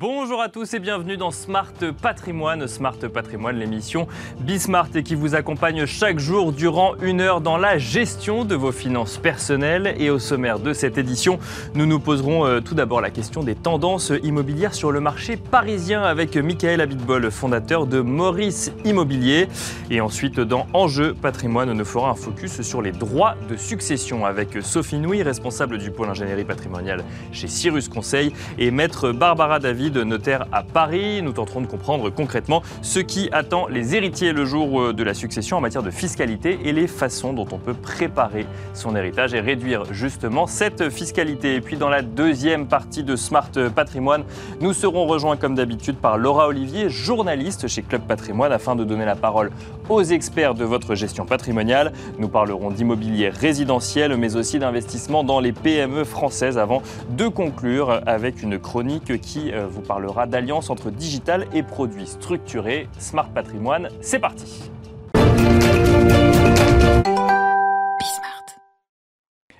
Bonjour 0.00 0.40
à 0.40 0.48
tous 0.48 0.72
et 0.72 0.78
bienvenue 0.78 1.18
dans 1.18 1.30
Smart 1.30 1.74
Patrimoine. 2.00 2.66
Smart 2.66 2.96
Patrimoine, 2.96 3.58
l'émission 3.58 4.08
Bismart 4.38 4.88
et 4.94 5.02
qui 5.02 5.14
vous 5.14 5.34
accompagne 5.34 5.84
chaque 5.84 6.18
jour 6.18 6.52
durant 6.52 6.94
une 7.02 7.20
heure 7.20 7.42
dans 7.42 7.58
la 7.58 7.76
gestion 7.76 8.46
de 8.46 8.54
vos 8.54 8.72
finances 8.72 9.18
personnelles. 9.18 9.94
Et 9.98 10.08
au 10.08 10.18
sommaire 10.18 10.58
de 10.58 10.72
cette 10.72 10.96
édition, 10.96 11.38
nous 11.74 11.84
nous 11.84 12.00
poserons 12.00 12.46
euh, 12.46 12.60
tout 12.62 12.74
d'abord 12.74 13.02
la 13.02 13.10
question 13.10 13.42
des 13.42 13.54
tendances 13.54 14.10
immobilières 14.22 14.72
sur 14.72 14.90
le 14.90 15.00
marché 15.00 15.36
parisien 15.36 16.02
avec 16.02 16.34
Michael 16.34 16.80
Abitbol, 16.80 17.30
fondateur 17.30 17.86
de 17.86 18.00
Maurice 18.00 18.72
Immobilier. 18.86 19.48
Et 19.90 20.00
ensuite, 20.00 20.40
dans 20.40 20.66
Enjeu 20.72 21.12
Patrimoine, 21.12 21.74
nous 21.74 21.84
fera 21.84 22.08
un 22.08 22.14
focus 22.14 22.62
sur 22.62 22.80
les 22.80 22.92
droits 22.92 23.34
de 23.50 23.56
succession 23.56 24.24
avec 24.24 24.62
Sophie 24.62 24.96
Nouy, 24.96 25.22
responsable 25.22 25.76
du 25.76 25.90
pôle 25.90 26.08
ingénierie 26.08 26.44
patrimoniale 26.44 27.04
chez 27.32 27.48
Cyrus 27.48 27.90
Conseil, 27.90 28.32
et 28.56 28.70
maître 28.70 29.12
Barbara 29.12 29.58
David 29.58 29.89
de 29.90 30.04
notaire 30.04 30.46
à 30.52 30.62
Paris. 30.62 31.22
Nous 31.22 31.32
tenterons 31.32 31.60
de 31.60 31.66
comprendre 31.66 32.10
concrètement 32.10 32.62
ce 32.82 33.00
qui 33.00 33.28
attend 33.32 33.66
les 33.68 33.94
héritiers 33.94 34.32
le 34.32 34.44
jour 34.44 34.80
euh, 34.80 34.92
de 34.92 35.02
la 35.02 35.14
succession 35.14 35.56
en 35.56 35.60
matière 35.60 35.82
de 35.82 35.90
fiscalité 35.90 36.58
et 36.64 36.72
les 36.72 36.86
façons 36.86 37.32
dont 37.32 37.46
on 37.52 37.58
peut 37.58 37.74
préparer 37.74 38.46
son 38.74 38.96
héritage 38.96 39.34
et 39.34 39.40
réduire 39.40 39.92
justement 39.92 40.46
cette 40.46 40.90
fiscalité. 40.90 41.54
Et 41.54 41.60
puis 41.60 41.76
dans 41.76 41.88
la 41.88 42.02
deuxième 42.02 42.66
partie 42.66 43.02
de 43.02 43.16
Smart 43.16 43.50
Patrimoine, 43.74 44.24
nous 44.60 44.72
serons 44.72 45.06
rejoints 45.06 45.36
comme 45.36 45.54
d'habitude 45.54 45.96
par 45.96 46.18
Laura 46.18 46.48
Olivier, 46.48 46.88
journaliste 46.88 47.68
chez 47.68 47.82
Club 47.82 48.02
Patrimoine, 48.02 48.52
afin 48.52 48.76
de 48.76 48.84
donner 48.84 49.04
la 49.04 49.16
parole 49.16 49.50
aux 49.88 50.02
experts 50.02 50.54
de 50.54 50.64
votre 50.64 50.94
gestion 50.94 51.26
patrimoniale. 51.26 51.92
Nous 52.18 52.28
parlerons 52.28 52.70
d'immobilier 52.70 53.28
résidentiel, 53.28 54.16
mais 54.16 54.36
aussi 54.36 54.58
d'investissement 54.58 55.24
dans 55.24 55.40
les 55.40 55.52
PME 55.52 56.04
françaises 56.04 56.58
avant 56.58 56.82
de 57.10 57.28
conclure 57.28 58.00
avec 58.06 58.42
une 58.42 58.58
chronique 58.58 59.20
qui 59.20 59.52
euh, 59.52 59.66
vous 59.80 59.86
parlera 59.86 60.26
d'alliance 60.26 60.68
entre 60.68 60.90
digital 60.90 61.46
et 61.54 61.62
produits 61.62 62.06
structurés. 62.06 62.88
Smart 62.98 63.28
Patrimoine, 63.30 63.88
c'est 64.00 64.18
parti. 64.18 64.70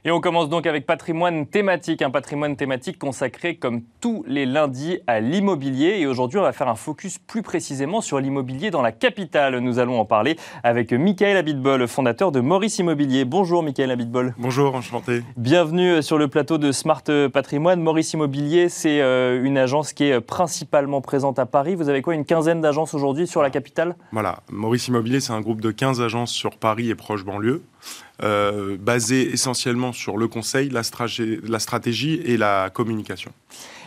Et 0.07 0.11
on 0.11 0.23
commence 0.23 0.49
donc 0.49 0.67
avec 0.67 0.87
patrimoine 0.87 1.47
thématique, 1.47 2.01
un 2.01 2.09
patrimoine 2.09 2.57
thématique 2.57 2.99
consacré 2.99 3.57
comme 3.57 3.83
tous 4.01 4.25
les 4.27 4.47
lundis 4.47 4.99
à 5.07 5.21
l'immobilier. 5.21 5.99
Et 5.99 6.07
aujourd'hui, 6.07 6.39
on 6.39 6.43
va 6.43 6.53
faire 6.53 6.69
un 6.69 6.75
focus 6.75 7.19
plus 7.19 7.43
précisément 7.43 8.01
sur 8.01 8.19
l'immobilier 8.19 8.71
dans 8.71 8.81
la 8.81 8.93
capitale. 8.93 9.59
Nous 9.59 9.79
allons 9.79 10.01
en 10.01 10.07
parler 10.07 10.39
avec 10.63 10.95
Michael 10.95 11.37
Abitbol, 11.37 11.87
fondateur 11.87 12.33
de 12.33 12.41
Maurice 12.41 12.79
Immobilier. 12.79 13.27
Bonjour 13.27 13.63
Michael 13.63 13.91
Abitbol. 13.91 14.35
Bonjour, 14.39 14.75
enchanté. 14.75 15.21
Bienvenue 15.37 16.03
sur 16.03 16.17
le 16.17 16.29
plateau 16.29 16.57
de 16.57 16.73
Smart 16.73 17.05
Patrimoine. 17.31 17.83
Maurice 17.83 18.15
Immobilier, 18.15 18.71
c'est 18.71 19.03
euh, 19.03 19.45
une 19.45 19.59
agence 19.59 19.93
qui 19.93 20.05
est 20.05 20.21
principalement 20.23 21.03
présente 21.03 21.39
à 21.39 21.45
Paris. 21.45 21.75
Vous 21.75 21.91
avez 21.91 22.01
quoi, 22.01 22.15
une 22.15 22.25
quinzaine 22.25 22.63
d'agences 22.63 22.95
aujourd'hui 22.95 23.27
sur 23.27 23.43
la 23.43 23.51
capitale? 23.51 23.97
Voilà, 24.13 24.41
Maurice 24.51 24.89
Immobilier, 24.89 25.21
c'est 25.21 25.35
un 25.35 25.43
groupe 25.43 25.61
de 25.61 25.71
15 25.71 26.01
agences 26.01 26.33
sur 26.33 26.57
Paris 26.57 26.89
et 26.89 26.95
proche 26.95 27.27
banlieue. 27.27 27.63
Euh, 28.23 28.77
basé 28.79 29.33
essentiellement 29.33 29.93
sur 29.93 30.19
le 30.19 30.29
conseil, 30.29 30.69
la, 30.69 30.83
la 31.49 31.59
stratégie 31.59 32.21
et 32.27 32.37
la 32.37 32.69
communication. 32.69 33.33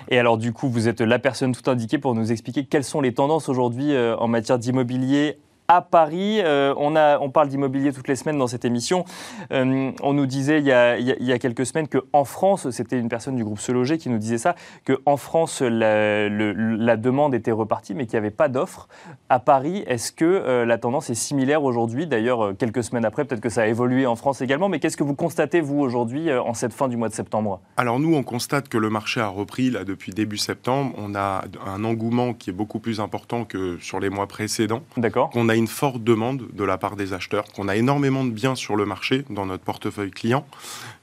Et 0.09 0.17
alors 0.17 0.40
du 0.40 0.53
coup, 0.53 0.70
vous 0.70 0.88
êtes 0.88 1.02
la 1.02 1.20
personne 1.20 1.53
tout 1.53 1.70
indiquée 1.70 2.00
pour 2.00 2.16
nous 2.16 2.31
expliquer 2.31 2.66
quelles 2.66 2.84
sont 2.84 3.00
les 3.00 3.14
tendances 3.14 3.48
aujourd'hui 3.48 3.94
euh, 3.94 4.16
en 4.17 4.28
matière 4.28 4.58
d'immobilier 4.58 5.38
à 5.67 5.81
Paris. 5.81 6.39
Euh, 6.42 6.73
on, 6.78 6.95
a, 6.95 7.19
on 7.19 7.30
parle 7.30 7.50
d'immobilier 7.50 7.94
toutes 7.94 8.08
les 8.08 8.16
semaines 8.16 8.38
dans 8.38 8.47
cette 8.47 8.66
émission. 8.66 9.06
Euh, 9.52 9.92
on 10.02 10.14
nous 10.14 10.25
disait 10.25 10.59
il 10.59 10.66
y, 10.66 10.72
a, 10.72 10.97
il 10.97 11.23
y 11.23 11.31
a 11.31 11.39
quelques 11.39 11.66
semaines 11.66 11.88
qu'en 11.88 12.23
France, 12.25 12.69
c'était 12.72 13.00
une 13.00 13.09
personne 13.09 13.36
du 13.36 13.44
groupe 13.44 13.59
Se 13.59 13.72
Loger 13.72 13.97
qui 13.97 14.09
nous 14.09 14.17
disait 14.17 14.38
ça, 14.38 14.56
qu'en 14.86 15.17
France, 15.17 15.61
la, 15.61 16.29
la, 16.29 16.97
demande 16.97 17.34
était 17.34 17.52
repartie, 17.52 17.94
mais 17.94 18.06
qu'il 18.06 18.13
n'y 18.13 18.25
avait 18.25 18.31
pas 18.31 18.47
d'offre. 18.47 18.88
À 19.29 19.40
Paris, 19.40 19.84
est-ce 19.88 20.12
que 20.12 20.25
euh, 20.25 20.66
la 20.66 20.78
tendance 20.78 21.09
est 21.09 21.16
similaire 21.16 21.63
aujourd'hui? 21.63 22.07
D'ailleurs, 22.07 22.56
quelques 22.57 22.84
semaines 22.84 23.06
après, 23.06 23.25
peut-être 23.25 23.41
que 23.41 23.50
ça 23.50 23.63
a 23.63 23.68
évolué 23.68 24.06
en 24.06 24.16
France 24.16 24.41
également, 24.41 24.69
mais 24.69 24.79
qu'est-ce 24.79 24.97
que 24.97 25.03
vous 25.03 25.16
constatez, 25.16 25.62
vous, 25.62 25.79
aujourd'hui, 25.79 26.31
en 26.34 26.53
cette 26.53 26.73
fin 26.73 26.88
du 26.88 26.97
mois 26.97 27.09
de 27.09 27.13
septembre? 27.13 27.62
Alors 27.78 28.00
nous, 28.00 28.16
on 28.16 28.23
constate 28.23 28.69
que 28.69 28.78
le 28.78 28.90
marché 28.90 29.22
a 29.22 29.28
repris 29.28 29.69
là, 29.69 29.84
depuis 29.84 30.12
début 30.12 30.38
septembre. 30.38 30.94
On 30.97 31.16
a 31.16 31.46
un 31.66 31.84
engouement 31.84 32.34
qui 32.34 32.50
est 32.50 32.53
beaucoup 32.53 32.79
plus 32.79 33.00
important 33.00 33.46
que 33.46 33.78
sur 33.79 34.00
les 34.00 34.09
mois 34.09 34.28
précédents. 34.28 34.84
D'accord. 34.97 35.29
Qu'on 35.29 35.50
a 35.50 35.53
une 35.56 35.68
forte 35.68 36.03
demande 36.03 36.47
de 36.53 36.64
la 36.64 36.78
part 36.78 36.96
des 36.96 37.14
acheteurs, 37.14 37.46
qu'on 37.52 37.68
a 37.68 37.75
énormément 37.75 38.24
de 38.24 38.31
biens 38.31 38.56
sur 38.56 38.75
le 38.75 38.86
marché 38.86 39.25
dans 39.30 39.46
notre 39.46 39.64
portefeuille 39.64 40.12
client 40.12 40.46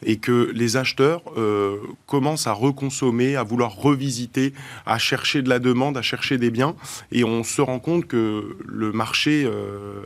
et 0.04 0.16
que 0.16 0.50
les 0.54 0.76
acheteurs 0.76 1.22
euh, 1.36 1.78
commencent 2.06 2.46
à 2.46 2.52
reconsommer, 2.52 3.36
à 3.36 3.42
vouloir 3.42 3.74
revisiter, 3.76 4.52
à 4.86 4.98
chercher 4.98 5.42
de 5.42 5.48
la 5.48 5.58
demande, 5.58 5.96
à 5.96 6.02
chercher 6.02 6.38
des 6.38 6.50
biens 6.50 6.74
et 7.12 7.24
on 7.24 7.42
se 7.44 7.60
rend 7.60 7.78
compte 7.78 8.06
que 8.06 8.56
le 8.66 8.92
marché 8.92 9.44
euh, 9.44 10.02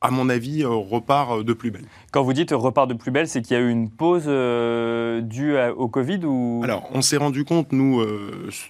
à 0.00 0.12
mon 0.12 0.28
avis, 0.28 0.62
euh, 0.62 0.68
repart 0.68 1.42
de 1.42 1.52
plus 1.52 1.72
belle. 1.72 1.86
Quand 2.12 2.22
vous 2.22 2.32
dites 2.32 2.52
repart 2.52 2.88
de 2.88 2.94
plus 2.94 3.10
belle, 3.10 3.26
c'est 3.26 3.42
qu'il 3.42 3.56
y 3.56 3.60
a 3.60 3.62
eu 3.62 3.68
une 3.68 3.90
pause 3.90 4.26
due 4.26 5.58
au 5.76 5.88
Covid 5.88 6.20
ou? 6.24 6.60
Alors, 6.62 6.88
on 6.92 7.02
s'est 7.02 7.16
rendu 7.16 7.44
compte, 7.44 7.72
nous, 7.72 8.00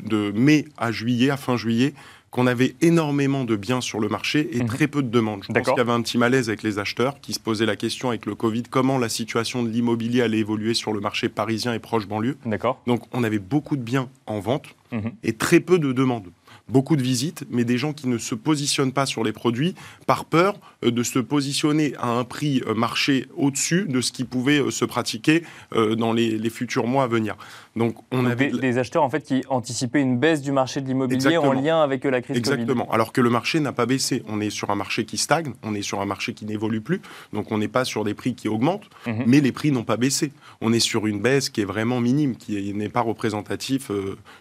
de 0.01 0.33
mai 0.35 0.65
à 0.79 0.91
juillet, 0.91 1.29
à 1.29 1.37
fin 1.37 1.59
juillet, 1.59 1.93
qu'on 2.31 2.47
avait 2.47 2.75
énormément 2.81 3.45
de 3.45 3.57
biens 3.57 3.81
sur 3.81 4.01
le 4.01 4.09
marché 4.09 4.51
et 4.53 4.61
mhm. 4.61 4.67
très 4.67 4.87
peu 4.87 5.03
de 5.03 5.09
demandes. 5.09 5.45
Je 5.47 5.53
pense 5.53 5.67
qu'il 5.67 5.77
y 5.77 5.81
avait 5.81 5.93
un 5.93 6.03
petit 6.03 6.19
malaise 6.19 6.49
avec 6.49 6.63
les 6.63 6.79
acheteurs 6.79 7.21
qui 7.21 7.33
se 7.33 7.41
posaient 7.41 7.67
la 7.67 7.77
question 7.77 8.11
avec 8.11 8.27
le 8.27 8.35
Covid, 8.35 8.65
comment 8.65 8.99
la 8.99 9.09
situation 9.09 9.63
de 9.63 9.69
l'immobilier 9.69 10.23
allait 10.23 10.39
évoluer 10.39 10.75
sur 10.75 10.93
le 10.93 11.01
marché 11.01 11.29
parisien 11.29 11.73
et 11.73 11.79
proche 11.79 12.07
banlieue. 12.07 12.37
Donc 12.87 13.03
on 13.13 13.25
avait 13.25 13.39
beaucoup 13.39 13.77
de 13.77 13.83
biens 13.83 14.09
en 14.27 14.41
vente 14.41 14.67
mhm. 14.93 15.13
et 15.23 15.33
très 15.33 15.61
peu 15.61 15.79
de 15.79 15.93
demandes 15.93 16.29
beaucoup 16.69 16.97
de 16.97 17.03
visites, 17.03 17.45
mais 17.51 17.65
des 17.65 17.79
gens 17.79 17.93
qui 17.93 18.09
ne 18.09 18.19
se 18.19 18.35
positionnent 18.35 18.93
pas 18.93 19.07
sur 19.07 19.25
les 19.25 19.33
produits 19.33 19.75
par 20.07 20.25
peur 20.25 20.59
euh, 20.85 20.91
de 20.91 21.03
se 21.03 21.19
positionner 21.19 21.95
à 21.99 22.09
un 22.09 22.25
prix 22.25 22.63
euh, 22.67 22.75
marché 22.75 23.27
au-dessus 23.37 23.87
de 23.89 24.01
ce 24.01 24.13
qui 24.13 24.25
pouvait 24.25 24.61
euh, 24.61 24.71
se 24.71 24.85
pratiquer 24.85 25.43
dans 25.73 26.13
les, 26.13 26.51
futurs 26.51 26.87
mois 26.87 27.05
à 27.05 27.07
venir. 27.07 27.37
Donc, 27.77 27.97
on 28.11 28.25
a 28.25 28.31
avait 28.31 28.51
des, 28.51 28.79
acheteurs 28.79 29.03
en 29.03 29.11
fait 29.11 29.23
qui 29.23 29.45
anticipaient 29.49 30.01
une 30.01 30.19
baisse 30.19 30.41
du 30.41 30.51
marché 30.51 30.81
de 30.81 30.87
l'immobilier 30.87 31.37
en 31.37 31.53
lien 31.53 31.83
avec 31.83 32.05
la 32.05 32.23
crise 32.23 32.37
Exactement. 32.37 32.91
Alors 32.91 33.13
que 33.13 33.21
le 33.21 33.29
marché 33.29 33.61
n'a 33.61 33.73
pas 33.73 33.87
baissé. 33.87 34.23
On 34.29 34.41
est 34.41 34.51
sur 34.51 34.71
un 34.71 34.75
marché 34.75 35.05
qui 35.05 35.19
stagne, 35.19 35.53
on 35.63 35.75
est 35.75 35.83
sur 35.83 36.01
un 36.01 36.07
marché 36.07 36.33
qui 36.33 36.47
n'évolue 36.47 36.81
plus. 36.81 37.01
Donc, 37.33 37.53
on 37.53 37.59
n'est 37.59 37.69
pas 37.69 37.85
sur 37.85 38.03
des 38.05 38.15
prix 38.15 38.35
qui 38.35 38.49
augmentent, 38.49 38.89
mhm. 39.07 39.25
mais 39.27 39.41
les 39.41 39.53
prix 39.53 39.71
n'ont 39.71 39.85
pas 39.85 39.99
baissé. 39.99 40.33
On 40.61 40.73
est 40.73 40.81
sur 40.81 41.07
une 41.07 41.21
baisse 41.21 41.51
qui 41.51 41.61
est 41.61 41.67
vraiment 41.67 42.01
minime, 42.01 42.37
qui 42.37 42.73
n'est 42.73 42.89
pas 42.89 43.03
représentatif 43.03 43.91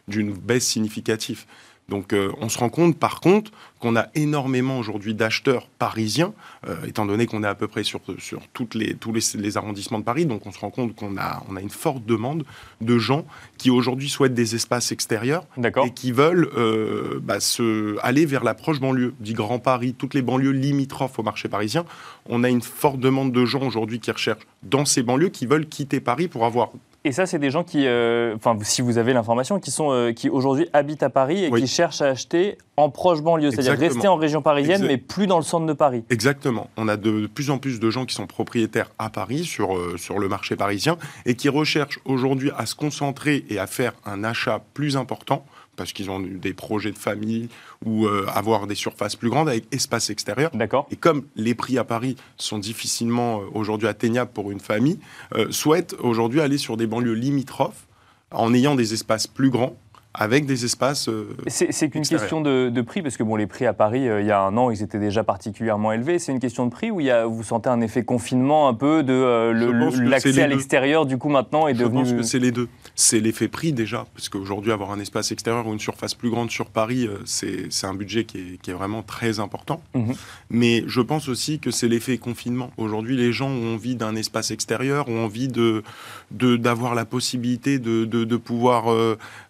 d'une 0.07 0.31
baisse 0.31 0.65
significative. 0.65 1.45
Donc 1.89 2.11
euh, 2.11 2.33
on 2.41 2.49
se 2.49 2.57
rend 2.57 2.67
compte 2.67 2.97
par 2.97 3.21
contre 3.21 3.51
qu'on 3.79 3.95
a 3.95 4.07
énormément 4.13 4.77
aujourd'hui 4.77 5.13
d'acheteurs 5.13 5.67
parisiens, 5.79 6.33
euh, 6.67 6.75
étant 6.85 7.05
donné 7.05 7.27
qu'on 7.27 7.45
est 7.45 7.47
à 7.47 7.55
peu 7.55 7.69
près 7.69 7.83
sur, 7.85 8.01
sur 8.17 8.41
toutes 8.49 8.75
les, 8.75 8.95
tous 8.95 9.13
les, 9.13 9.57
arrondissements 9.57 9.99
de 9.99 10.03
Paris, 10.03 10.25
donc 10.25 10.45
on 10.45 10.51
se 10.51 10.59
rend 10.59 10.69
compte 10.69 10.95
qu'on 10.95 11.15
a, 11.17 11.43
on 11.47 11.55
a 11.55 11.61
une 11.61 11.69
forte 11.69 12.05
demande 12.05 12.43
de 12.81 12.97
gens 12.97 13.25
qui 13.57 13.69
aujourd'hui 13.69 14.09
souhaitent 14.09 14.33
des 14.33 14.53
espaces 14.53 14.91
extérieurs 14.91 15.45
et 15.85 15.91
qui 15.91 16.11
veulent 16.11 16.49
euh, 16.57 17.21
bah, 17.23 17.39
se, 17.39 17.97
aller 18.01 18.25
vers 18.25 18.43
la 18.43 18.53
proche 18.53 18.81
banlieue, 18.81 19.13
dit 19.21 19.33
Grand 19.33 19.59
Paris, 19.59 19.95
toutes 19.97 20.13
les 20.13 20.21
banlieues 20.21 20.51
limitrophes 20.51 21.19
au 21.19 21.23
marché 21.23 21.47
parisien. 21.47 21.85
On 22.25 22.43
a 22.43 22.49
une 22.49 22.61
forte 22.61 22.99
demande 22.99 23.31
de 23.31 23.45
gens 23.45 23.61
aujourd'hui 23.61 24.01
qui 24.01 24.11
recherchent 24.11 24.47
dans 24.63 24.83
ces 24.83 25.03
banlieues, 25.03 25.29
qui 25.29 25.45
veulent 25.45 25.67
quitter 25.67 26.01
Paris 26.01 26.27
pour 26.27 26.45
avoir 26.45 26.71
et 27.07 27.13
ça, 27.13 27.25
c'est 27.25 27.39
des 27.39 27.51
gens 27.51 27.63
qui, 27.63 27.87
euh, 27.87 28.35
si 28.63 28.81
vous 28.81 28.97
avez 28.97 29.13
l'information, 29.13 29.61
qui 29.61 29.71
sont, 29.71 29.93
euh, 29.93 30.11
qui 30.11 30.29
aujourd'hui 30.29 30.67
habitent 30.73 31.03
à 31.03 31.09
Paris 31.09 31.45
et 31.45 31.51
qui 31.51 31.65
cherchent 31.65 32.01
à 32.01 32.07
acheter 32.07 32.57
en 32.75 32.89
proche 32.89 33.21
banlieue, 33.21 33.49
c'est-à-dire 33.51 33.79
rester 33.79 34.09
en 34.09 34.17
région 34.17 34.41
parisienne, 34.41 34.85
mais 34.85 34.97
plus 34.97 35.25
dans 35.25 35.37
le 35.37 35.43
centre 35.43 35.65
de 35.65 35.71
Paris. 35.71 36.03
Exactement. 36.09 36.69
On 36.75 36.89
a 36.89 36.97
de 36.97 37.27
plus 37.27 37.49
en 37.49 37.59
plus 37.59 37.79
de 37.79 37.89
gens 37.89 38.05
qui 38.05 38.13
sont 38.13 38.27
propriétaires 38.27 38.91
à 38.99 39.09
Paris, 39.09 39.45
sur, 39.45 39.77
euh, 39.77 39.95
sur 39.97 40.19
le 40.19 40.27
marché 40.27 40.57
parisien, 40.57 40.97
et 41.25 41.35
qui 41.35 41.47
recherchent 41.47 41.99
aujourd'hui 42.03 42.51
à 42.57 42.65
se 42.65 42.75
concentrer 42.75 43.45
et 43.49 43.57
à 43.57 43.67
faire 43.67 43.93
un 44.05 44.25
achat 44.25 44.61
plus 44.73 44.97
important 44.97 45.45
parce 45.77 45.93
qu'ils 45.93 46.09
ont 46.09 46.19
des 46.19 46.53
projets 46.53 46.91
de 46.91 46.97
famille 46.97 47.47
ou 47.85 48.05
euh, 48.05 48.25
avoir 48.33 48.67
des 48.67 48.75
surfaces 48.75 49.15
plus 49.15 49.29
grandes 49.29 49.47
avec 49.47 49.63
espace 49.71 50.09
extérieur. 50.09 50.51
D'accord. 50.53 50.87
Et 50.91 50.97
comme 50.97 51.23
les 51.37 51.55
prix 51.55 51.77
à 51.77 51.85
Paris 51.85 52.17
sont 52.35 52.57
difficilement 52.57 53.39
euh, 53.39 53.45
aujourd'hui 53.53 53.87
atteignables 53.87 54.31
pour 54.31 54.51
une 54.51 54.59
famille, 54.59 54.99
euh, 55.35 55.49
souhaitent 55.51 55.95
aujourd'hui 55.99 56.41
aller 56.41 56.57
sur 56.57 56.75
des 56.75 56.87
banlieues 56.87 57.13
limitrophes 57.13 57.87
en 58.31 58.53
ayant 58.53 58.75
des 58.75 58.93
espaces 58.93 59.27
plus 59.27 59.49
grands 59.49 59.77
avec 60.17 60.45
des 60.45 60.65
espaces. 60.65 61.09
Euh, 61.09 61.35
c'est 61.47 61.89
qu'une 61.89 62.05
question 62.05 62.41
de, 62.41 62.81
prix, 62.81 63.01
parce 63.01 63.17
que 63.17 63.23
bon, 63.23 63.35
les 63.35 63.47
prix 63.47 63.65
à 63.65 63.73
Paris, 63.73 64.09
euh, 64.09 64.21
il 64.21 64.27
y 64.27 64.31
a 64.31 64.41
un 64.41 64.57
an, 64.57 64.71
ils 64.71 64.81
étaient 64.81 64.99
déjà 64.99 65.23
particulièrement 65.23 65.91
élevés. 65.91 66.19
C'est 66.19 66.31
une 66.31 66.39
question 66.39 66.65
de 66.65 66.71
prix 66.71 66.89
ou 66.89 66.99
il 66.99 67.07
y 67.07 67.11
a, 67.11 67.25
vous 67.25 67.43
sentez 67.43 67.69
un 67.69 67.81
effet 67.81 68.03
confinement 68.03 68.67
un 68.67 68.73
peu 68.73 69.03
de 69.03 69.13
euh, 69.13 69.91
l'accès 70.03 70.41
à 70.41 70.47
l'extérieur, 70.47 71.05
du 71.05 71.17
coup, 71.17 71.29
maintenant 71.29 71.67
est 71.67 71.73
devenu. 71.73 72.05
Je 72.05 72.11
pense 72.11 72.21
que 72.21 72.23
c'est 72.23 72.39
les 72.39 72.51
deux. 72.51 72.67
C'est 72.95 73.19
l'effet 73.19 73.47
prix 73.47 73.73
déjà, 73.73 74.05
parce 74.15 74.29
qu'aujourd'hui, 74.29 74.71
avoir 74.71 74.91
un 74.91 74.99
espace 74.99 75.31
extérieur 75.31 75.67
ou 75.67 75.73
une 75.73 75.79
surface 75.79 76.15
plus 76.15 76.31
grande 76.31 76.49
sur 76.49 76.67
Paris, 76.67 77.07
c'est 77.25 77.69
un 77.83 77.93
budget 77.93 78.23
qui 78.23 78.37
est, 78.39 78.61
qui 78.61 78.71
est, 78.71 78.73
vraiment 78.73 79.03
très 79.03 79.39
important. 79.39 79.81
Mhm. 79.93 80.13
Mais 80.49 80.83
je 80.87 81.01
pense 81.01 81.29
aussi 81.29 81.59
que 81.59 81.69
c'est 81.69 81.87
l'effet 81.87 82.17
confinement. 82.17 82.71
Aujourd'hui, 82.77 83.17
les 83.17 83.31
gens 83.31 83.49
ont 83.49 83.75
envie 83.75 83.95
d'un 83.95 84.15
espace 84.15 84.51
extérieur, 84.51 85.09
ont 85.09 85.25
envie 85.25 85.47
de, 85.47 85.83
d'avoir 86.31 86.93
la 86.93 87.05
possibilité 87.05 87.79
de, 87.79 88.05
de 88.05 88.37
pouvoir 88.37 88.85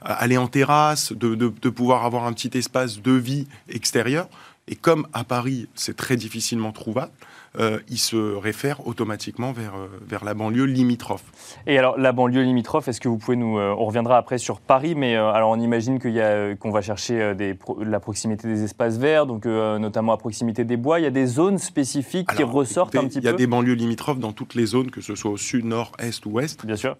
aller 0.01 0.37
en 0.37 0.47
terrasse, 0.47 1.11
de, 1.11 1.35
de 1.35 1.69
pouvoir 1.69 2.05
avoir 2.05 2.25
un 2.25 2.33
petit 2.33 2.57
espace 2.57 3.01
de 3.01 3.11
vie 3.11 3.47
extérieur. 3.69 4.29
Et 4.67 4.75
comme 4.75 5.07
à 5.13 5.23
Paris, 5.23 5.67
c'est 5.75 5.95
très 5.95 6.17
difficilement 6.17 6.71
trouvable, 6.71 7.11
euh, 7.59 7.79
il 7.89 7.97
se 7.97 8.35
réfère 8.35 8.85
automatiquement 8.87 9.51
vers, 9.51 9.75
euh, 9.75 9.87
vers 10.07 10.23
la 10.23 10.33
banlieue 10.33 10.65
limitrophe. 10.65 11.23
Et 11.65 11.77
alors, 11.77 11.97
la 11.97 12.11
banlieue 12.11 12.43
limitrophe, 12.43 12.87
est-ce 12.87 13.01
que 13.01 13.09
vous 13.09 13.17
pouvez 13.17 13.37
nous... 13.37 13.57
Euh, 13.57 13.75
on 13.77 13.85
reviendra 13.85 14.17
après 14.17 14.37
sur 14.37 14.59
Paris, 14.59 14.95
mais 14.95 15.15
alors 15.15 15.49
on 15.51 15.59
imagine 15.59 15.99
qu'il 15.99 16.11
y 16.11 16.21
a, 16.21 16.55
qu'on 16.55 16.71
va 16.71 16.81
chercher 16.81 17.33
des, 17.35 17.57
la 17.83 17.99
proximité 17.99 18.47
des 18.47 18.63
espaces 18.63 18.97
verts, 18.97 19.25
donc 19.25 19.45
notamment 19.45 20.13
à 20.13 20.17
proximité 20.17 20.63
des 20.63 20.77
bois. 20.77 20.99
Il 20.99 21.03
y 21.03 21.07
a 21.07 21.11
des 21.11 21.25
zones 21.25 21.57
spécifiques 21.57 22.27
qui 22.35 22.43
ressortent 22.43 22.95
un 22.95 23.05
petit 23.05 23.19
peu 23.19 23.27
Il 23.27 23.31
y 23.31 23.33
a 23.33 23.33
des 23.33 23.47
banlieues 23.47 23.73
limitrophes 23.73 24.19
dans 24.19 24.31
toutes 24.31 24.55
les 24.55 24.65
zones, 24.65 24.91
que 24.91 25.01
ce 25.01 25.15
soit 25.15 25.31
au 25.31 25.37
sud, 25.37 25.65
nord, 25.65 25.91
est 25.99 26.25
ou 26.25 26.31
ouest. 26.31 26.65
Bien 26.65 26.75
sûr. 26.75 26.95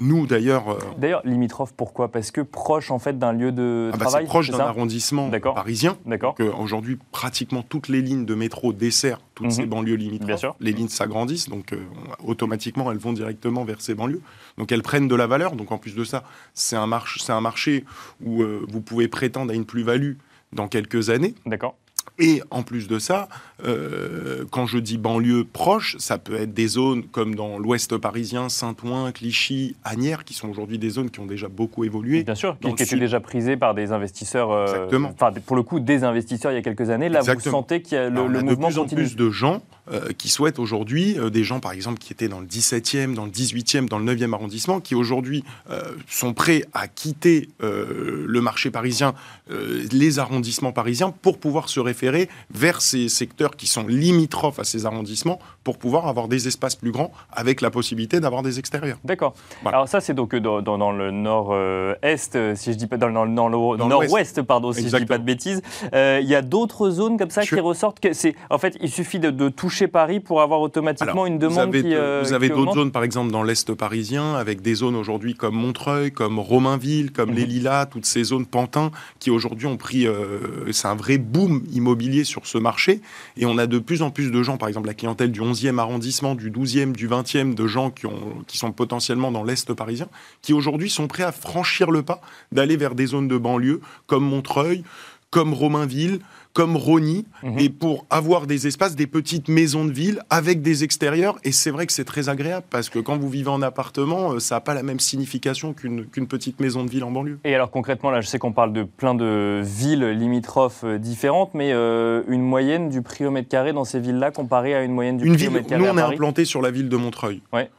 nous, 0.00 0.26
d'ailleurs... 0.26 0.78
D'ailleurs, 0.98 1.22
limitrophe, 1.24 1.72
pourquoi? 1.76 2.08
Parce 2.08 2.30
que 2.30 2.40
proche, 2.40 2.90
en 2.90 2.98
fait, 2.98 3.18
d'un 3.18 3.32
lieu 3.32 3.52
de 3.52 3.90
ah 3.92 3.96
bah, 3.96 4.06
travail 4.06 4.24
C'est 4.24 4.28
proche 4.28 4.50
d'un 4.50 4.58
arrondissement 4.60 5.30
parisien. 5.30 5.96
D'accord. 6.06 6.34
Aujourd'hui, 6.58 6.98
pratiquement 7.12 7.62
toutes 7.62 7.88
les 7.88 8.02
lignes 8.02 8.24
de 8.24 8.34
métro 8.34 8.72
desservent 8.72 9.20
toutes 9.40 9.48
mhm. 9.48 9.62
ces 9.62 9.66
banlieues 9.66 9.94
limitrophes. 9.94 10.26
Bien 10.26 10.36
sûr. 10.36 10.56
Les 10.60 10.72
lignes 10.72 10.88
s'agrandissent, 10.88 11.48
donc 11.48 11.72
euh, 11.72 11.78
automatiquement 12.22 12.92
elles 12.92 12.98
vont 12.98 13.14
directement 13.14 13.64
vers 13.64 13.80
ces 13.80 13.94
banlieues. 13.94 14.20
Donc 14.58 14.70
elles 14.70 14.82
prennent 14.82 15.08
de 15.08 15.14
la 15.14 15.26
valeur. 15.26 15.56
Donc 15.56 15.72
en 15.72 15.78
plus 15.78 15.94
de 15.94 16.04
ça, 16.04 16.24
c'est 16.52 16.76
un, 16.76 16.82
un 16.82 17.40
marché 17.40 17.84
où 18.22 18.42
euh, 18.42 18.64
vous 18.68 18.82
pouvez 18.82 19.08
prétendre 19.08 19.52
à 19.52 19.54
une 19.54 19.64
plus-value 19.64 20.14
dans 20.52 20.68
quelques 20.68 21.08
années. 21.10 21.34
D'accord. 21.46 21.76
Et 22.20 22.42
en 22.50 22.62
plus 22.62 22.86
de 22.86 22.98
ça, 22.98 23.28
euh, 23.64 24.44
quand 24.50 24.66
je 24.66 24.78
dis 24.78 24.98
banlieue 24.98 25.44
proche, 25.44 25.96
ça 25.98 26.18
peut 26.18 26.36
être 26.36 26.52
des 26.52 26.66
zones 26.66 27.04
comme 27.04 27.34
dans 27.34 27.58
l'ouest 27.58 27.96
parisien, 27.96 28.48
Saint-Ouen, 28.50 29.10
Clichy, 29.10 29.74
Agnières, 29.84 30.24
qui 30.24 30.34
sont 30.34 30.48
aujourd'hui 30.48 30.78
des 30.78 30.90
zones 30.90 31.10
qui 31.10 31.20
ont 31.20 31.26
déjà 31.26 31.48
beaucoup 31.48 31.84
évolué. 31.84 32.22
Bien 32.22 32.34
sûr, 32.34 32.58
qui, 32.60 32.68
étaient 32.68 32.96
déjà 32.96 33.20
prisées 33.20 33.56
par 33.56 33.74
des 33.74 33.92
investisseurs. 33.92 34.50
Euh, 34.50 34.66
Exactement. 34.66 35.12
Enfin, 35.14 35.32
pour 35.46 35.56
le 35.56 35.62
coup, 35.62 35.80
des 35.80 36.04
investisseurs 36.04 36.52
il 36.52 36.56
y 36.56 36.58
a 36.58 36.62
quelques 36.62 36.90
années. 36.90 37.08
Là, 37.08 37.22
vous 37.22 37.40
sentez 37.40 37.80
qu'il 37.80 37.96
y 37.96 38.00
a 38.00 38.10
le, 38.10 38.26
le 38.26 38.42
mouvement 38.42 38.68
de 38.68 38.74
plus 38.74 38.78
en 38.78 38.86
plus 38.86 39.16
de 39.16 39.30
gens 39.30 39.62
euh, 39.90 40.10
qui 40.16 40.28
souhaitent 40.28 40.58
aujourd'hui, 40.58 41.16
des 41.32 41.44
gens 41.44 41.60
par 41.60 41.72
exemple 41.72 41.98
qui 41.98 42.12
étaient 42.12 42.28
dans 42.28 42.40
le 42.40 42.46
17e, 42.46 43.14
dans 43.14 43.24
le 43.24 43.30
18e, 43.30 43.88
dans 43.88 43.98
le 43.98 44.14
9e 44.14 44.32
arrondissement, 44.32 44.80
qui 44.80 44.94
aujourd'hui 44.94 45.44
sont 46.08 46.34
prêts 46.34 46.64
à 46.72 46.88
quitter 46.88 47.48
le 47.60 48.40
marché 48.40 48.70
parisien, 48.70 49.14
les 49.48 50.18
arrondissements 50.18 50.72
parisiens, 50.72 51.12
pour 51.22 51.38
pouvoir 51.38 51.68
se 51.68 51.80
référer 51.80 52.28
vers 52.52 52.82
ces 52.82 53.08
secteurs 53.08 53.56
qui 53.56 53.66
sont 53.66 53.86
limitrophes 53.86 54.58
à 54.58 54.64
ces 54.64 54.86
arrondissements 54.86 55.38
pour 55.64 55.78
pouvoir 55.78 56.06
avoir 56.06 56.28
des 56.28 56.48
espaces 56.48 56.76
plus 56.76 56.90
grands 56.90 57.12
avec 57.32 57.60
la 57.60 57.70
possibilité 57.70 58.20
d'avoir 58.20 58.42
des 58.42 58.58
extérieurs. 58.58 58.98
D'accord. 59.04 59.34
Alors 59.64 59.88
ça, 59.88 60.00
c'est 60.00 60.14
donc 60.14 60.34
euh, 60.34 60.40
dans, 60.40 60.92
le 60.92 61.10
nord-est, 61.10 62.36
euh, 62.36 62.54
si 62.54 62.72
je 62.72 62.78
dis 62.78 62.86
pas 62.86 62.96
dans, 62.96 63.08
le, 63.08 63.30
nord-ouest, 63.30 64.42
pardon, 64.42 64.72
si 64.72 64.88
je 64.88 64.96
dis 64.96 65.06
pas 65.06 65.18
de 65.18 65.24
bêtises. 65.24 65.62
Euh, 65.94 66.20
il 66.22 66.28
y 66.28 66.34
a 66.34 66.42
d'autres 66.42 66.90
zones 66.90 67.18
comme 67.18 67.30
ça 67.30 67.42
qui 67.42 67.60
ressortent. 67.60 68.00
Que 68.00 68.10
en 68.50 68.58
fait, 68.58 68.76
il 68.80 68.90
suffit 68.90 69.18
de, 69.18 69.48
toucher 69.48 69.79
Paris 69.88 70.20
pour 70.20 70.42
avoir 70.42 70.60
automatiquement 70.60 71.26
une 71.26 71.38
demande 71.38 71.70
vous 71.70 71.76
avez, 71.76 71.82
qui. 71.82 71.94
vous 72.22 72.32
avez 72.32 72.48
d'autres 72.48 72.74
zones, 72.74 72.92
par 72.92 73.04
exemple 73.04 73.30
dans 73.32 73.42
l'est 73.42 73.74
parisien, 73.74 74.34
avec 74.34 74.62
des 74.62 74.74
zones 74.74 74.96
aujourd'hui 74.96 75.34
comme 75.34 75.54
Montreuil, 75.54 76.12
comme 76.12 76.38
Romainville, 76.38 77.12
comme 77.12 77.30
mhm. 77.30 77.36
les 77.36 77.46
Lilas, 77.46 77.86
toutes 77.86 78.06
ces 78.06 78.24
zones 78.24 78.46
pantins 78.46 78.90
qui 79.18 79.30
aujourd'hui 79.30 79.66
ont 79.66 79.76
pris. 79.76 80.06
c'est 80.72 80.88
un 80.88 80.94
vrai 80.94 81.18
boom 81.18 81.62
immobilier 81.72 82.24
sur 82.24 82.46
ce 82.46 82.58
marché, 82.58 83.00
et 83.36 83.46
on 83.46 83.58
a 83.58 83.66
de 83.66 83.78
plus 83.78 84.02
en 84.02 84.10
plus 84.10 84.30
de 84.30 84.42
gens, 84.42 84.56
par 84.56 84.68
exemple 84.68 84.86
la 84.86 84.94
clientèle 84.94 85.32
du 85.32 85.40
11e 85.40 85.78
arrondissement, 85.78 86.34
du 86.34 86.50
12e, 86.50 86.92
du 86.92 87.08
20e, 87.08 87.54
de 87.54 87.66
gens 87.66 87.90
qui, 87.90 88.06
ont, 88.06 88.44
qui 88.46 88.58
sont 88.58 88.72
potentiellement 88.72 89.30
dans 89.30 89.44
l'Est 89.44 89.72
parisien, 89.74 90.08
qui 90.42 90.52
aujourd'hui 90.52 90.90
sont 90.90 91.06
prêts 91.06 91.22
à 91.22 91.32
franchir 91.32 91.90
le 91.90 92.02
pas, 92.02 92.20
d'aller 92.52 92.76
vers 92.76 92.94
des 92.94 93.06
zones 93.06 93.28
de 93.28 93.38
banlieue 93.38 93.80
comme 94.06 94.24
Montreuil, 94.24 94.84
comme 95.30 95.54
Romainville, 95.54 96.20
comme 96.52 96.76
Rony, 96.76 97.26
mhm. 97.42 97.58
et 97.58 97.68
pour 97.68 98.06
avoir 98.10 98.46
des 98.46 98.66
espaces, 98.66 98.96
des 98.96 99.06
petites 99.06 99.48
maisons 99.48 99.84
de 99.84 99.92
ville 99.92 100.20
avec 100.30 100.62
des 100.62 100.84
extérieurs. 100.84 101.38
Et 101.44 101.52
c'est 101.52 101.70
vrai 101.70 101.86
que 101.86 101.92
c'est 101.92 102.04
très 102.04 102.28
agréable 102.28 102.66
parce 102.70 102.88
que 102.88 102.98
quand 102.98 103.16
vous 103.18 103.28
vivez 103.28 103.48
en 103.48 103.62
appartement, 103.62 104.32
euh, 104.32 104.38
ça 104.40 104.56
n'a 104.56 104.60
pas 104.60 104.74
la 104.74 104.82
même 104.82 105.00
signification 105.00 105.72
qu'une 105.72 106.26
petite 106.26 106.60
maison 106.60 106.84
de 106.84 106.90
ville 106.90 107.04
en 107.04 107.10
banlieue. 107.10 107.38
Et 107.44 107.54
alors 107.54 107.70
concrètement, 107.70 108.10
là, 108.10 108.20
je 108.20 108.26
sais 108.26 108.38
qu'on 108.38 108.52
parle 108.52 108.72
de 108.72 108.82
plein 108.82 109.14
de 109.14 109.62
villes 109.62 110.04
limitrophes 110.04 110.84
euh, 110.84 110.98
différentes, 110.98 111.54
mais 111.54 111.72
euh, 111.72 112.22
une 112.28 112.42
moyenne 112.42 112.88
du 112.88 113.02
prix 113.02 113.24
au 113.26 113.30
mètre 113.30 113.48
carré 113.48 113.72
dans 113.72 113.84
ces 113.84 114.00
villes-là 114.00 114.30
comparée 114.30 114.74
à 114.74 114.82
une 114.82 114.92
moyenne 114.92 115.18
du 115.18 115.30
prix 115.30 115.48
au 115.48 115.50
mètre 115.50 115.68
carré 115.68 115.82
Nous, 115.82 115.88
on 115.88 115.98
est 115.98 116.02
implanté 116.02 116.44
sur 116.44 116.62
la 116.62 116.70
ville 116.70 116.88
de 116.88 116.96
Montreuil. 116.96 117.42
Ouais. 117.52 117.70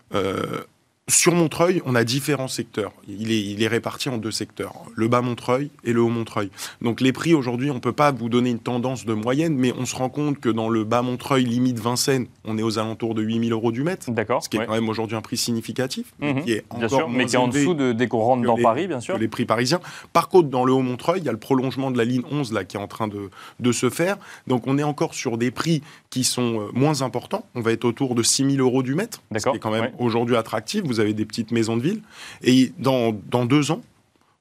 Sur 1.12 1.36
Montreuil, 1.36 1.82
on 1.86 1.94
a 1.94 2.06
différents 2.06 2.48
secteurs. 2.48 2.94
Il 3.06 3.32
est, 3.32 3.42
il 3.42 3.62
est, 3.62 3.68
réparti 3.68 4.08
en 4.08 4.18
deux 4.18 4.32
secteurs, 4.32 4.74
le 4.96 5.10
bas 5.10 5.22
Montreuil 5.22 5.70
et 5.84 5.92
le 5.92 6.02
haut 6.02 6.08
Montreuil. 6.08 6.50
Donc 6.82 7.02
les 7.02 7.12
prix 7.12 7.34
aujourd'hui, 7.34 7.70
on 7.70 7.76
ne 7.76 7.80
peut 7.80 7.92
pas 7.92 8.12
vous 8.12 8.30
donner 8.30 8.50
une 8.50 8.60
tendance 8.60 9.06
de 9.06 9.14
moyenne, 9.14 9.56
mais 9.56 9.74
on 9.78 9.86
se 9.86 9.94
rend 9.94 10.08
compte 10.08 10.40
que 10.40 10.48
dans 10.48 10.70
le 10.70 10.86
bas 10.86 11.02
Montreuil, 11.02 11.44
limite 11.44 11.80
Vincennes, 11.80 12.28
on 12.46 12.58
est 12.58 12.64
aux 12.64 12.80
alentours 12.80 13.14
de 13.14 13.22
8000 13.22 13.52
euros 13.52 13.74
du 13.74 13.84
mètre. 13.84 14.10
D'accord. 14.10 14.42
Ce 14.42 14.48
qui 14.48 14.56
est 14.56 14.66
quand 14.66 14.72
même 14.72 14.88
aujourd'hui 14.88 15.18
un 15.18 15.22
prix 15.22 15.36
significatif, 15.36 16.14
mais 16.20 16.34
mhm. 16.34 16.44
qui 16.44 16.54
est 16.54 16.64
encore 16.70 16.90
sûr, 16.90 17.10
mais 17.10 17.26
qui 17.26 17.36
est 17.36 17.40
en 17.40 17.50
dessous 17.50 17.74
de, 17.74 17.92
dès 17.92 18.08
qu'on 18.08 18.22
rentre 18.22 18.44
dans 18.44 18.58
Paris, 18.58 18.88
bien 18.88 19.02
sûr. 19.02 19.18
les 19.18 19.28
prix 19.28 19.46
parisiens. 19.46 19.82
Par 20.14 20.30
contre, 20.30 20.48
dans 20.48 20.64
le 20.64 20.72
haut 20.72 20.82
Montreuil, 20.82 21.20
il 21.20 21.26
y 21.26 21.30
a 21.30 21.34
le 21.34 21.38
prolongement 21.38 21.92
de 21.92 21.98
la 21.98 22.06
ligne 22.06 22.24
11 22.32 22.54
là, 22.54 22.64
qui 22.64 22.78
est 22.78 22.80
en 22.80 22.88
train 22.88 23.10
de, 23.10 23.30
de 23.60 23.72
se 23.74 23.90
faire. 23.90 24.18
Donc 24.48 24.66
on 24.66 24.78
est 24.78 24.84
encore 24.84 25.14
sur 25.14 25.38
des 25.38 25.52
prix 25.52 25.82
qui 26.10 26.24
sont 26.24 26.62
euh, 26.62 26.68
moins 26.74 27.02
importants. 27.02 27.46
On 27.56 27.62
va 27.62 27.74
être 27.74 27.86
autour 27.86 28.16
de 28.16 28.24
6000 28.24 28.62
euros 28.62 28.82
du 28.82 28.96
mètre, 28.96 29.22
ce 29.36 29.50
qui 29.50 29.58
est 29.58 29.60
quand 29.60 29.72
même 29.72 29.92
aujourd'hui 30.00 30.38
attractif. 30.38 30.84
Vous 30.86 31.01
avez 31.02 31.14
des 31.14 31.26
petites 31.26 31.52
maisons 31.52 31.78
de 31.78 31.82
ville. 31.82 32.02
Et 32.44 32.72
dans, 32.80 33.14
dans 33.30 33.46
deux 33.46 33.72
ans, 33.72 33.82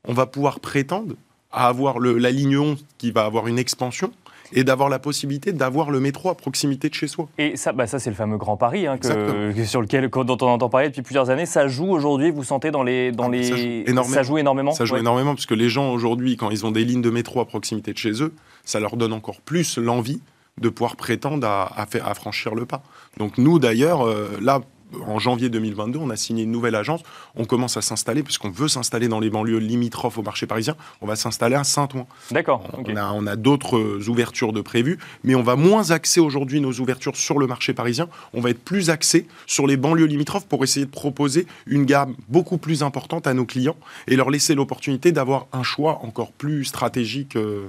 on 0.07 0.13
va 0.13 0.27
pouvoir 0.27 0.61
prétendre 0.61 1.15
à 1.53 1.67
avoir 1.67 1.99
le, 1.99 2.19
la 2.19 2.31
ligne 2.31 2.59
11 2.59 2.85
qui 2.99 3.11
va 3.11 3.25
avoir 3.25 3.49
une 3.49 3.59
expansion 3.59 4.13
et 4.53 4.65
d'avoir 4.65 4.89
la 4.89 4.99
possibilité 4.99 5.53
d'avoir 5.53 5.91
le 5.91 6.01
métro 6.01 6.29
à 6.29 6.35
proximité 6.35 6.89
de 6.89 6.95
chez 6.95 7.07
soi. 7.07 7.29
Et 7.39 7.57
ça, 7.57 7.73
bah 7.73 7.87
ça 7.87 7.99
c'est 7.99 8.11
le 8.11 8.17
fameux 8.17 8.37
Grand 8.37 8.57
Paris 8.57 8.87
hein, 8.87 8.99
que, 8.99 9.65
sur 9.65 9.81
lequel, 9.81 10.09
dont 10.09 10.39
on 10.41 10.47
entend 10.47 10.69
parler 10.69 10.89
depuis 10.89 11.03
plusieurs 11.03 11.31
années. 11.31 11.47
Ça 11.47 11.69
joue 11.69 11.89
aujourd'hui, 11.91 12.31
vous 12.31 12.45
sentez 12.45 12.71
dans 12.71 12.83
les... 12.83 13.13
Dans 13.13 13.27
ah, 13.27 13.31
les... 13.31 13.45
Ça, 13.45 13.57
joue 13.57 13.69
énormément. 13.87 14.03
ça 14.09 14.23
joue 14.23 14.39
énormément 14.39 14.73
Ça 14.73 14.85
joue 14.85 14.97
énormément, 14.97 15.35
parce 15.35 15.47
que 15.47 15.55
les 15.55 15.69
gens 15.69 15.93
aujourd'hui, 15.93 16.37
quand 16.37 16.51
ils 16.51 16.67
ont 16.67 16.73
des 16.73 16.85
lignes 16.85 17.03
de 17.03 17.11
métro 17.11 17.41
à 17.41 17.47
proximité 17.47 17.93
de 17.93 17.99
chez 17.99 18.23
eux, 18.23 18.33
ça 18.65 18.81
leur 18.81 18.97
donne 18.97 19.13
encore 19.13 19.41
plus 19.41 19.79
l'envie 19.79 20.21
de 20.61 20.69
pouvoir 20.69 20.97
prétendre 20.97 21.47
à, 21.47 21.87
faire, 21.89 22.07
à 22.07 22.15
franchir 22.15 22.55
le 22.55 22.67
pas. 22.67 22.83
Donc 23.19 23.39
nous, 23.39 23.59
d'ailleurs, 23.59 24.07
euh, 24.07 24.29
là, 24.41 24.61
en 25.07 25.19
janvier 25.19 25.49
2022, 25.49 25.99
on 25.99 26.11
a 26.11 26.17
signé 26.17 26.45
une 26.45 26.51
nouvelle 26.51 26.75
agence. 26.75 27.03
On 27.37 27.45
commence 27.45 27.77
à 27.77 27.83
s'installer, 27.83 28.23
puisqu'on 28.23 28.51
veut 28.51 28.69
s'installer 28.69 29.09
dans 29.09 29.21
les 29.21 29.31
banlieues 29.31 29.59
limitrophes 29.59 30.19
au 30.19 30.23
marché 30.23 30.47
parisien. 30.47 30.77
On 31.01 31.07
va 31.07 31.17
s'installer 31.17 31.57
à 31.57 31.65
Saint-Ouen. 31.65 32.07
D'accord. 32.31 32.63
On, 32.87 32.97
a, 32.97 33.13
on 33.13 33.27
a 33.27 33.37
d'autres 33.37 34.09
ouvertures 34.09 34.53
de 34.53 34.61
prévues, 34.61 34.99
mais 35.25 35.35
on 35.35 35.43
va 35.43 35.57
moins 35.57 35.91
axer 35.91 36.21
aujourd'hui 36.21 36.61
nos 36.61 36.73
ouvertures 36.73 37.17
sur 37.17 37.39
le 37.39 37.47
marché 37.47 37.75
parisien. 37.75 38.09
On 38.35 38.41
va 38.41 38.51
être 38.51 38.63
plus 38.63 38.91
axé 38.91 39.27
sur 39.47 39.67
les 39.67 39.77
banlieues 39.77 40.07
limitrophes 40.07 40.47
pour 40.47 40.65
essayer 40.65 40.87
de 40.87 40.91
proposer 40.91 41.47
une 41.67 41.85
gamme 41.85 42.15
beaucoup 42.29 42.59
plus 42.59 42.83
importante 42.83 43.27
à 43.27 43.35
nos 43.35 43.45
clients 43.45 43.77
et 44.07 44.17
leur 44.17 44.31
laisser 44.31 44.55
l'opportunité 44.55 45.13
d'avoir 45.13 45.47
un 45.53 45.63
choix 45.63 46.01
encore 46.03 46.33
plus 46.33 46.65
stratégique. 46.65 47.37
Euh, 47.37 47.69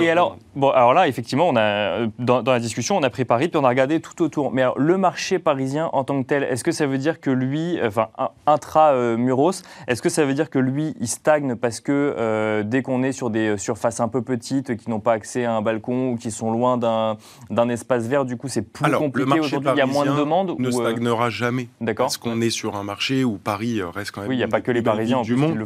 et 0.00 0.10
alors, 0.10 0.36
bon, 0.54 0.70
alors 0.70 0.92
là, 0.92 1.08
effectivement, 1.08 1.48
on 1.48 1.56
a, 1.56 1.60
euh, 1.60 2.08
dans, 2.18 2.42
la 2.42 2.60
discussion, 2.60 2.96
on 2.96 3.02
a 3.02 3.10
pris 3.10 3.24
Paris, 3.24 3.48
puis 3.48 3.58
on 3.58 3.64
a 3.64 3.68
regardé 3.68 4.00
tout 4.00 4.22
autour. 4.22 4.52
Mais 4.52 4.62
alors, 4.62 4.78
le 4.78 4.98
marché 4.98 5.38
parisien 5.38 5.88
en 5.92 6.04
tant 6.04 6.20
que 6.22 6.26
tel, 6.26 6.42
est-ce 6.42 6.64
que 6.64 6.72
ça 6.72 6.86
veut 6.86 6.98
dire 6.98 7.20
que 7.20 7.30
lui, 7.30 7.78
enfin, 7.82 8.08
intra-muros, 8.46 9.62
est-ce 9.86 10.02
que 10.02 10.08
ça 10.08 10.24
veut 10.24 10.34
dire 10.34 10.50
que 10.50 10.58
lui, 10.58 10.94
il 11.00 11.08
stagne 11.08 11.56
parce 11.56 11.80
que 11.80 12.14
euh, 12.18 12.62
dès 12.62 12.82
qu'on 12.82 13.02
est 13.02 13.12
sur 13.12 13.30
des 13.30 13.56
surfaces 13.56 14.00
un 14.00 14.08
peu 14.08 14.22
petites, 14.22 14.76
qui 14.76 14.90
n'ont 14.90 15.00
pas 15.00 15.12
accès 15.12 15.44
à 15.44 15.54
un 15.54 15.62
balcon 15.62 16.10
ou 16.10 16.16
qui 16.16 16.30
sont 16.30 16.50
loin 16.50 16.76
d'un 16.76 17.68
espace 17.68 18.06
vert, 18.06 18.24
du 18.24 18.36
coup, 18.36 18.48
c'est 18.48 18.62
plus 18.62 18.90
compliqué 18.92 19.40
aujourd'hui, 19.40 19.70
il 19.74 19.78
y 19.78 19.80
a 19.80 19.86
moins 19.86 20.04
de 20.04 20.16
demandes 20.16 20.54
ne 20.58 20.68
euh, 20.68 20.72
stagnera 20.72 21.30
jamais. 21.30 21.68
D'accord. 21.80 22.06
Parce 22.06 22.18
qu'on 22.18 22.40
est 22.40 22.50
sur 22.50 22.76
un 22.76 22.82
marché 22.82 23.24
où 23.24 23.38
Paris 23.38 23.80
reste 23.82 24.10
quand 24.10 24.20
même. 24.20 24.30
Oui, 24.30 24.36
il 24.36 24.38
n'y 24.38 24.44
a 24.44 24.48
pas 24.48 24.60
que 24.60 24.70
les 24.70 24.82
Parisiens 24.82 25.22
du 25.22 25.36
monde. 25.36 25.58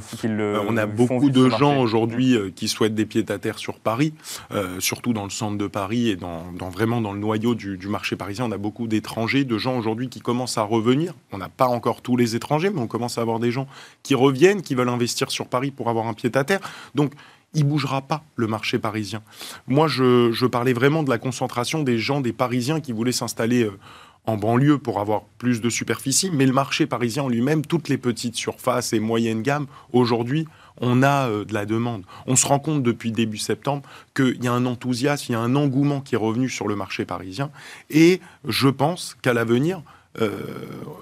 on 0.69 0.76
a 0.76 0.87
beaucoup 0.87 1.31
de 1.31 1.49
gens 1.49 1.81
aujourd'hui 1.81 2.37
qui 2.55 2.69
souhaitent 2.69 2.95
des 2.95 3.07
pieds 3.07 3.25
à 3.29 3.38
terre 3.38 3.59
sur 3.59 3.79
Paris. 3.79 4.12
Euh, 4.52 4.81
surtout 4.81 5.12
dans 5.12 5.25
le 5.25 5.31
centre 5.31 5.59
de 5.59 5.66
Paris 5.66 6.09
et 6.09 6.16
dans, 6.16 6.42
vraiment 6.71 7.00
dans 7.00 7.12
le 7.12 7.19
noyau 7.19 7.54
du, 7.54 7.78
marché 7.88 8.16
parisien. 8.16 8.47
On 8.47 8.52
a 8.52 8.59
beaucoup 8.59 8.87
d'étrangers, 8.87 9.45
de 9.45 9.59
gens 9.59 9.76
aujourd'hui 9.76 10.09
qui 10.09 10.21
commencent 10.21 10.59
à 10.59 10.62
revenir. 10.62 11.14
On 11.33 11.38
n'a 11.38 11.49
pas 11.49 11.66
encore 11.66 12.02
tous 12.02 12.16
les 12.16 12.37
étrangers, 12.37 12.71
mais 12.71 12.81
on 12.81 12.87
commence 12.87 13.19
à 13.19 13.21
avoir 13.21 13.38
des 13.38 13.50
gens 13.50 13.66
qui 14.02 14.14
reviennent, 14.14 14.62
qui 14.62 14.75
veulent 14.75 14.88
investir 14.88 15.31
sur 15.31 15.49
Paris 15.49 15.71
pour 15.71 15.88
avoir 15.88 16.07
un 16.07 16.14
pied 16.14 16.31
à 16.35 16.45
terre. 16.45 16.61
Donc, 16.95 17.12
il 17.54 17.64
bougera 17.64 18.00
pas 18.00 18.25
le 18.37 18.47
marché 18.47 18.78
parisien. 18.78 19.23
Moi, 19.66 19.87
je, 19.87 20.47
parlais 20.47 20.73
vraiment 20.73 21.02
de 21.02 21.11
la 21.11 21.19
concentration 21.19 21.83
des 21.83 21.99
gens, 21.99 22.21
des 22.21 22.33
Parisiens 22.33 22.81
qui 22.81 22.92
voulaient 22.92 23.12
s'installer. 23.12 23.64
Euh, 23.64 23.78
en 24.26 24.37
banlieue 24.37 24.78
pour 24.78 25.00
avoir 25.00 25.25
plus 25.38 25.61
de 25.61 25.69
superficie, 25.69 26.31
mais 26.33 26.47
le 26.47 26.52
marché 26.52 26.87
parisien 26.87 27.25
en 27.25 27.28
lui-même, 27.28 27.64
toutes 27.66 27.88
les 27.88 27.99
petites 27.99 28.37
surfaces 28.37 28.92
et 28.92 29.00
moyennes 29.00 29.42
gammes, 29.42 29.66
aujourd'hui, 29.92 30.47
on 30.81 31.02
a 31.02 31.29
euh, 31.29 31.45
de 31.45 31.55
la 31.55 31.67
demande. 31.67 32.05
On 32.26 32.37
se 32.37 32.47
rend 32.47 32.59
compte 32.59 32.83
depuis 32.83 33.12
début 33.12 33.38
septembre 33.38 33.83
qu'il 34.14 34.43
y 34.43 34.49
a 34.49 34.52
un 34.52 34.67
enthousiasme, 34.67 35.26
il 35.29 35.33
y 35.33 35.37
a 35.37 35.41
un 35.41 35.57
engouement 35.57 36.00
qui 36.00 36.14
est 36.14 36.19
revenu 36.19 36.49
sur 36.49 36.69
le 36.69 36.76
marché 36.76 37.05
parisien. 37.05 37.50
Et 37.91 38.21
je 38.47 38.69
pense 38.69 39.17
qu'à 39.23 39.33
l'avenir, 39.33 39.83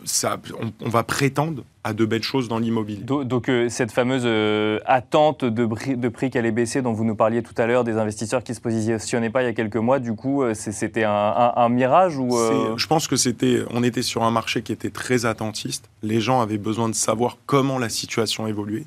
ça, 0.05 0.41
on, 0.81 0.89
va 0.89 1.03
prétendre 1.03 1.65
à 1.83 1.93
de 1.93 2.05
belles 2.05 2.23
choses 2.23 2.47
dans 2.47 2.61
l'immobilier. 2.61 3.03
Donc, 3.03 3.50
cette 3.69 3.91
fameuse 3.91 4.25
attente 4.87 5.45
de, 5.45 5.67
de 5.95 6.09
prix 6.09 6.31
qu'elle 6.31 6.45
allait 6.45 6.53
baisser 6.53 6.81
dont 6.81 6.93
vous 6.93 7.05
nous 7.05 7.17
parliez 7.17 7.43
tout 7.43 7.55
à 7.59 7.67
l'heure, 7.67 7.83
des 7.83 7.97
investisseurs 7.97 8.45
qui 8.45 8.53
ne 8.53 8.57
se 8.57 8.61
positionnaient 8.61 9.31
pas 9.31 9.43
il 9.43 9.47
y 9.47 9.49
a 9.49 9.53
quelques 9.53 9.77
mois, 9.77 9.99
du 9.99 10.15
coup, 10.15 10.45
c'était 10.55 11.03
un, 11.05 11.69
mirage 11.71 12.19
ou 12.19 12.31
Je 12.77 12.87
pense 12.87 13.09
que 13.09 13.17
c'était, 13.17 13.65
on 13.71 13.83
était 13.83 14.03
sur 14.03 14.23
un 14.23 14.31
marché 14.31 14.62
qui 14.62 14.71
était 14.71 14.91
très 14.91 15.27
attentiste. 15.27 15.91
Les 16.05 16.21
gens 16.21 16.41
avaient 16.41 16.59
besoin 16.59 16.89
de 16.89 16.95
savoir 16.95 17.37
comment 17.47 17.81
la 17.81 17.89
situation 17.89 18.47
évoluait. 18.47 18.87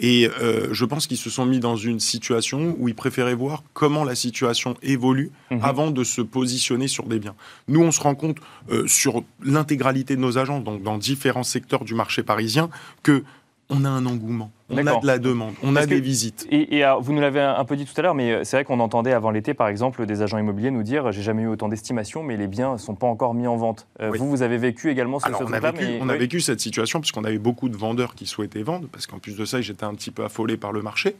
Et 0.00 0.28
euh, 0.40 0.68
je 0.72 0.84
pense 0.84 1.06
qu'ils 1.06 1.18
se 1.18 1.30
sont 1.30 1.44
mis 1.44 1.60
dans 1.60 1.76
une 1.76 2.00
situation 2.00 2.76
où 2.78 2.88
ils 2.88 2.94
préféraient 2.94 3.34
voir 3.34 3.62
comment 3.72 4.04
la 4.04 4.14
situation 4.14 4.76
évolue 4.82 5.30
mhm. 5.50 5.60
avant 5.62 5.90
de 5.90 6.04
se 6.04 6.20
positionner 6.20 6.88
sur 6.88 7.06
des 7.06 7.18
biens. 7.18 7.34
Nous, 7.66 7.82
on 7.82 7.90
se 7.90 8.00
rend 8.00 8.14
compte 8.14 8.38
euh, 8.70 8.86
sur 8.86 9.24
l'intégralité 9.42 10.16
de 10.16 10.20
nos 10.20 10.38
agents, 10.38 10.60
donc 10.60 10.82
dans 10.82 10.98
différents 10.98 11.42
secteurs 11.42 11.84
du 11.84 11.94
marché 11.94 12.22
parisien, 12.22 12.70
que 13.02 13.24
on 13.70 13.84
a 13.84 13.88
un 13.88 14.06
engouement. 14.06 14.50
On 14.70 14.76
a 14.76 15.00
de 15.00 15.06
la 15.06 15.18
demande, 15.18 15.54
on 15.62 15.76
a 15.76 15.86
des 15.86 16.00
visites. 16.00 16.46
Et, 16.50 16.82
vous 17.00 17.12
nous 17.12 17.20
l'avez 17.20 17.40
un 17.40 17.64
peu 17.64 17.76
dit 17.76 17.86
tout 17.86 17.94
à 17.96 18.02
l'heure, 18.02 18.14
mais 18.14 18.32
euh, 18.32 18.44
c'est 18.44 18.56
vrai 18.56 18.64
qu'on 18.64 18.80
entendait 18.80 19.12
avant 19.12 19.30
l'été, 19.30 19.54
par 19.54 19.68
exemple, 19.68 20.04
des 20.04 20.20
agents 20.20 20.38
immobiliers 20.38 20.70
nous 20.70 20.82
dire 20.82 21.10
j'ai 21.10 21.22
jamais 21.22 21.42
eu 21.42 21.48
autant 21.48 21.68
d'estimation, 21.68 22.22
mais 22.22 22.36
les 22.36 22.48
biens 22.48 22.72
ne 22.74 22.78
sont 22.78 22.94
pas 22.94 23.06
encore 23.06 23.34
mis 23.34 23.46
en 23.46 23.56
vente. 23.56 23.86
Euh, 24.00 24.10
vous, 24.14 24.28
vous 24.28 24.42
avez 24.42 24.58
vécu 24.58 24.90
également 24.90 25.20
ce, 25.20 25.26
Alors, 25.26 25.42
on, 25.46 25.52
a 25.52 25.60
vécu, 25.60 25.84
on 26.00 26.08
a 26.08 26.16
vécu 26.16 26.40
cette 26.40 26.60
situation 26.60 27.00
puisqu'on 27.00 27.24
avait 27.24 27.38
beaucoup 27.38 27.68
de 27.68 27.76
vendeurs 27.76 28.14
qui 28.14 28.26
souhaitaient 28.26 28.62
vendre, 28.62 28.88
parce 28.92 29.06
qu'en 29.06 29.18
plus 29.18 29.36
de 29.36 29.44
ça, 29.44 29.60
j'étais 29.60 29.84
un 29.84 29.94
petit 29.94 30.10
peu 30.10 30.24
affolé 30.24 30.56
par 30.56 30.72
le 30.72 30.82
marché. 30.82 31.16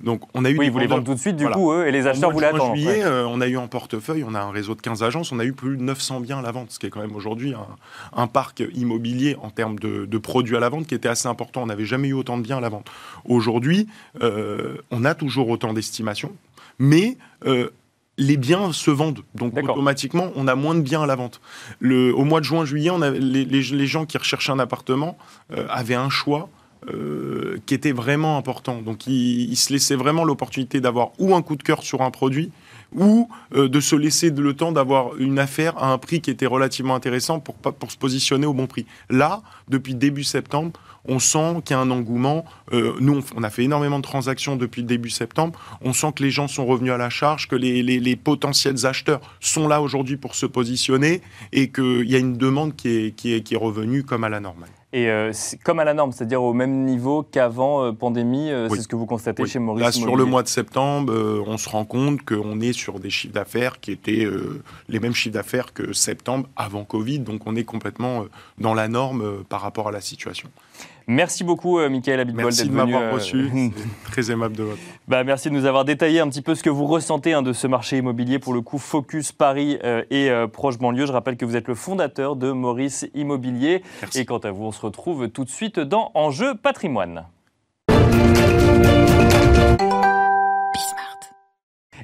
Donc 0.00 0.22
on 0.34 0.44
a 0.44 0.50
eu 0.50 0.58
oui, 0.58 0.68
vous 0.68 0.72
voulez 0.72 0.86
vendre 0.86 1.04
tout 1.04 1.14
de 1.14 1.20
suite, 1.20 1.36
du 1.36 1.48
coup, 1.48 1.72
eux, 1.72 1.86
et 1.86 1.92
les 1.92 2.06
acheteurs 2.06 2.30
voulaient 2.30 2.46
attendre. 2.46 2.70
En 2.70 2.74
juillet, 2.74 3.02
euh, 3.02 3.26
on 3.28 3.40
a 3.40 3.48
eu 3.48 3.56
en 3.56 3.66
portefeuille, 3.66 4.24
on 4.24 4.34
a 4.34 4.40
un 4.40 4.50
réseau 4.50 4.74
de 4.74 4.80
15 4.80 5.02
agences, 5.02 5.32
on 5.32 5.40
a 5.40 5.44
eu 5.44 5.52
plus 5.52 5.76
de 5.76 5.82
900 5.82 6.20
biens 6.20 6.38
à 6.38 6.42
la 6.42 6.52
vente, 6.52 6.70
ce 6.70 6.78
qui 6.78 6.86
est 6.86 6.90
quand 6.90 7.00
même 7.00 7.16
aujourd'hui 7.16 7.54
un, 8.16 8.26
parc 8.26 8.62
immobilier 8.74 9.36
en 9.42 9.50
termes 9.50 9.78
de, 9.78 10.06
de 10.06 10.18
produits 10.18 10.56
à 10.56 10.60
la 10.60 10.68
vente 10.68 10.86
qui 10.86 10.94
était 10.94 11.08
assez 11.08 11.26
important. 11.26 11.62
On 11.62 11.66
n'avait 11.66 11.84
jamais 11.84 12.08
eu 12.08 12.14
autant 12.14 12.38
de 12.38 12.42
biens 12.42 12.58
à 12.58 12.60
la 12.60 12.68
vente. 12.68 12.91
Aujourd'hui, 13.24 13.86
euh, 14.22 14.76
on 14.90 15.04
a 15.04 15.14
toujours 15.14 15.48
autant 15.48 15.72
d'estimations, 15.72 16.32
mais 16.78 17.16
euh, 17.46 17.70
les 18.18 18.36
biens 18.36 18.72
se 18.72 18.90
vendent. 18.90 19.20
Donc 19.34 19.56
automatiquement, 19.56 20.30
on 20.34 20.48
a 20.48 20.54
moins 20.54 20.74
de 20.74 20.80
biens 20.80 21.02
à 21.02 21.06
la 21.06 21.16
vente. 21.16 21.40
au 21.82 22.24
mois 22.24 22.40
de 22.40 22.44
juin, 22.44 22.64
juillet, 22.64 22.90
on 22.90 23.00
les, 23.00 23.86
gens 23.86 24.06
qui 24.06 24.18
recherchaient 24.18 24.52
un 24.52 24.58
appartement 24.58 25.16
euh, 25.52 25.66
avaient 25.68 25.94
un 25.94 26.10
choix. 26.10 26.48
qui 27.66 27.74
était 27.74 27.92
vraiment 27.92 28.36
important. 28.36 28.82
Donc, 28.82 29.06
ils, 29.06 29.54
se 29.54 29.72
laissaient 29.72 29.94
vraiment 29.94 30.24
l'opportunité 30.24 30.80
d'avoir 30.80 31.12
ou 31.20 31.32
un 31.36 31.40
coup 31.40 31.54
de 31.54 31.62
cœur 31.62 31.84
sur 31.84 32.02
un 32.02 32.10
produit, 32.10 32.50
ou 32.92 33.28
de 33.54 33.80
se 33.80 33.94
laisser 33.94 34.30
le 34.30 34.52
temps 34.52 34.72
d'avoir 34.72 35.16
une 35.16 35.38
affaire 35.38 35.78
à 35.78 35.92
un 35.92 35.98
prix 35.98 36.20
qui 36.20 36.32
était 36.32 36.50
relativement 36.56 36.96
intéressant 36.96 37.38
pour, 37.38 37.54
pour 37.54 37.92
se 37.92 37.96
positionner 37.96 38.46
au 38.46 38.52
bon 38.52 38.66
prix. 38.66 38.84
Là, 39.10 39.42
depuis 39.68 39.94
début 39.94 40.24
septembre, 40.24 40.72
on 41.06 41.18
sent 41.18 41.62
qu'il 41.64 41.74
y 41.74 41.78
a 41.78 41.80
un 41.80 41.90
engouement. 41.90 42.44
Euh, 42.72 42.94
nous, 43.00 43.22
on, 43.36 43.42
a 43.42 43.50
fait 43.50 43.64
énormément 43.64 43.98
de 43.98 44.04
transactions 44.04 44.56
depuis 44.56 44.82
le 44.82 44.86
début 44.86 45.10
septembre. 45.10 45.58
On 45.82 45.92
sent 45.92 46.12
que 46.16 46.22
les 46.22 46.30
gens 46.30 46.48
sont 46.48 46.66
revenus 46.66 46.92
à 46.92 46.98
la 46.98 47.10
charge, 47.10 47.48
que 47.48 47.56
les, 47.56 48.16
potentiels 48.16 48.86
acheteurs 48.86 49.20
sont 49.40 49.68
là 49.68 49.80
aujourd'hui 49.82 50.16
pour 50.16 50.34
se 50.34 50.46
positionner 50.46 51.22
et 51.52 51.70
qu'il 51.70 52.08
y 52.08 52.14
a 52.14 52.18
une 52.18 52.36
demande 52.36 52.76
qui 52.76 52.88
est, 52.88 53.10
qui 53.16 53.34
est 53.34 53.56
revenue 53.56 54.04
comme 54.04 54.24
à 54.24 54.28
la 54.28 54.40
normale. 54.40 54.70
Et 54.94 55.08
euh, 55.08 55.32
comme 55.64 55.78
à 55.78 55.84
la 55.84 55.94
norme, 55.94 56.12
c'est-à-dire 56.12 56.42
au 56.42 56.52
même 56.52 56.84
niveau 56.84 57.22
qu'avant 57.22 57.82
euh, 57.82 57.92
pandémie, 57.92 58.50
euh, 58.50 58.68
c'est 58.68 58.82
ce 58.82 58.88
que 58.88 58.96
vous 58.96 59.06
constatez 59.06 59.46
chez 59.46 59.58
Maurice 59.58 59.82
Là, 59.82 59.90
sur 59.90 60.16
le 60.16 60.26
mois 60.26 60.42
de 60.42 60.48
septembre, 60.48 61.14
on 61.46 61.56
se 61.56 61.68
rend 61.68 61.86
compte 61.86 62.22
qu'on 62.22 62.60
est 62.60 62.74
sur 62.74 63.00
des 63.00 63.08
chiffres 63.08 63.32
d'affaires 63.32 63.80
qui 63.80 63.90
étaient 63.90 64.26
les 64.88 65.00
mêmes 65.00 65.14
chiffres 65.14 65.34
d'affaires 65.34 65.72
que 65.72 65.94
septembre 65.94 66.46
avant 66.56 66.84
Covid, 66.84 67.20
donc 67.20 67.46
on 67.46 67.56
est 67.56 67.64
complètement 67.64 68.26
dans 68.58 68.74
la 68.74 68.88
norme 68.88 69.44
par 69.48 69.62
rapport 69.62 69.88
à 69.88 69.92
la 69.92 70.02
situation. 70.02 70.50
Merci 71.06 71.44
beaucoup, 71.44 71.78
euh, 71.78 71.88
Michael 71.88 72.20
Abitbol, 72.20 72.44
Merci 72.44 72.68
de 72.68 72.72
m'avoir 72.72 73.02
euh, 73.02 73.12
reçu. 73.12 73.50
très 74.04 74.30
aimable 74.30 74.56
de 74.56 74.62
votre 74.62 74.80
bah, 75.08 75.24
Merci 75.24 75.48
de 75.48 75.54
nous 75.54 75.66
avoir 75.66 75.84
détaillé 75.84 76.20
un 76.20 76.28
petit 76.28 76.42
peu 76.42 76.54
ce 76.54 76.62
que 76.62 76.70
vous 76.70 76.86
ressentez 76.86 77.32
hein, 77.32 77.42
de 77.42 77.52
ce 77.52 77.66
marché 77.66 77.98
immobilier, 77.98 78.38
pour 78.38 78.54
le 78.54 78.60
coup, 78.60 78.78
Focus 78.78 79.32
Paris 79.32 79.78
euh, 79.84 80.02
et 80.10 80.30
proche 80.52 80.78
banlieue. 80.78 81.06
Je 81.06 81.12
rappelle 81.12 81.36
que 81.36 81.44
vous 81.44 81.56
êtes 81.56 81.68
le 81.68 81.74
fondateur 81.74 82.36
de 82.36 82.52
Maurice 82.52 83.06
Immobilier. 83.14 83.82
Et 84.14 84.24
quant 84.24 84.38
à 84.38 84.50
vous, 84.50 84.64
on 84.64 84.72
se 84.72 84.80
retrouve 84.80 85.28
tout 85.28 85.44
de 85.44 85.50
suite 85.50 85.78
dans 85.80 86.10
Enjeu 86.14 86.54
patrimoine. 86.54 87.24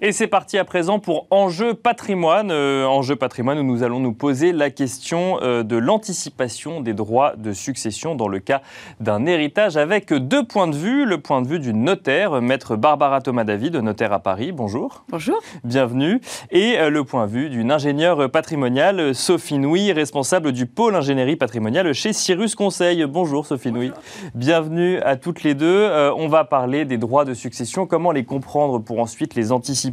Et 0.00 0.12
c'est 0.12 0.28
parti 0.28 0.58
à 0.58 0.64
présent 0.64 1.00
pour 1.00 1.26
Enjeu 1.30 1.74
patrimoine. 1.74 2.52
Euh, 2.52 2.86
Enjeu 2.86 3.16
patrimoine 3.16 3.58
où 3.58 3.64
nous 3.64 3.82
allons 3.82 3.98
nous 3.98 4.12
poser 4.12 4.52
la 4.52 4.70
question 4.70 5.40
euh, 5.42 5.64
de 5.64 5.76
l'anticipation 5.76 6.80
des 6.80 6.94
droits 6.94 7.34
de 7.36 7.52
succession 7.52 8.14
dans 8.14 8.28
le 8.28 8.38
cas 8.38 8.62
d'un 9.00 9.26
héritage 9.26 9.76
avec 9.76 10.12
deux 10.12 10.44
points 10.44 10.68
de 10.68 10.76
vue. 10.76 11.04
Le 11.04 11.18
point 11.20 11.42
de 11.42 11.48
vue 11.48 11.58
du 11.58 11.74
notaire, 11.74 12.40
maître 12.40 12.76
Barbara 12.76 13.20
Thomas-David, 13.20 13.74
notaire 13.76 14.12
à 14.12 14.20
Paris. 14.20 14.52
Bonjour. 14.52 15.02
Bonjour. 15.08 15.40
Bienvenue. 15.64 16.20
Et 16.52 16.78
euh, 16.78 16.90
le 16.90 17.02
point 17.02 17.26
de 17.26 17.32
vue 17.32 17.50
d'une 17.50 17.72
ingénieure 17.72 18.30
patrimoniale, 18.30 19.16
Sophie 19.16 19.58
Nouy, 19.58 19.90
responsable 19.90 20.52
du 20.52 20.66
pôle 20.66 20.94
ingénierie 20.94 21.36
patrimoniale 21.36 21.92
chez 21.92 22.12
Cyrus 22.12 22.54
Conseil. 22.54 23.04
Bonjour 23.06 23.46
Sophie 23.46 23.72
Nouy. 23.72 23.90
Bienvenue 24.36 25.00
à 25.00 25.16
toutes 25.16 25.42
les 25.42 25.54
deux. 25.54 25.90
on 26.16 26.28
va 26.28 26.44
parler 26.44 26.84
des 26.84 26.98
droits 26.98 27.24
de 27.24 27.34
succession, 27.34 27.86
comment 27.86 28.12
les 28.12 28.24
comprendre 28.24 28.78
pour 28.78 29.00
ensuite 29.00 29.34
les 29.34 29.50
anticiper 29.50 29.87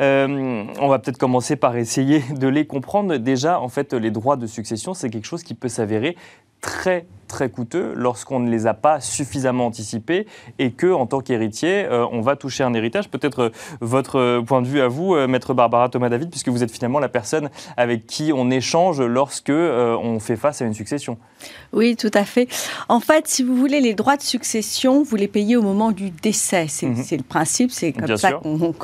euh, 0.00 0.64
on 0.80 0.88
va 0.88 0.98
peut-être 0.98 1.18
commencer 1.18 1.56
par 1.56 1.76
essayer 1.76 2.20
de 2.38 2.48
les 2.48 2.66
comprendre. 2.66 3.16
Déjà, 3.16 3.60
en 3.60 3.68
fait, 3.68 3.92
les 3.92 4.10
droits 4.10 4.36
de 4.36 4.46
succession, 4.46 4.94
c'est 4.94 5.10
quelque 5.10 5.26
chose 5.26 5.42
qui 5.42 5.54
peut 5.54 5.68
s'avérer 5.68 6.16
très 6.62 7.04
très 7.28 7.48
coûteux 7.48 7.94
lorsqu'on 7.96 8.40
ne 8.40 8.50
les 8.50 8.66
a 8.66 8.74
pas 8.74 9.00
suffisamment 9.00 9.64
anticipés 9.64 10.26
et 10.58 10.72
que, 10.72 10.92
en 10.92 11.06
tant 11.06 11.20
qu'héritier, 11.20 11.86
euh, 11.86 12.06
on 12.12 12.20
va 12.20 12.36
toucher 12.36 12.62
un 12.62 12.74
héritage. 12.74 13.08
Peut-être 13.08 13.44
euh, 13.44 13.50
votre 13.80 14.40
point 14.40 14.60
de 14.60 14.66
vue 14.66 14.82
à 14.82 14.88
vous, 14.88 15.14
maître 15.26 15.54
Barbara 15.54 15.88
Thomas 15.88 16.10
David, 16.10 16.28
puisque 16.28 16.48
vous 16.48 16.62
êtes 16.62 16.70
finalement 16.70 16.98
la 16.98 17.08
personne 17.08 17.48
avec 17.78 18.06
qui 18.06 18.32
on 18.34 18.50
échange 18.50 19.00
lorsque 19.00 19.50
on 19.50 20.20
fait 20.20 20.36
face 20.36 20.60
à 20.60 20.66
une 20.66 20.74
succession. 20.74 21.16
Oui, 21.72 21.96
tout 21.96 22.10
à 22.14 22.24
fait. 22.24 22.48
En 22.88 23.00
fait, 23.00 23.26
si 23.28 23.42
vous 23.42 23.56
voulez, 23.56 23.80
les 23.80 23.94
droits 23.94 24.16
de 24.16 24.22
succession, 24.22 25.02
vous 25.02 25.16
les 25.16 25.28
payez 25.28 25.56
au 25.56 25.62
moment 25.62 25.90
du 25.90 26.10
décès. 26.10 26.66
C'est 26.68 26.86
mhm. 26.86 27.04
le 27.10 27.22
principe, 27.22 27.70
c'est 27.70 27.92
comme 27.92 28.16
ça 28.16 28.32
qu'on. 28.32 28.74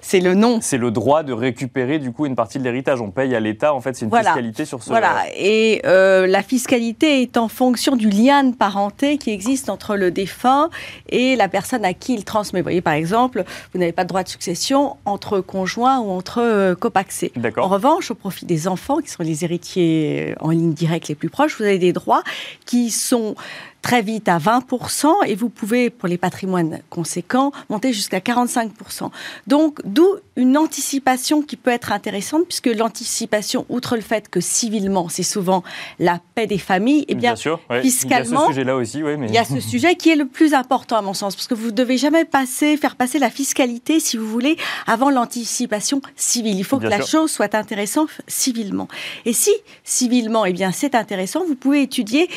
c'est 0.00 0.20
le 0.20 0.34
nom. 0.34 0.58
C'est 0.60 0.78
le 0.78 0.90
droit 0.90 1.22
de 1.22 1.32
récupérer 1.32 1.98
du 1.98 2.12
coup 2.12 2.26
une 2.26 2.34
partie 2.34 2.58
de 2.58 2.64
l'héritage. 2.64 3.00
On 3.00 3.10
paye 3.10 3.34
à 3.34 3.40
l'État, 3.40 3.74
en 3.74 3.80
fait, 3.80 3.94
c'est 3.94 4.06
une 4.06 4.16
fiscalité 4.16 4.64
sur 4.64 4.82
ce. 4.82 4.88
Voilà. 4.88 5.24
Et 5.36 5.82
euh, 5.86 6.26
la 6.26 6.42
fiscalité 6.42 7.21
est 7.22 7.36
en 7.36 7.48
fonction 7.48 7.96
du 7.96 8.10
lien 8.10 8.44
de 8.44 8.54
parenté 8.54 9.18
qui 9.18 9.30
existe 9.30 9.70
entre 9.70 9.96
le 9.96 10.10
défunt 10.10 10.70
et 11.08 11.36
la 11.36 11.48
personne 11.48 11.84
à 11.84 11.94
qui 11.94 12.14
il 12.14 12.24
transmet. 12.24 12.60
Vous 12.60 12.64
voyez, 12.64 12.80
par 12.80 12.94
exemple, 12.94 13.44
vous 13.72 13.78
n'avez 13.78 13.92
pas 13.92 14.04
de 14.04 14.08
droit 14.08 14.22
de 14.22 14.28
succession 14.28 14.96
entre 15.04 15.40
conjoints 15.40 16.00
ou 16.00 16.10
entre 16.10 16.40
euh, 16.42 16.74
copaxés. 16.74 17.32
En 17.56 17.68
revanche, 17.68 18.10
au 18.10 18.14
profit 18.14 18.46
des 18.46 18.68
enfants, 18.68 18.98
qui 18.98 19.10
sont 19.10 19.22
les 19.22 19.44
héritiers 19.44 20.34
en 20.40 20.50
ligne 20.50 20.72
directe 20.72 21.08
les 21.08 21.14
plus 21.14 21.30
proches, 21.30 21.56
vous 21.58 21.64
avez 21.64 21.78
des 21.78 21.92
droits 21.92 22.22
qui 22.66 22.90
sont 22.90 23.34
très 23.82 24.00
vite 24.00 24.28
à 24.28 24.38
20% 24.38 25.12
et 25.26 25.34
vous 25.34 25.48
pouvez, 25.48 25.90
pour 25.90 26.08
les 26.08 26.16
patrimoines 26.16 26.80
conséquents, 26.88 27.52
monter 27.68 27.92
jusqu'à 27.92 28.20
45%. 28.20 29.10
Donc, 29.48 29.80
d'où 29.84 30.08
une 30.36 30.56
anticipation 30.56 31.42
qui 31.42 31.56
peut 31.56 31.70
être 31.70 31.92
intéressante, 31.92 32.44
puisque 32.44 32.68
l'anticipation, 32.68 33.66
outre 33.68 33.96
le 33.96 34.02
fait 34.02 34.28
que 34.30 34.40
civilement, 34.40 35.08
c'est 35.08 35.22
souvent 35.22 35.62
la 35.98 36.20
paix 36.34 36.46
des 36.46 36.58
familles, 36.58 37.02
et 37.02 37.06
eh 37.08 37.14
bien, 37.14 37.36
sûr, 37.36 37.60
fiscalement, 37.82 38.24
il 38.24 38.32
y 38.32 38.36
a 38.36 38.40
ce 38.40 38.46
sujet-là 38.46 38.76
aussi, 38.76 39.02
oui, 39.02 39.16
mais... 39.18 39.26
il 39.26 39.34
y 39.34 39.38
a 39.38 39.44
ce 39.44 39.60
sujet 39.72 39.96
qui 39.96 40.10
est 40.10 40.16
le 40.16 40.26
plus 40.26 40.54
important 40.54 40.96
à 40.96 41.02
mon 41.02 41.12
sens, 41.12 41.34
parce 41.34 41.48
que 41.48 41.54
vous 41.54 41.66
ne 41.66 41.70
devez 41.72 41.98
jamais 41.98 42.24
passer, 42.24 42.76
faire 42.76 42.96
passer 42.96 43.18
la 43.18 43.30
fiscalité, 43.30 44.00
si 44.00 44.16
vous 44.16 44.28
voulez, 44.28 44.56
avant 44.86 45.10
l'anticipation 45.10 46.00
civile. 46.16 46.56
Il 46.56 46.64
faut 46.64 46.78
que 46.78 46.86
la 46.86 47.04
chose 47.04 47.30
soit 47.30 47.54
intéressante 47.54 48.08
civilement. 48.28 48.88
Et 49.26 49.32
si 49.32 49.50
civilement, 49.84 50.44
eh 50.44 50.52
bien, 50.52 50.72
c'est 50.72 50.94
intéressant, 50.94 51.44
vous 51.46 51.56
pouvez 51.56 51.82
étudier 51.82 52.30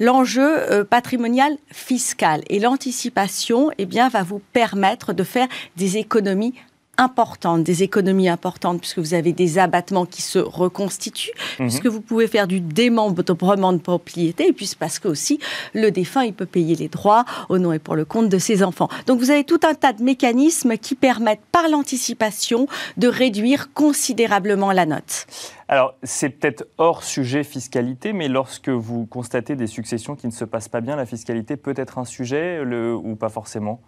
l'enjeu 0.00 0.70
euh, 0.70 0.84
patrimonial 0.92 1.56
fiscal. 1.70 2.42
Et 2.50 2.58
l'anticipation, 2.58 3.70
eh 3.78 3.86
bien, 3.86 4.10
va 4.10 4.22
vous 4.22 4.42
permettre 4.52 5.14
de 5.14 5.24
faire 5.24 5.48
des 5.78 5.96
économies 5.96 6.52
importantes, 6.98 7.64
des 7.64 7.82
économies 7.82 8.28
importantes, 8.28 8.78
puisque 8.80 8.98
vous 8.98 9.14
avez 9.14 9.32
des 9.32 9.58
abattements 9.58 10.04
qui 10.04 10.20
se 10.22 10.38
reconstituent, 10.38 11.32
mhm. 11.58 11.68
puisque 11.68 11.86
vous 11.86 12.00
pouvez 12.00 12.28
faire 12.28 12.46
du 12.46 12.60
démembrement 12.60 13.72
de 13.72 13.78
propriété, 13.78 14.48
et 14.48 14.52
puis 14.52 14.70
parce 14.78 14.98
que 14.98 15.08
aussi 15.08 15.38
le 15.74 15.90
défunt, 15.90 16.24
il 16.24 16.34
peut 16.34 16.46
payer 16.46 16.74
les 16.74 16.88
droits 16.88 17.24
au 17.48 17.58
nom 17.58 17.72
et 17.72 17.78
pour 17.78 17.96
le 17.96 18.04
compte 18.04 18.28
de 18.28 18.38
ses 18.38 18.62
enfants. 18.62 18.88
Donc 19.06 19.20
vous 19.20 19.30
avez 19.30 19.44
tout 19.44 19.60
un 19.64 19.74
tas 19.74 19.92
de 19.92 20.02
mécanismes 20.02 20.76
qui 20.76 20.94
permettent, 20.94 21.40
par 21.50 21.68
l'anticipation, 21.68 22.66
de 22.96 23.08
réduire 23.08 23.72
considérablement 23.72 24.72
la 24.72 24.86
note. 24.86 25.26
Alors, 25.68 25.94
c'est 26.02 26.28
peut-être 26.28 26.66
hors 26.76 27.02
sujet 27.02 27.44
fiscalité, 27.44 28.12
mais 28.12 28.28
lorsque 28.28 28.68
vous 28.68 29.06
constatez 29.06 29.56
des 29.56 29.66
successions 29.66 30.16
qui 30.16 30.26
ne 30.26 30.32
se 30.32 30.44
passent 30.44 30.68
pas 30.68 30.82
bien, 30.82 30.96
la 30.96 31.06
fiscalité 31.06 31.56
peut 31.56 31.74
être 31.76 31.98
un 31.98 32.04
sujet 32.04 32.60
ou 32.60 33.16
pas 33.16 33.30
forcément? 33.30 33.80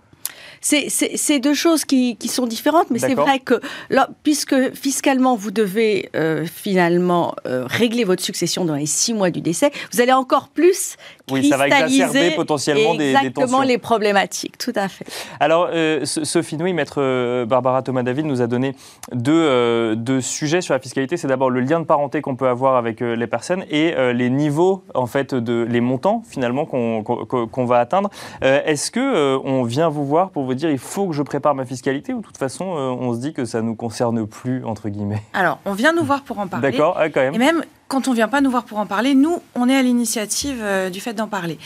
C'est 0.60 1.38
deux 1.38 1.54
choses 1.54 1.84
qui, 1.84 2.16
qui, 2.16 2.28
sont 2.28 2.46
différentes, 2.46 2.90
mais 2.90 2.98
c'est 2.98 3.14
vrai 3.14 3.38
que 3.38 3.60
là, 3.90 4.08
puisque 4.22 4.54
fiscalement 4.74 5.36
vous 5.36 5.50
devez 5.50 6.10
euh, 6.16 6.44
finalement 6.46 7.34
euh, 7.46 7.64
régler 7.66 8.04
votre 8.04 8.22
succession 8.22 8.64
dans 8.64 8.74
les 8.74 8.86
six 8.86 9.14
mois 9.14 9.30
du 9.30 9.40
décès, 9.40 9.70
vous 9.92 10.00
allez 10.00 10.12
encore 10.12 10.48
plus 10.48 10.96
oui, 11.30 11.48
ça 11.48 11.56
va 11.56 11.68
exacerber 11.68 12.32
potentiellement 12.32 12.94
des, 12.94 13.14
des 13.14 13.32
tensions. 13.32 13.62
les 13.62 13.78
problématiques, 13.78 14.58
tout 14.58 14.74
à 14.76 14.88
fait. 14.88 15.06
Alors, 15.40 15.70
euh, 15.72 16.04
Sophie 16.04 16.58
Nouy, 16.58 16.74
maître 16.74 17.44
Barbara 17.44 17.82
Thomas-David 17.82 18.26
nous 18.26 18.42
a 18.42 18.46
donné 18.46 18.74
deux, 19.12 19.96
deux 19.96 20.20
sujets 20.20 20.60
sur 20.60 20.74
la 20.74 20.80
fiscalité. 20.80 21.16
C'est 21.16 21.28
d'abord 21.28 21.48
le 21.48 21.60
lien 21.60 21.80
de 21.80 21.86
parenté 21.86 22.20
qu'on 22.20 22.36
peut 22.36 22.48
avoir 22.48 22.76
avec 22.76 23.00
les 23.00 23.26
personnes 23.26 23.64
et 23.70 23.94
les 24.12 24.28
niveaux, 24.28 24.84
en 24.94 25.06
fait, 25.06 25.34
de, 25.34 25.66
les 25.68 25.80
montants 25.80 26.22
finalement 26.28 26.66
qu'on 26.66 27.64
va 27.64 27.78
atteindre. 27.78 28.10
Est-ce 28.42 28.90
que 28.90 29.38
on 29.44 29.62
vient 29.62 29.88
vous 29.88 30.04
voir 30.04 30.30
pour 30.34 30.44
vous 30.44 30.54
dire 30.54 30.70
il 30.70 30.78
faut 30.78 31.06
que 31.08 31.14
je 31.14 31.22
prépare 31.22 31.54
ma 31.54 31.64
fiscalité 31.64 32.12
ou 32.12 32.20
de 32.20 32.26
toute 32.26 32.36
façon 32.36 32.64
on 32.64 33.14
se 33.14 33.20
dit 33.20 33.32
que 33.32 33.46
ça 33.46 33.62
ne 33.62 33.68
nous 33.68 33.74
concerne 33.74 34.26
plus, 34.26 34.64
entre 34.64 34.90
guillemets 34.90 35.22
Alors, 35.32 35.58
on 35.64 35.72
vient 35.72 35.94
nous 35.94 36.04
voir 36.04 36.22
pour 36.22 36.38
en 36.38 36.46
parler. 36.46 36.70
D'accord, 36.70 36.98
quand 37.12 37.20
même. 37.20 37.34
Et 37.34 37.38
même 37.38 37.64
quand 37.88 38.08
on 38.08 38.10
ne 38.10 38.16
vient 38.16 38.28
pas 38.28 38.40
nous 38.40 38.50
voir 38.50 38.64
pour 38.64 38.78
en 38.78 38.86
parler, 38.86 39.14
nous, 39.14 39.40
on 39.54 39.68
est 39.68 39.76
à 39.76 39.82
l'initiative 39.82 40.58
euh, 40.60 40.90
du 40.90 41.00
fait 41.00 41.14
d'en 41.14 41.28
parler. 41.28 41.58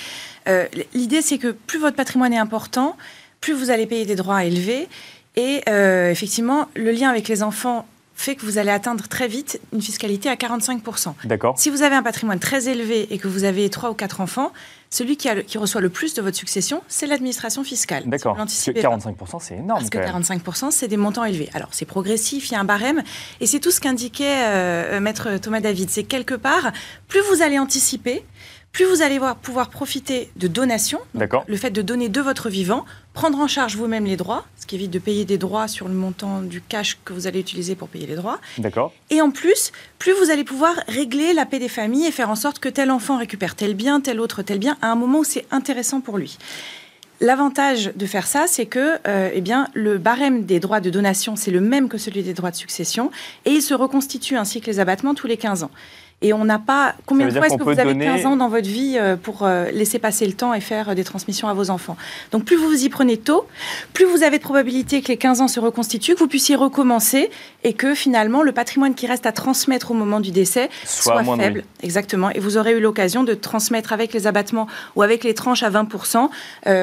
Euh, 0.48 0.66
l'idée, 0.94 1.22
c'est 1.22 1.38
que 1.38 1.48
plus 1.48 1.78
votre 1.78 1.96
patrimoine 1.96 2.32
est 2.32 2.38
important, 2.38 2.96
plus 3.40 3.54
vous 3.54 3.70
allez 3.70 3.87
payer 3.87 4.04
des 4.04 4.16
droits 4.16 4.44
élevés. 4.44 4.88
Et 5.37 5.62
euh, 5.68 6.10
effectivement, 6.10 6.66
le 6.75 6.90
lien 6.90 7.08
avec 7.08 7.28
les 7.28 7.42
enfants 7.42 7.87
fait 8.14 8.34
que 8.34 8.44
vous 8.44 8.58
allez 8.58 8.70
atteindre 8.70 9.06
très 9.06 9.28
vite 9.28 9.60
une 9.72 9.80
fiscalité 9.80 10.28
à 10.28 10.34
45%. 10.34 11.14
D'accord. 11.25 11.54
Si 11.56 11.70
vous 11.70 11.82
avez 11.82 11.94
un 11.94 12.02
patrimoine 12.02 12.40
très 12.40 12.68
élevé 12.68 13.06
et 13.10 13.18
que 13.18 13.28
vous 13.28 13.44
avez 13.44 13.70
trois 13.70 13.90
ou 13.90 13.94
quatre 13.94 14.20
enfants, 14.20 14.52
celui 14.90 15.16
qui, 15.16 15.28
a 15.28 15.42
qui 15.42 15.59
reçoit 15.59 15.80
le 15.80 15.90
plus 15.90 16.14
de 16.14 16.23
votre 16.23 16.37
succession, 16.37 16.83
c'est 16.88 17.07
l'administration 17.07 17.62
fiscale. 17.64 18.04
D'accord. 18.07 18.37
45%, 18.38 19.38
c'est 19.40 19.54
énorme. 19.54 19.80
Parce 19.80 19.90
que 19.90 19.99
45%, 19.99 20.71
c'est 20.71 20.88
des 20.88 20.97
montants 20.97 21.25
élevés. 21.25 21.50
Alors, 21.52 21.68
c'est 21.73 21.85
progressif, 21.85 22.49
il 22.49 22.52
y 22.52 22.57
a 22.57 22.61
un 22.61 22.64
barème. 22.64 23.02
Et 23.40 23.47
c'est 23.47 23.61
tout 23.61 23.71
ce 23.71 23.80
qu'indiquait 23.80 24.45
euh, 24.47 25.00
Maître 25.00 25.38
Thomas 25.38 25.61
David. 25.61 25.90
C'est 25.90 26.04
quelque 26.04 26.35
part, 26.35 26.73
plus 27.07 27.21
vous 27.30 27.42
allez 27.42 27.59
anticiper, 27.59 28.25
plus 28.72 28.84
vous 28.84 29.02
allez 29.02 29.18
pouvoir 29.42 29.70
profiter 29.70 30.30
de 30.37 30.46
donations, 30.46 31.00
le 31.14 31.56
fait 31.56 31.70
de 31.70 31.82
donner 31.82 32.08
de 32.08 32.20
votre 32.20 32.48
vivant, 32.48 32.84
prendre 33.12 33.38
en 33.38 33.48
charge 33.48 33.76
vous-même 33.76 34.04
les 34.04 34.16
droits, 34.16 34.46
ce 34.60 34.66
qui 34.66 34.76
évite 34.76 34.90
de 34.90 34.98
payer 34.98 35.25
des 35.25 35.38
droits 35.38 35.66
sur 35.66 35.88
le 35.88 35.94
montant 35.94 36.42
du 36.42 36.60
cash 36.60 36.98
que 37.04 37.12
vous 37.12 37.26
allez 37.26 37.40
utiliser 37.40 37.75
pour 37.75 37.88
payer 37.88 38.06
les 38.06 38.14
droits. 38.14 38.38
D'accord. 38.58 38.92
Et 39.10 39.20
en 39.20 39.30
plus, 39.30 39.72
plus 39.98 40.12
vous 40.12 40.30
allez 40.30 40.44
pouvoir 40.44 40.75
régler 40.87 41.32
la 41.32 41.44
paix 41.44 41.58
des 41.58 41.68
familles 41.68 42.06
et 42.06 42.12
faire 42.12 42.30
en 42.30 42.37
sorte 42.37 42.60
que 42.60 42.68
tel 42.68 42.90
enfant 42.90 43.18
récupère 43.18 43.56
tel 43.56 43.75
bien, 43.75 44.00
tel 44.00 44.20
autre 44.20 44.42
tel 44.42 44.58
bien, 44.58 44.76
à 44.80 44.92
un 44.92 44.94
moment 44.94 45.20
où 45.20 45.25
c'est 45.25 45.46
intéressant 45.50 46.00
pour 46.00 46.18
lui. 46.18 46.38
L'avantage 47.20 47.90
de 47.96 48.06
faire 48.06 48.28
ça, 48.28 48.46
c'est 48.46 48.66
que 48.66 48.96
euh, 49.08 49.30
eh 49.34 49.40
bien, 49.40 49.66
le 49.75 49.98
barème 49.98 50.44
des 50.44 50.60
droits 50.60 50.80
de 50.80 50.88
donation, 50.88 51.34
c'est 51.34 51.50
le 51.50 51.60
même 51.60 51.88
que 51.88 51.98
celui 51.98 52.22
des 52.22 52.32
droits 52.32 52.52
de 52.52 52.56
succession, 52.56 53.10
et 53.44 53.50
il 53.50 53.62
se 53.62 53.75
reconstitue 53.75 54.37
ainsi 54.37 54.60
que 54.60 54.66
les 54.66 54.78
abattements 54.78 55.14
tous 55.14 55.26
les 55.26 55.37
15 55.37 55.64
ans. 55.64 55.70
Et 56.20 56.32
on 56.32 56.44
n'a 56.44 56.58
pas. 56.58 56.94
Combien 57.06 57.28
de 57.28 57.32
fois 57.32 57.46
est-ce 57.46 57.56
que 57.56 57.62
vous 57.62 57.78
avez 57.78 57.96
15 57.96 58.26
ans 58.26 58.37
dans 58.37 58.48
votre 58.48 58.66
vie 58.66 58.96
euh, 58.98 59.14
pour 59.14 59.44
euh, 59.44 59.70
laisser 59.70 60.00
passer 60.00 60.26
le 60.26 60.32
temps 60.32 60.52
et 60.52 60.60
faire 60.60 60.88
euh, 60.88 60.94
des 60.94 61.04
transmissions 61.04 61.46
à 61.46 61.54
vos 61.54 61.70
enfants? 61.70 61.96
Donc, 62.32 62.44
plus 62.44 62.56
vous 62.56 62.66
vous 62.66 62.84
y 62.84 62.88
prenez 62.88 63.16
tôt, 63.18 63.46
plus 63.92 64.04
vous 64.04 64.25
avez 64.25 64.38
de 64.38 64.42
probabilité 64.42 65.00
que 65.00 65.08
les 65.08 65.16
15 65.16 65.42
ans 65.42 65.48
se 65.48 65.60
reconstituent, 65.60 66.14
que 66.14 66.18
vous 66.18 66.26
puissiez 66.26 66.56
recommencer 66.56 67.30
et 67.62 67.72
que 67.72 67.94
finalement 67.94 68.42
le 68.42 68.50
patrimoine 68.50 68.96
qui 68.96 69.06
reste 69.06 69.26
à 69.26 69.32
transmettre 69.32 69.92
au 69.92 69.94
moment 69.94 70.18
du 70.18 70.32
décès 70.32 70.70
soit, 70.84 71.22
faible. 71.22 71.62
Exactement. 71.84 72.30
Et 72.30 72.40
vous 72.40 72.56
aurez 72.56 72.72
eu 72.72 72.80
l'occasion 72.80 73.22
de 73.22 73.34
transmettre 73.34 73.92
avec 73.92 74.12
les 74.12 74.26
abattements 74.26 74.66
ou 74.96 75.02
avec 75.02 75.22
les 75.22 75.34
tranches 75.34 75.62
à 75.62 75.70
20% 75.70 76.28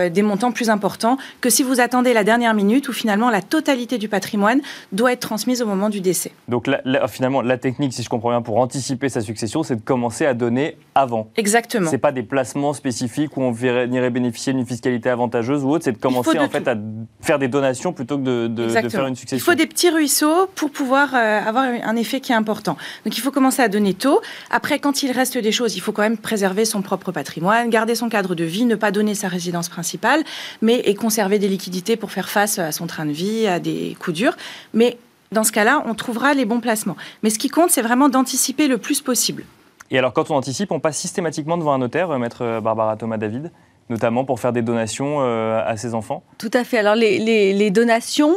des 0.10 0.22
montants 0.22 0.52
plus 0.52 0.70
importants 0.70 1.18
que 1.42 1.50
si 1.50 1.64
vous 1.64 1.80
attendez 1.80 2.14
la 2.14 2.24
dernière 2.24 2.54
minute 2.54 2.88
où 2.88 2.94
finalement 2.94 3.30
la 3.30 3.42
totalité 3.42 3.98
du 3.98 4.08
patrimoine 4.08 4.62
doit 4.92 5.12
être 5.12 5.20
transmise 5.20 5.62
au 5.62 5.66
moment 5.66 5.90
du 5.90 6.02
décès. 6.02 6.32
Donc, 6.48 6.70
finalement, 7.10 7.42
la 7.42 7.58
technique, 7.58 7.94
si 7.94 8.04
je 8.04 8.10
comprends 8.10 8.30
bien, 8.30 8.42
pour 8.42 8.58
anticiper 8.58 9.10
sa 9.10 9.22
succession, 9.26 9.64
c'est 9.64 9.76
de 9.76 9.82
commencer 9.82 10.26
à 10.26 10.34
donner 10.34 10.78
avant. 10.96 11.30
Exactement. 11.36 11.90
C'est 11.90 11.98
pas 11.98 12.12
des 12.12 12.24
placements 12.24 12.74
spécifiques 12.74 13.36
où 13.36 13.42
on 13.42 13.54
irait 13.54 14.10
bénéficier 14.10 14.54
d'une 14.54 14.66
fiscalité 14.66 15.10
avantageuse 15.10 15.64
ou 15.64 15.72
autre, 15.72 15.84
c'est 15.84 15.92
de 15.92 15.98
commencer 15.98 16.40
en 16.40 16.50
fait 16.50 16.68
à 16.68 16.76
faire 17.22 17.40
des 17.40 17.48
donations 17.48 17.92
plutôt 17.92 18.18
que 18.18 18.48
de, 18.48 18.68
faire 18.70 19.08
une 19.08 19.16
succession. 19.16 19.44
Il 19.44 19.46
faut 19.46 19.56
des 19.56 19.68
petits 19.68 19.90
ruisseaux 19.90 20.48
pour 20.56 20.72
pouvoir 20.72 21.14
euh, 21.14 21.42
avoir 21.42 21.66
un 21.66 21.96
effet 21.96 22.22
qui 22.22 22.32
est 22.32 22.36
important. 22.36 22.78
Donc 23.04 23.18
il 23.18 23.22
faut 23.22 23.32
commencer 23.32 23.62
à 23.62 23.68
donner 23.68 23.94
tôt. 23.94 24.22
Après, 24.50 24.80
quand 24.80 25.04
il 25.04 25.12
reste 25.12 25.38
des 25.38 25.52
choses, 25.52 25.76
il 25.76 25.82
faut 25.82 25.92
quand 25.92 26.04
même 26.04 26.18
préserver 26.18 26.66
son 26.66 26.82
propre 26.82 27.12
patrimoine, 27.12 27.70
garder 27.70 27.96
son 27.96 28.10
cadre 28.10 28.36
de 28.36 28.44
vie, 28.44 28.66
ne 28.66 28.76
pas 28.76 28.92
donner 28.92 29.16
sa 29.16 29.28
résidence 29.28 29.70
principale, 29.70 30.24
mais 30.62 30.80
et 30.86 30.96
conserver 30.96 31.40
des 31.40 31.48
liquidités 31.48 31.96
pour 31.96 32.12
faire 32.12 32.30
face 32.30 32.60
à 32.60 32.72
son 32.72 32.88
train 32.88 33.06
de 33.06 33.12
vie, 33.12 33.48
à 33.48 33.60
des 33.60 33.98
coups 34.00 34.18
durs. 34.18 34.38
Mais 34.74 34.98
dans 35.32 35.44
ce 35.44 35.52
cas-là, 35.52 35.84
on 35.86 35.96
trouvera 35.96 36.34
les 36.34 36.46
bons 36.46 36.60
placements. 36.60 36.96
Mais 37.24 37.30
ce 37.30 37.40
qui 37.40 37.50
compte, 37.50 37.70
c'est 37.70 37.82
vraiment 37.82 38.10
d'anticiper 38.10 38.68
le 38.68 38.78
plus 38.78 39.02
possible. 39.02 39.46
Et 39.92 39.98
alors, 39.98 40.14
quand 40.14 40.32
on 40.32 40.36
anticipe, 40.36 40.72
on 40.72 40.80
passe 40.80 40.98
systématiquement 40.98 41.58
devant 41.58 41.74
un 41.74 41.78
notaire, 41.78 42.10
euh, 42.12 42.18
maître 42.18 42.44
euh, 42.44 42.62
Barbara 42.62 42.96
Thomas 42.98 43.18
David 43.18 43.52
notamment 43.88 44.26
pour 44.26 44.40
faire 44.40 44.52
des 44.52 44.64
donations 44.64 45.18
euh, 45.20 45.62
à 45.64 45.78
ses 45.78 45.94
enfants 45.94 46.24
Tout 46.40 46.50
à 46.56 46.64
fait. 46.64 46.80
Alors 46.80 46.96
les, 46.96 47.70
donations 47.70 48.34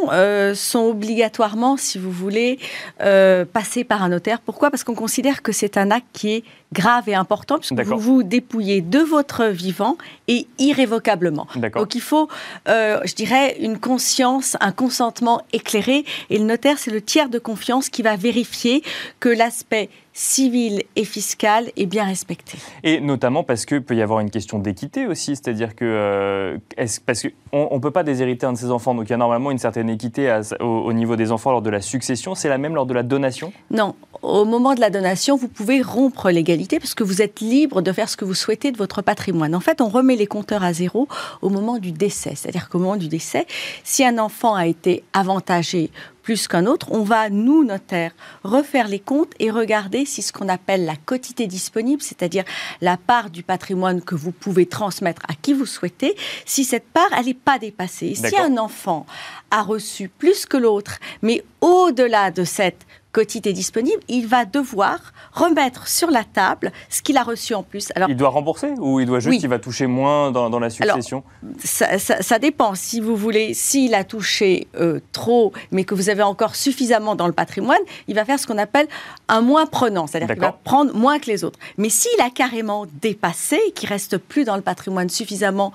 sont 0.54 0.80
obligatoirement, 0.80 1.78
si 1.78 1.96
vous 1.96 2.10
voulez, 2.10 2.58
passées 2.98 3.82
par 3.82 4.02
un 4.02 4.10
notaire. 4.10 4.42
Pourquoi? 4.42 4.70
Parce 4.70 4.84
qu'on 4.84 4.94
considère 4.94 5.40
que 5.40 5.52
c'est 5.52 5.78
un 5.78 5.90
acte 5.90 6.08
qui 6.12 6.34
est 6.34 6.44
grave 6.72 7.08
et 7.08 7.14
important, 7.14 7.58
puisque 7.58 7.80
vous 7.80 7.98
vous 7.98 8.22
dépouillez 8.22 8.80
de 8.80 8.98
votre 8.98 9.46
vivant 9.46 9.96
et 10.26 10.46
irrévocablement. 10.58 11.46
Donc 11.74 11.94
il 11.94 12.00
faut, 12.00 12.28
euh, 12.68 13.00
je 13.04 13.14
dirais, 13.14 13.56
une 13.60 13.78
conscience, 13.78 14.56
un 14.60 14.72
consentement 14.72 15.42
éclairé. 15.52 16.04
Et 16.30 16.38
le 16.38 16.44
notaire, 16.44 16.78
c'est 16.78 16.90
le 16.90 17.00
tiers 17.00 17.28
de 17.28 17.38
confiance 17.38 17.88
qui 17.88 18.02
va 18.02 18.16
vérifier 18.16 18.82
que 19.20 19.28
l'aspect 19.28 19.88
civil 20.12 20.82
et 20.96 21.04
fiscal 21.04 21.70
est 21.76 21.86
bien 21.86 22.04
respecté. 22.04 22.58
Et 22.82 23.00
notamment 23.00 23.44
parce 23.44 23.64
qu'il 23.64 23.82
peut 23.82 23.94
y 23.94 24.02
avoir 24.02 24.18
une 24.18 24.30
question 24.30 24.58
d'équité 24.58 25.06
aussi, 25.06 25.36
c'est-à-dire 25.36 25.76
que 25.76 25.84
euh, 25.84 26.58
est 26.76 27.00
parce 27.04 27.22
qu'on 27.22 27.74
ne 27.76 27.80
peut 27.80 27.92
pas 27.92 28.02
déshériter 28.02 28.44
un 28.44 28.52
de 28.52 28.58
ses 28.58 28.72
enfants, 28.72 28.96
donc 28.96 29.06
il 29.08 29.10
y 29.10 29.14
a 29.14 29.16
normalement 29.16 29.52
une 29.52 29.58
certaine 29.58 29.88
équité 29.88 30.40
au, 30.58 30.64
au, 30.64 30.92
niveau 30.92 31.14
des 31.14 31.30
enfants 31.30 31.52
lors 31.52 31.62
de 31.62 31.70
la 31.70 31.80
succession. 31.80 32.34
C'est 32.34 32.48
la 32.48 32.58
même 32.58 32.74
lors 32.74 32.86
de 32.86 32.94
la 32.94 33.04
donation? 33.04 33.52
Non, 33.70 33.94
au 34.22 34.44
moment 34.44 34.74
de 34.74 34.80
la 34.80 34.90
donation, 34.90 35.36
vous 35.36 35.46
pouvez 35.46 35.82
rompre 35.82 36.30
l'égalité 36.30 36.57
parce 36.66 36.94
que 36.94 37.04
vous 37.04 37.22
êtes 37.22 37.40
libre 37.40 37.82
de 37.82 37.92
faire 37.92 38.08
ce 38.08 38.16
que 38.16 38.24
vous 38.24 38.34
souhaitez 38.34 38.72
de 38.72 38.76
votre 38.76 39.02
patrimoine. 39.02 39.54
En 39.54 39.60
fait, 39.60 39.80
on 39.80 39.88
remet 39.88 40.16
les 40.16 40.26
compteurs 40.26 40.64
à 40.64 40.72
zéro 40.72 41.08
au 41.42 41.48
moment 41.48 41.78
du 41.78 41.92
décès. 41.92 42.34
C'est-à-dire 42.34 42.68
qu'au 42.68 42.78
moment 42.78 42.96
du 42.96 43.08
décès, 43.08 43.46
si 43.84 44.04
un 44.04 44.18
enfant 44.18 44.54
a 44.54 44.66
été 44.66 45.04
avantagé 45.12 45.90
plus 46.22 46.46
qu'un 46.46 46.66
autre, 46.66 46.88
on 46.90 47.04
va, 47.04 47.30
nous, 47.30 47.64
notaires, 47.64 48.12
refaire 48.44 48.86
les 48.86 48.98
comptes 48.98 49.32
et 49.38 49.50
regarder 49.50 50.04
si 50.04 50.20
ce 50.20 50.30
qu'on 50.30 50.50
appelle 50.50 50.84
la 50.84 50.96
quotité 50.96 51.46
disponible, 51.46 52.02
c'est-à-dire 52.02 52.44
la 52.82 52.98
part 52.98 53.30
du 53.30 53.42
patrimoine 53.42 54.02
que 54.02 54.14
vous 54.14 54.32
pouvez 54.32 54.66
transmettre 54.66 55.22
à 55.26 55.32
qui 55.34 55.54
vous 55.54 55.64
souhaitez, 55.64 56.14
si 56.44 56.64
cette 56.64 56.86
part, 56.88 57.08
elle 57.16 57.26
n'est 57.26 57.34
pas 57.34 57.58
dépassée. 57.58 58.14
Si 58.14 58.36
un 58.36 58.58
enfant 58.58 59.06
a 59.50 59.62
reçu 59.62 60.08
plus 60.08 60.44
que 60.44 60.58
l'autre, 60.58 60.98
mais 61.22 61.42
au-delà 61.62 62.30
de 62.30 62.44
cette 62.44 62.86
quotité 63.12 63.52
disponible, 63.52 64.00
il 64.08 64.26
va 64.26 64.44
devoir 64.44 64.98
remettre 65.32 65.88
sur 65.88 66.10
la 66.10 66.24
table 66.24 66.72
ce 66.88 67.02
qu'il 67.02 67.16
a 67.16 67.22
reçu 67.22 67.54
en 67.54 67.62
plus. 67.62 67.90
Alors, 67.94 68.08
il 68.08 68.16
doit 68.16 68.28
rembourser 68.28 68.72
ou 68.78 69.00
il 69.00 69.06
doit 69.06 69.20
juste, 69.20 69.42
il 69.42 69.48
va 69.48 69.58
toucher 69.58 69.86
moins 69.86 70.30
dans, 70.30 70.58
la 70.58 70.70
succession 70.70 71.22
ça, 71.58 72.38
dépend. 72.38 72.74
Si 72.74 73.00
vous 73.00 73.16
voulez, 73.16 73.54
s'il 73.54 73.94
a 73.94 74.04
touché 74.04 74.68
euh, 74.76 75.00
trop, 75.12 75.52
mais 75.70 75.84
que 75.84 75.94
vous 75.94 76.10
avez 76.10 76.22
encore 76.22 76.54
suffisamment 76.54 77.14
dans 77.14 77.26
le 77.26 77.32
patrimoine, 77.32 77.78
il 78.06 78.14
va 78.14 78.24
faire 78.24 78.38
ce 78.38 78.46
qu'on 78.46 78.58
appelle 78.58 78.88
un 79.28 79.40
moins 79.40 79.66
prenant, 79.66 80.06
c'est-à-dire 80.06 80.28
qu'il 80.34 80.40
va 80.40 80.52
prendre 80.52 80.94
moins 80.94 81.18
que 81.18 81.26
les 81.26 81.44
autres. 81.44 81.58
Mais 81.76 81.88
s'il 81.88 82.20
a 82.20 82.30
carrément 82.30 82.86
dépassé, 83.00 83.58
qu'il 83.74 83.88
reste 83.88 84.18
plus 84.18 84.44
dans 84.44 84.56
le 84.56 84.62
patrimoine 84.62 85.08
suffisamment 85.08 85.72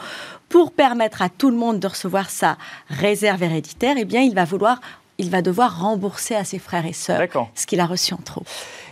pour 0.50 0.72
permettre 0.72 1.22
à 1.22 1.30
tout 1.30 1.50
le 1.50 1.58
monde 1.58 1.80
de 1.80 1.88
recevoir 1.88 2.30
sa 2.30 2.58
réserve 2.90 3.44
héréditaire, 3.44 3.96
eh 3.98 4.06
bien, 4.06 4.22
il 4.22 4.36
va 4.36 4.46
vouloir 4.46 4.80
il 5.18 5.30
va 5.30 5.42
devoir 5.42 5.82
rembourser 5.82 6.36
à 6.36 6.44
ses 6.44 6.60
frères 6.60 6.86
et 6.86 6.94
sœurs 6.94 7.22
ce 7.56 7.66
qu'il 7.66 7.80
a 7.80 7.86
reçu 7.86 8.14
en 8.14 8.18
trop. 8.18 8.44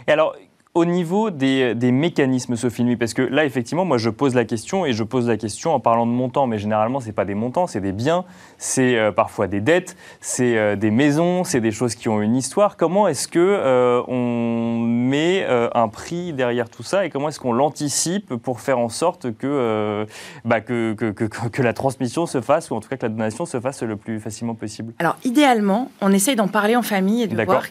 Et 0.08 0.12
alors, 0.12 0.36
au 0.74 0.86
niveau 0.86 1.32
des, 1.32 1.76
mécanismes, 1.92 2.56
Sophie 2.56 2.84
Nuit, 2.84 2.96
parce 2.96 3.14
que 3.14 3.22
là, 3.22 3.44
effectivement, 3.44 3.84
moi, 3.84 3.98
je 3.98 4.10
pose 4.10 4.36
la 4.36 4.46
question 4.46 4.86
et 4.86 4.94
je 4.94 5.04
pose 5.04 5.28
la 5.28 5.36
question 5.36 5.74
en 5.74 5.80
parlant 5.80 6.06
de 6.06 6.12
montants, 6.12 6.48
mais 6.48 6.60
généralement, 6.60 7.02
ce 7.02 7.08
n'est 7.08 7.12
pas 7.12 7.26
des 7.26 7.36
montants, 7.36 7.68
c'est 7.68 7.82
des 7.82 7.92
biens, 7.92 8.24
c'est 8.62 8.95
euh, 8.95 9.12
parfois 9.12 9.47
des 9.47 9.60
dettes, 9.60 9.97
c'est 10.21 10.56
euh, 10.56 10.76
des 10.76 10.91
maisons, 10.91 11.43
c'est 11.43 11.62
des 11.62 11.71
choses 11.71 11.95
qui 11.95 12.10
ont 12.10 12.21
une 12.21 12.36
histoire. 12.36 12.78
Comment 12.78 13.08
est-ce 13.08 13.28
que 13.28 13.39
euh, 13.39 14.04
on 14.08 14.78
met 14.78 15.47
un 15.74 15.88
prix 15.88 16.32
derrière 16.32 16.69
tout 16.69 16.84
ça 16.84 17.04
et 17.04 17.10
comment 17.10 17.30
est-ce 17.30 17.39
qu'on 17.39 17.54
l'anticipe 17.54 18.36
pour 18.36 18.62
faire 18.62 18.78
en 18.78 18.89
sorte 18.89 19.36
que, 19.36 20.06
bah, 20.45 20.62
que, 20.62 20.93
que, 20.93 21.12
que, 21.12 21.62
la 21.62 21.74
transmission 21.74 22.28
se 22.28 22.39
fasse, 22.39 22.69
ou 22.69 22.76
en 22.76 22.82
tout 22.82 22.88
cas 22.88 22.97
que 22.97 23.06
la 23.06 23.10
donation 23.10 23.47
se 23.47 23.60
fasse 23.60 23.82
le 23.82 23.97
plus 23.97 24.19
facilement 24.19 24.54
possible? 24.54 24.93
Alors, 25.00 25.17
idéalement, 25.24 25.89
on 26.00 26.12
essaye 26.12 26.36
d'en 26.36 26.47
parler 26.47 26.76
en 26.76 26.84
famille 26.84 27.24
et 27.24 27.28
de 27.28 27.43
voir 27.43 27.63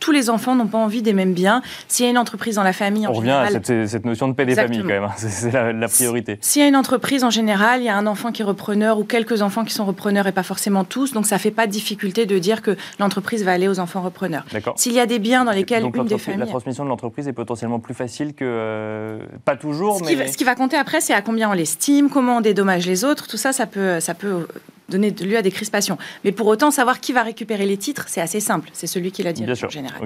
tous 0.00 0.12
les 0.12 0.30
enfants 0.30 0.54
n'ont 0.54 0.66
pas 0.66 0.78
envie 0.78 1.02
des 1.02 1.12
mêmes 1.12 1.34
biens. 1.34 1.62
S'il 1.88 2.04
y 2.04 2.08
a 2.08 2.10
une 2.10 2.18
entreprise 2.18 2.56
dans 2.56 2.62
la 2.62 2.72
famille, 2.72 3.06
en 3.06 3.10
on 3.10 3.14
revient 3.14 3.30
à 3.30 3.48
cette, 3.50 4.04
notion 4.04 4.28
de 4.28 4.32
paix 4.32 4.46
des 4.46 4.54
familles 4.54 4.80
quand 4.80 4.86
même. 4.86 5.04
Hein. 5.04 5.12
C'est 5.16 5.52
la, 5.52 5.88
priorité. 5.88 6.38
S'il 6.40 6.62
y 6.62 6.64
a 6.64 6.68
une 6.68 6.76
entreprise 6.76 7.24
en 7.24 7.30
général, 7.30 7.80
il 7.80 7.84
y 7.84 7.88
a 7.88 7.96
un 7.96 8.06
enfant 8.06 8.32
qui 8.32 8.42
est 8.42 8.44
repreneur 8.44 8.98
ou 8.98 9.04
quelques 9.04 9.42
enfants 9.42 9.64
qui 9.64 9.74
sont 9.74 9.84
repreneurs 9.84 10.26
et 10.30 10.32
pas 10.32 10.42
forcément 10.42 10.84
tous. 10.84 11.12
Donc 11.12 11.26
ça 11.26 11.38
fait 11.38 11.50
pas 11.50 11.66
de 11.66 11.72
difficulté 11.72 12.26
de 12.26 12.38
dire 12.38 12.62
que 12.62 12.76
l'entreprise 12.98 13.44
va 13.44 13.52
aller 13.52 13.68
aux 13.68 13.78
enfants 13.78 14.00
repreneurs. 14.00 14.44
S'il 14.76 14.92
y 14.92 15.00
a 15.00 15.06
des 15.06 15.18
biens 15.18 15.44
dans 15.44 15.52
lesquels 15.52 15.84
une 15.84 16.04
des 16.04 16.18
familles, 16.18 16.40
la 16.40 16.46
transmission 16.46 16.84
de 16.84 16.88
l'entreprise 16.88 17.28
est 17.28 17.32
potentiellement 17.32 17.80
plus 17.80 17.94
facile 17.94 18.34
que 18.34 18.44
euh, 18.46 19.18
pas 19.44 19.56
toujours. 19.56 19.98
Ce, 19.98 20.04
mais... 20.04 20.08
qui 20.08 20.14
va, 20.16 20.26
ce 20.28 20.36
qui 20.36 20.44
va 20.44 20.54
compter 20.54 20.76
après, 20.76 21.00
c'est 21.00 21.14
à 21.14 21.22
combien 21.22 21.50
on 21.50 21.52
l'estime, 21.52 22.08
comment 22.08 22.38
on 22.38 22.40
dédommage 22.40 22.86
les 22.86 23.04
autres. 23.04 23.26
Tout 23.26 23.36
ça, 23.36 23.52
ça 23.52 23.66
peut, 23.66 24.00
ça 24.00 24.14
peut 24.14 24.46
donner 24.90 25.10
lieu 25.10 25.36
à 25.36 25.42
des 25.42 25.50
crispations. 25.50 25.98
Mais 26.24 26.32
pour 26.32 26.46
autant, 26.46 26.70
savoir 26.70 27.00
qui 27.00 27.12
va 27.12 27.22
récupérer 27.22 27.66
les 27.66 27.76
titres, 27.76 28.04
c'est 28.08 28.20
assez 28.20 28.40
simple. 28.40 28.68
C'est 28.72 28.86
celui 28.86 29.12
qui 29.12 29.22
l'a 29.22 29.32
dit 29.32 29.44
en 29.44 29.68
général. 29.68 30.00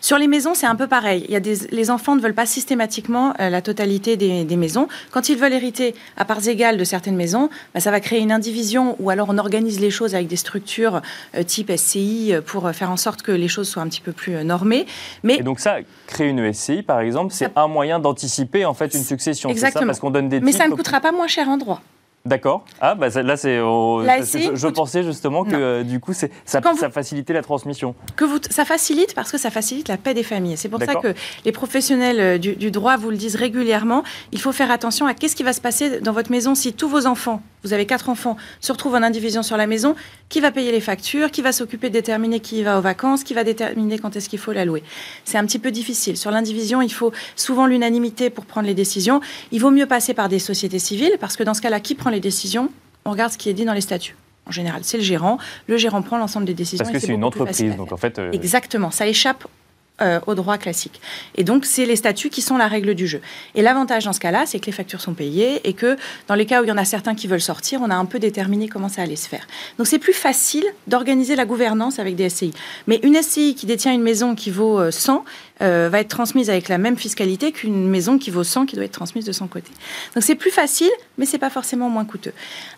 Sur 0.00 0.18
les 0.18 0.28
maisons, 0.28 0.54
c'est 0.54 0.66
un 0.66 0.76
peu 0.76 0.86
pareil. 0.86 1.24
Il 1.28 1.32
y 1.32 1.36
a 1.36 1.40
des, 1.40 1.56
les 1.70 1.90
enfants 1.90 2.16
ne 2.16 2.20
veulent 2.20 2.34
pas 2.34 2.46
systématiquement 2.46 3.34
euh, 3.40 3.50
la 3.50 3.62
totalité 3.62 4.16
des, 4.16 4.56
maisons. 4.56 4.86
Quand 5.10 5.28
ils 5.28 5.36
veulent 5.36 5.52
hériter 5.52 5.94
à 6.16 6.24
parts 6.24 6.46
égales 6.46 6.76
de 6.76 6.84
certaines 6.84 7.16
maisons, 7.16 7.48
bah, 7.74 7.80
ça 7.80 7.90
va 7.90 8.00
créer 8.00 8.20
une 8.20 8.32
indivision 8.32 8.96
ou 8.98 9.10
alors 9.10 9.28
on 9.30 9.38
organise 9.38 9.80
les 9.80 9.90
choses 9.90 10.14
avec 10.14 10.28
des 10.28 10.36
structures 10.36 11.00
euh, 11.34 11.42
type 11.42 11.72
SCI 11.74 12.32
euh, 12.32 12.40
pour 12.40 12.70
faire 12.72 12.90
en 12.90 12.96
sorte 12.96 13.22
que 13.22 13.32
les 13.32 13.48
choses 13.48 13.68
soient 13.68 13.82
un 13.82 13.88
petit 13.88 14.00
peu 14.00 14.12
plus 14.12 14.44
normées. 14.44 14.86
Mais 15.22 15.36
Et 15.36 15.42
donc 15.42 15.58
ça, 15.58 15.78
créer 16.06 16.28
une 16.28 16.52
SCI, 16.52 16.82
par 16.82 17.00
exemple, 17.00 17.32
c'est 17.32 17.50
un 17.56 17.66
moyen 17.66 17.98
d'anticiper 17.98 18.64
en 18.64 18.74
fait 18.74 18.94
une 18.94 19.04
succession. 19.04 19.50
Exactement. 19.50 19.82
Ça, 19.82 19.86
parce 19.86 20.00
qu'on 20.00 20.10
donne 20.10 20.28
des 20.28 20.40
Mais 20.40 20.52
ça 20.52 20.68
ne 20.68 20.74
coûtera 20.74 21.00
pas 21.00 21.12
moins 21.12 21.26
cher 21.26 21.48
en 21.48 21.56
droit. 21.56 21.82
D'accord. 22.24 22.64
Ah, 22.80 22.94
bah 22.94 23.08
là, 23.08 23.36
c'est. 23.36 23.56
je, 23.56 24.68
pensais 24.68 25.02
justement 25.02 25.44
que 25.44 25.56
euh, 25.56 25.82
du 25.82 25.98
coup, 25.98 26.12
ça, 26.12 26.28
ça 26.44 26.90
facilitait 26.90 27.32
la 27.32 27.42
transmission. 27.42 27.96
Que 28.14 28.24
vous, 28.24 28.38
ça 28.48 28.64
facilite 28.64 29.14
parce 29.14 29.32
que 29.32 29.38
ça 29.38 29.50
facilite 29.50 29.88
la 29.88 29.96
paix 29.96 30.14
des 30.14 30.22
familles. 30.22 30.56
C'est 30.56 30.68
pour 30.68 30.80
ça 30.80 30.94
que 30.94 31.14
les 31.44 31.52
professionnels 31.52 32.20
euh, 32.20 32.38
du, 32.38 32.70
droit 32.70 32.96
vous 32.96 33.10
le 33.10 33.16
disent 33.16 33.34
régulièrement. 33.34 34.04
Il 34.30 34.40
faut 34.40 34.52
faire 34.52 34.70
attention 34.70 35.06
à 35.06 35.14
qu'est-ce 35.14 35.34
qui 35.34 35.42
va 35.42 35.52
se 35.52 35.60
passer 35.60 36.00
dans 36.00 36.12
votre 36.12 36.30
maison 36.30 36.54
si 36.54 36.72
tous 36.72 36.88
vos 36.88 37.06
enfants, 37.06 37.42
vous 37.64 37.72
avez 37.72 37.86
quatre 37.86 38.08
enfants, 38.08 38.36
se 38.60 38.72
retrouvent 38.72 38.94
en 38.94 39.02
indivision 39.02 39.42
sur 39.42 39.56
la 39.56 39.66
maison. 39.66 39.94
Qui 40.28 40.40
va 40.40 40.50
payer 40.50 40.72
les 40.72 40.80
factures? 40.80 41.30
Qui 41.30 41.42
va 41.42 41.52
s'occuper 41.52 41.88
de 41.88 41.94
déterminer 41.94 42.40
qui 42.40 42.62
va 42.62 42.78
aux 42.78 42.82
vacances? 42.82 43.24
Qui 43.24 43.34
va 43.34 43.44
déterminer 43.44 43.98
quand 43.98 44.16
est-ce 44.16 44.28
qu'il 44.28 44.38
faut 44.38 44.52
la 44.52 44.64
louer? 44.64 44.82
C'est 45.24 45.38
un 45.38 45.46
petit 45.46 45.58
peu 45.58 45.70
difficile. 45.70 46.16
Sur 46.16 46.30
l'indivision, 46.30 46.82
il 46.82 46.92
faut 46.92 47.12
souvent 47.36 47.66
l'unanimité 47.66 48.30
pour 48.30 48.46
prendre 48.46 48.66
les 48.66 48.74
décisions. 48.74 49.20
Il 49.50 49.60
vaut 49.60 49.70
mieux 49.70 49.86
passer 49.86 50.14
par 50.14 50.28
des 50.28 50.38
sociétés 50.38 50.78
civiles 50.78 51.16
parce 51.20 51.36
que 51.36 51.44
dans 51.44 51.54
ce 51.54 51.60
cas-là, 51.60 51.80
qui 51.80 51.94
prend 51.94 52.10
les 52.10 52.20
décisions, 52.20 52.70
on 53.04 53.10
regarde 53.10 53.32
ce 53.32 53.38
qui 53.38 53.48
est 53.48 53.54
dit 53.54 53.64
dans 53.64 53.74
les 53.74 53.80
statuts. 53.80 54.16
En 54.46 54.50
général, 54.50 54.80
c'est 54.82 54.96
le 54.96 55.04
gérant. 55.04 55.38
Le 55.68 55.76
gérant 55.76 56.02
prend 56.02 56.18
l'ensemble 56.18 56.46
des 56.46 56.54
décisions. 56.54 56.84
Parce 56.84 56.92
que 56.92 56.98
c'est 56.98 57.12
une 57.12 57.24
entreprise, 57.24 57.76
donc 57.76 57.92
en 57.92 57.96
fait. 57.96 58.18
Euh, 58.18 58.32
Exactement, 58.32 58.90
ça 58.90 59.06
échappe 59.06 59.46
euh, 60.02 60.20
au 60.26 60.34
droit 60.34 60.58
classique. 60.58 61.00
Et 61.36 61.44
donc, 61.44 61.64
c'est 61.64 61.86
les 61.86 61.96
statuts 61.96 62.28
qui 62.28 62.42
sont 62.42 62.56
la 62.56 62.66
règle 62.66 62.94
du 62.94 63.06
jeu. 63.06 63.20
Et 63.54 63.62
l'avantage 63.62 64.04
dans 64.04 64.12
ce 64.12 64.20
cas-là, 64.20 64.44
c'est 64.46 64.58
que 64.60 64.66
les 64.66 64.72
factures 64.72 65.00
sont 65.00 65.14
payées 65.14 65.60
et 65.68 65.72
que 65.72 65.96
dans 66.28 66.34
les 66.34 66.46
cas 66.46 66.60
où 66.60 66.64
il 66.64 66.68
y 66.68 66.72
en 66.72 66.76
a 66.76 66.84
certains 66.84 67.14
qui 67.14 67.26
veulent 67.26 67.40
sortir, 67.40 67.80
on 67.82 67.90
a 67.90 67.94
un 67.94 68.04
peu 68.04 68.18
déterminé 68.18 68.68
comment 68.68 68.88
ça 68.88 69.02
allait 69.02 69.16
se 69.16 69.28
faire. 69.28 69.46
Donc, 69.78 69.86
c'est 69.86 69.98
plus 69.98 70.12
facile 70.12 70.64
d'organiser 70.86 71.36
la 71.36 71.44
gouvernance 71.44 71.98
avec 71.98 72.16
des 72.16 72.28
SCI. 72.28 72.52
Mais 72.86 73.00
une 73.02 73.20
SCI 73.20 73.54
qui 73.54 73.66
détient 73.66 73.92
une 73.92 74.02
maison 74.02 74.34
qui 74.34 74.50
vaut 74.50 74.90
100 74.90 75.24
euh, 75.62 75.64
euh, 75.64 75.88
va 75.88 76.00
être 76.00 76.08
transmise 76.08 76.50
avec 76.50 76.68
la 76.68 76.78
même 76.78 76.96
fiscalité 76.96 77.52
qu'une 77.52 77.88
maison 77.88 78.18
qui 78.18 78.30
vaut 78.30 78.44
100 78.44 78.66
qui 78.66 78.76
doit 78.76 78.84
être 78.84 78.92
transmise 78.92 79.24
de 79.24 79.32
son 79.32 79.46
côté. 79.46 79.70
Donc, 80.14 80.24
c'est 80.24 80.34
plus 80.34 80.50
facile, 80.50 80.90
mais 81.18 81.26
c'est 81.26 81.38
pas 81.38 81.50
forcément 81.50 81.88
moins 81.88 82.04
coûteux. 82.04 82.32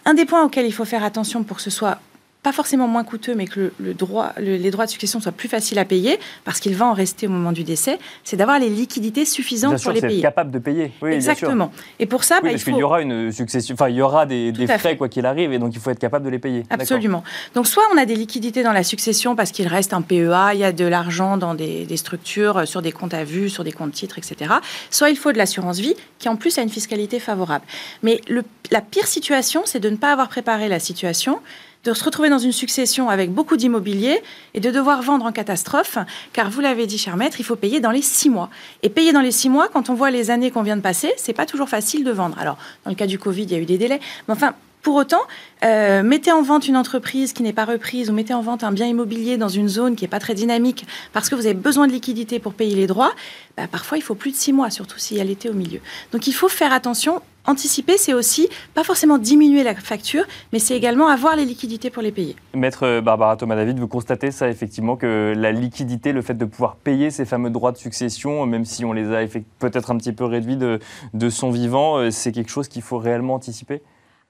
Un 0.04 0.14
des 0.14 0.24
points 0.24 0.44
auxquels 0.44 0.66
il 0.66 0.72
faut 0.72 0.84
faire 0.84 1.04
attention 1.04 1.42
pour 1.42 1.56
que 1.56 1.62
ce 1.62 1.70
soit 1.70 1.98
pas 2.44 2.52
forcément 2.52 2.86
moins 2.86 3.04
coûteux, 3.04 3.34
mais 3.34 3.46
que 3.46 3.72
le, 3.80 3.94
droit, 3.94 4.32
les 4.38 4.70
droits 4.70 4.84
de 4.84 4.90
succession 4.90 5.18
soient 5.18 5.32
plus 5.32 5.48
faciles 5.48 5.78
à 5.78 5.86
payer, 5.86 6.20
parce 6.44 6.60
qu'il 6.60 6.76
va 6.76 6.84
en 6.84 6.92
rester 6.92 7.26
au 7.26 7.30
moment 7.30 7.52
du 7.52 7.64
décès, 7.64 7.98
c'est 8.22 8.36
d'avoir 8.36 8.58
les 8.58 8.68
liquidités 8.68 9.24
suffisantes 9.24 9.82
pour 9.82 9.92
les 9.92 10.02
payer. 10.02 10.20
capable 10.20 10.50
de 10.50 10.58
payer. 10.58 10.92
Oui, 11.00 11.12
Exactement. 11.12 11.72
Et 11.98 12.04
pour 12.04 12.22
ça, 12.22 12.42
bah, 12.42 12.50
parce 12.50 12.62
qu'il 12.62 12.76
y 12.76 12.82
aura 12.82 13.00
une 13.00 13.32
succession, 13.32 13.72
enfin 13.72 13.88
il 13.88 13.96
y 13.96 14.02
aura 14.02 14.26
des, 14.26 14.52
frais 14.78 14.98
quoi 14.98 15.08
qu'il 15.08 15.24
arrive, 15.24 15.54
et 15.54 15.58
donc 15.58 15.74
il 15.74 15.80
faut 15.80 15.90
être 15.90 15.98
capable 15.98 16.26
de 16.26 16.30
les 16.30 16.38
payer. 16.38 16.64
Absolument. 16.68 17.24
Donc 17.54 17.66
soit 17.66 17.82
on 17.94 17.98
a 17.98 18.04
des 18.04 18.14
liquidités 18.14 18.62
dans 18.62 18.72
la 18.72 18.84
succession 18.84 19.34
parce 19.34 19.50
qu'il 19.50 19.66
reste 19.66 19.94
un 19.94 20.02
PEA, 20.02 20.52
il 20.52 20.60
y 20.60 20.64
a 20.64 20.72
de 20.72 20.84
l'argent 20.84 21.38
dans 21.38 21.54
des, 21.54 21.96
structures, 21.96 22.58
euh, 22.58 22.64
sur 22.66 22.82
des 22.82 22.92
comptes 22.92 23.14
à 23.14 23.24
vue, 23.24 23.48
sur 23.48 23.64
des 23.64 23.72
comptes 23.72 23.92
titres, 23.92 24.18
etc. 24.18 24.52
Soit 24.90 25.08
il 25.08 25.16
faut 25.16 25.32
de 25.32 25.38
l'assurance 25.38 25.78
vie 25.78 25.94
qui 26.18 26.28
en 26.28 26.36
plus 26.36 26.58
a 26.58 26.62
une 26.62 26.68
fiscalité 26.68 27.20
favorable. 27.20 27.64
Mais 28.02 28.20
le, 28.28 28.42
la 28.70 28.82
pire 28.82 29.06
situation, 29.06 29.62
c'est 29.64 29.80
de 29.80 29.88
ne 29.88 29.96
pas 29.96 30.12
avoir 30.12 30.28
préparé 30.28 30.68
la 30.68 30.78
situation 30.78 31.40
de 31.84 31.92
se 31.92 32.04
retrouver 32.04 32.30
dans 32.30 32.38
une 32.38 32.52
succession 32.52 33.10
avec 33.10 33.30
beaucoup 33.30 33.56
d'immobilier 33.56 34.22
et 34.54 34.60
de 34.60 34.70
devoir 34.70 35.02
vendre 35.02 35.26
en 35.26 35.32
catastrophe, 35.32 35.98
car 36.32 36.50
vous 36.50 36.60
l'avez 36.60 36.86
dit, 36.86 36.98
cher 36.98 37.16
maître, 37.16 37.36
il 37.40 37.44
faut 37.44 37.56
payer 37.56 37.80
dans 37.80 37.90
les 37.90 38.02
six 38.02 38.30
mois. 38.30 38.50
Et 38.82 38.88
payer 38.88 39.12
dans 39.12 39.20
les 39.20 39.32
six 39.32 39.48
mois, 39.48 39.68
quand 39.68 39.90
on 39.90 39.94
voit 39.94 40.10
les 40.10 40.30
années 40.30 40.50
qu'on 40.50 40.62
vient 40.62 40.76
de 40.76 40.82
passer, 40.82 41.12
c'est 41.16 41.32
pas 41.32 41.46
toujours 41.46 41.68
facile 41.68 42.04
de 42.04 42.10
vendre. 42.10 42.38
Alors, 42.38 42.56
dans 42.84 42.90
le 42.90 42.96
cas 42.96 43.06
du 43.06 43.18
Covid, 43.18 43.42
il 43.42 43.52
y 43.52 43.54
a 43.54 43.58
eu 43.58 43.66
des 43.66 43.78
délais, 43.78 44.00
mais 44.28 44.34
enfin, 44.34 44.54
pour 44.84 44.96
autant, 44.96 45.22
euh, 45.64 46.02
mettez 46.02 46.30
en 46.30 46.42
vente 46.42 46.68
une 46.68 46.76
entreprise 46.76 47.32
qui 47.32 47.42
n'est 47.42 47.54
pas 47.54 47.64
reprise 47.64 48.10
ou 48.10 48.12
mettez 48.12 48.34
en 48.34 48.42
vente 48.42 48.62
un 48.62 48.70
bien 48.70 48.86
immobilier 48.86 49.38
dans 49.38 49.48
une 49.48 49.66
zone 49.66 49.96
qui 49.96 50.04
n'est 50.04 50.08
pas 50.08 50.20
très 50.20 50.34
dynamique 50.34 50.86
parce 51.14 51.30
que 51.30 51.34
vous 51.34 51.46
avez 51.46 51.54
besoin 51.54 51.86
de 51.86 51.92
liquidité 51.92 52.38
pour 52.38 52.52
payer 52.52 52.76
les 52.76 52.86
droits, 52.86 53.12
bah, 53.56 53.66
parfois 53.66 53.96
il 53.96 54.02
faut 54.02 54.14
plus 54.14 54.30
de 54.30 54.36
six 54.36 54.52
mois, 54.52 54.68
surtout 54.68 54.98
s'il 54.98 55.16
y 55.16 55.20
a 55.20 55.24
l'été 55.24 55.48
au 55.48 55.54
milieu. 55.54 55.80
Donc 56.12 56.26
il 56.26 56.32
faut 56.32 56.48
faire 56.48 56.72
attention 56.72 57.22
anticiper, 57.46 57.96
c'est 57.96 58.12
aussi 58.12 58.48
pas 58.74 58.84
forcément 58.84 59.16
diminuer 59.18 59.62
la 59.64 59.74
facture, 59.74 60.24
mais 60.52 60.58
c'est 60.58 60.76
également 60.76 61.08
avoir 61.08 61.34
les 61.34 61.44
liquidités 61.46 61.88
pour 61.90 62.02
les 62.02 62.12
payer. 62.12 62.36
Maître 62.54 63.00
Barbara 63.00 63.36
Thomas-David, 63.36 63.78
vous 63.78 63.88
constatez 63.88 64.30
ça 64.30 64.48
effectivement 64.48 64.96
que 64.96 65.32
la 65.36 65.52
liquidité, 65.52 66.12
le 66.12 66.22
fait 66.22 66.34
de 66.34 66.44
pouvoir 66.44 66.76
payer 66.76 67.10
ces 67.10 67.24
fameux 67.24 67.50
droits 67.50 67.72
de 67.72 67.78
succession, 67.78 68.44
même 68.46 68.64
si 68.66 68.84
on 68.84 68.92
les 68.92 69.14
a 69.14 69.26
peut-être 69.58 69.90
un 69.90 69.96
petit 69.96 70.12
peu 70.12 70.24
réduits 70.24 70.56
de, 70.56 70.78
de 71.12 71.30
son 71.30 71.50
vivant, 71.50 71.98
euh, 71.98 72.10
c'est 72.10 72.32
quelque 72.32 72.50
chose 72.50 72.68
qu'il 72.68 72.82
faut 72.82 72.98
réellement 72.98 73.34
anticiper? 73.34 73.82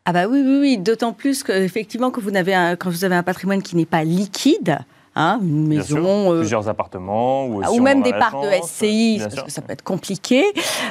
Ah 0.06 0.12
bah 0.12 0.26
oui, 0.28 0.42
oui, 0.44 0.58
oui. 0.60 0.78
D'autant 0.78 1.12
plus 1.12 1.42
que 1.42 1.52
effectivement, 1.52 2.10
quand 2.10 2.20
vous 2.20 2.36
avez 2.36 2.54
un, 2.54 2.76
quand 2.76 2.90
vous 2.90 3.04
avez 3.04 3.14
un 3.14 3.22
patrimoine 3.22 3.62
qui 3.62 3.74
n'est 3.76 3.86
pas 3.86 4.04
liquide, 4.04 4.78
Hein, 5.16 5.38
une 5.42 5.68
maison, 5.68 6.32
euh, 6.32 6.40
plusieurs 6.40 6.68
appartements, 6.68 7.46
ou, 7.46 7.62
ou 7.64 7.80
même 7.80 8.02
des 8.02 8.12
parts 8.12 8.40
de 8.40 8.48
SCI, 8.66 9.20
parce 9.22 9.44
que 9.44 9.50
ça 9.50 9.62
peut 9.62 9.72
être 9.72 9.84
compliqué. 9.84 10.44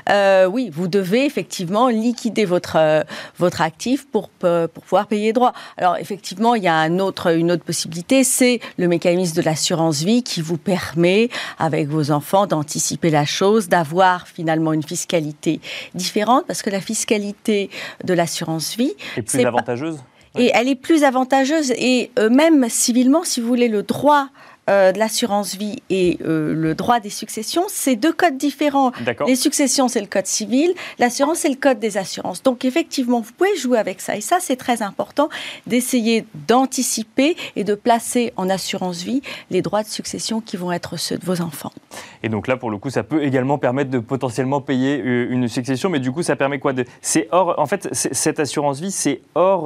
Euh, 0.09 0.45
oui, 0.45 0.69
vous 0.71 0.87
devez 0.87 1.25
effectivement 1.25 1.89
liquider 1.89 2.45
votre 2.45 2.77
euh, 2.77 3.03
votre 3.37 3.61
actif 3.61 4.07
pour 4.07 4.29
pour 4.29 4.69
pouvoir 4.69 5.07
payer 5.07 5.27
les 5.27 5.33
droits. 5.33 5.51
Alors 5.75 5.97
effectivement, 5.97 6.55
il 6.55 6.63
y 6.63 6.69
a 6.69 6.75
un 6.75 6.99
autre 6.99 7.35
une 7.35 7.51
autre 7.51 7.65
possibilité, 7.65 8.23
c'est 8.23 8.61
le 8.77 8.87
mécanisme 8.87 9.35
de 9.35 9.41
l'assurance 9.41 10.03
vie 10.03 10.23
qui 10.23 10.41
vous 10.41 10.57
permet, 10.57 11.27
avec 11.59 11.89
vos 11.89 12.11
enfants, 12.11 12.47
d'anticiper 12.47 13.09
la 13.09 13.25
chose, 13.25 13.67
d'avoir 13.67 14.29
finalement 14.29 14.71
une 14.71 14.83
fiscalité 14.83 15.59
différente, 15.95 16.45
parce 16.47 16.61
que 16.61 16.69
la 16.69 16.79
fiscalité 16.79 17.69
de 18.05 18.13
l'assurance 18.13 18.77
vie 18.77 18.93
est 19.17 19.21
plus 19.21 19.45
avantageuse? 19.45 19.99
Et 20.37 20.51
elle 20.53 20.67
est 20.67 20.75
plus 20.75 21.03
avantageuse. 21.03 21.71
Et 21.71 22.11
euh, 22.17 22.29
même 22.29 22.67
civilement, 22.69 23.23
si 23.23 23.39
vous 23.39 23.47
voulez, 23.47 23.67
le 23.67 23.83
droit 23.83 24.29
euh, 24.69 24.93
de 24.93 24.99
l'assurance 24.99 25.55
vie 25.55 25.83
et 25.89 26.19
euh, 26.23 26.53
le 26.53 26.73
droit 26.73 27.01
des 27.01 27.09
successions, 27.09 27.63
c'est 27.67 27.97
deux 27.97 28.13
codes 28.13 28.37
différents. 28.37 28.93
Les 29.27 29.35
successions, 29.35 29.89
c'est 29.89 29.99
le 29.99 30.07
code 30.07 30.25
civil, 30.25 30.73
l'assurance, 30.99 31.39
c'est 31.39 31.49
le 31.49 31.55
code 31.55 31.79
des 31.79 31.97
assurances. 31.97 32.41
Donc 32.43 32.63
effectivement, 32.63 33.19
vous 33.19 33.33
pouvez 33.33 33.57
jouer 33.57 33.77
avec 33.77 33.99
ça. 33.99 34.15
Et 34.15 34.21
ça, 34.21 34.37
c'est 34.39 34.55
très 34.55 34.81
important 34.81 35.27
d'essayer 35.67 36.25
d'anticiper 36.47 37.35
et 37.57 37.65
de 37.65 37.75
placer 37.75 38.31
en 38.37 38.49
assurance 38.49 39.01
vie 39.01 39.21
les 39.51 39.61
droits 39.61 39.83
de 39.83 39.89
succession 39.89 40.39
qui 40.39 40.55
vont 40.55 40.71
être 40.71 40.95
ceux 40.95 41.17
de 41.17 41.25
vos 41.25 41.41
enfants. 41.41 41.73
Et 42.23 42.29
donc 42.29 42.47
là, 42.47 42.55
pour 42.55 42.71
le 42.71 42.77
coup, 42.77 42.89
ça 42.89 43.03
peut 43.03 43.21
également 43.21 43.57
permettre 43.57 43.89
de 43.89 43.99
potentiellement 43.99 44.61
payer 44.61 45.01
euh, 45.01 45.27
une 45.29 45.49
succession, 45.49 45.89
mais 45.89 45.99
du 45.99 46.13
coup, 46.13 46.23
ça 46.23 46.37
permet 46.37 46.59
quoi 46.59 46.71
de... 46.71 46.85
C'est 47.01 47.27
hors, 47.33 47.59
en 47.59 47.65
fait, 47.65 47.89
cette 47.91 48.39
assurance 48.39 48.79
vie, 48.79 48.91
c'est 48.91 49.19
hors 49.35 49.65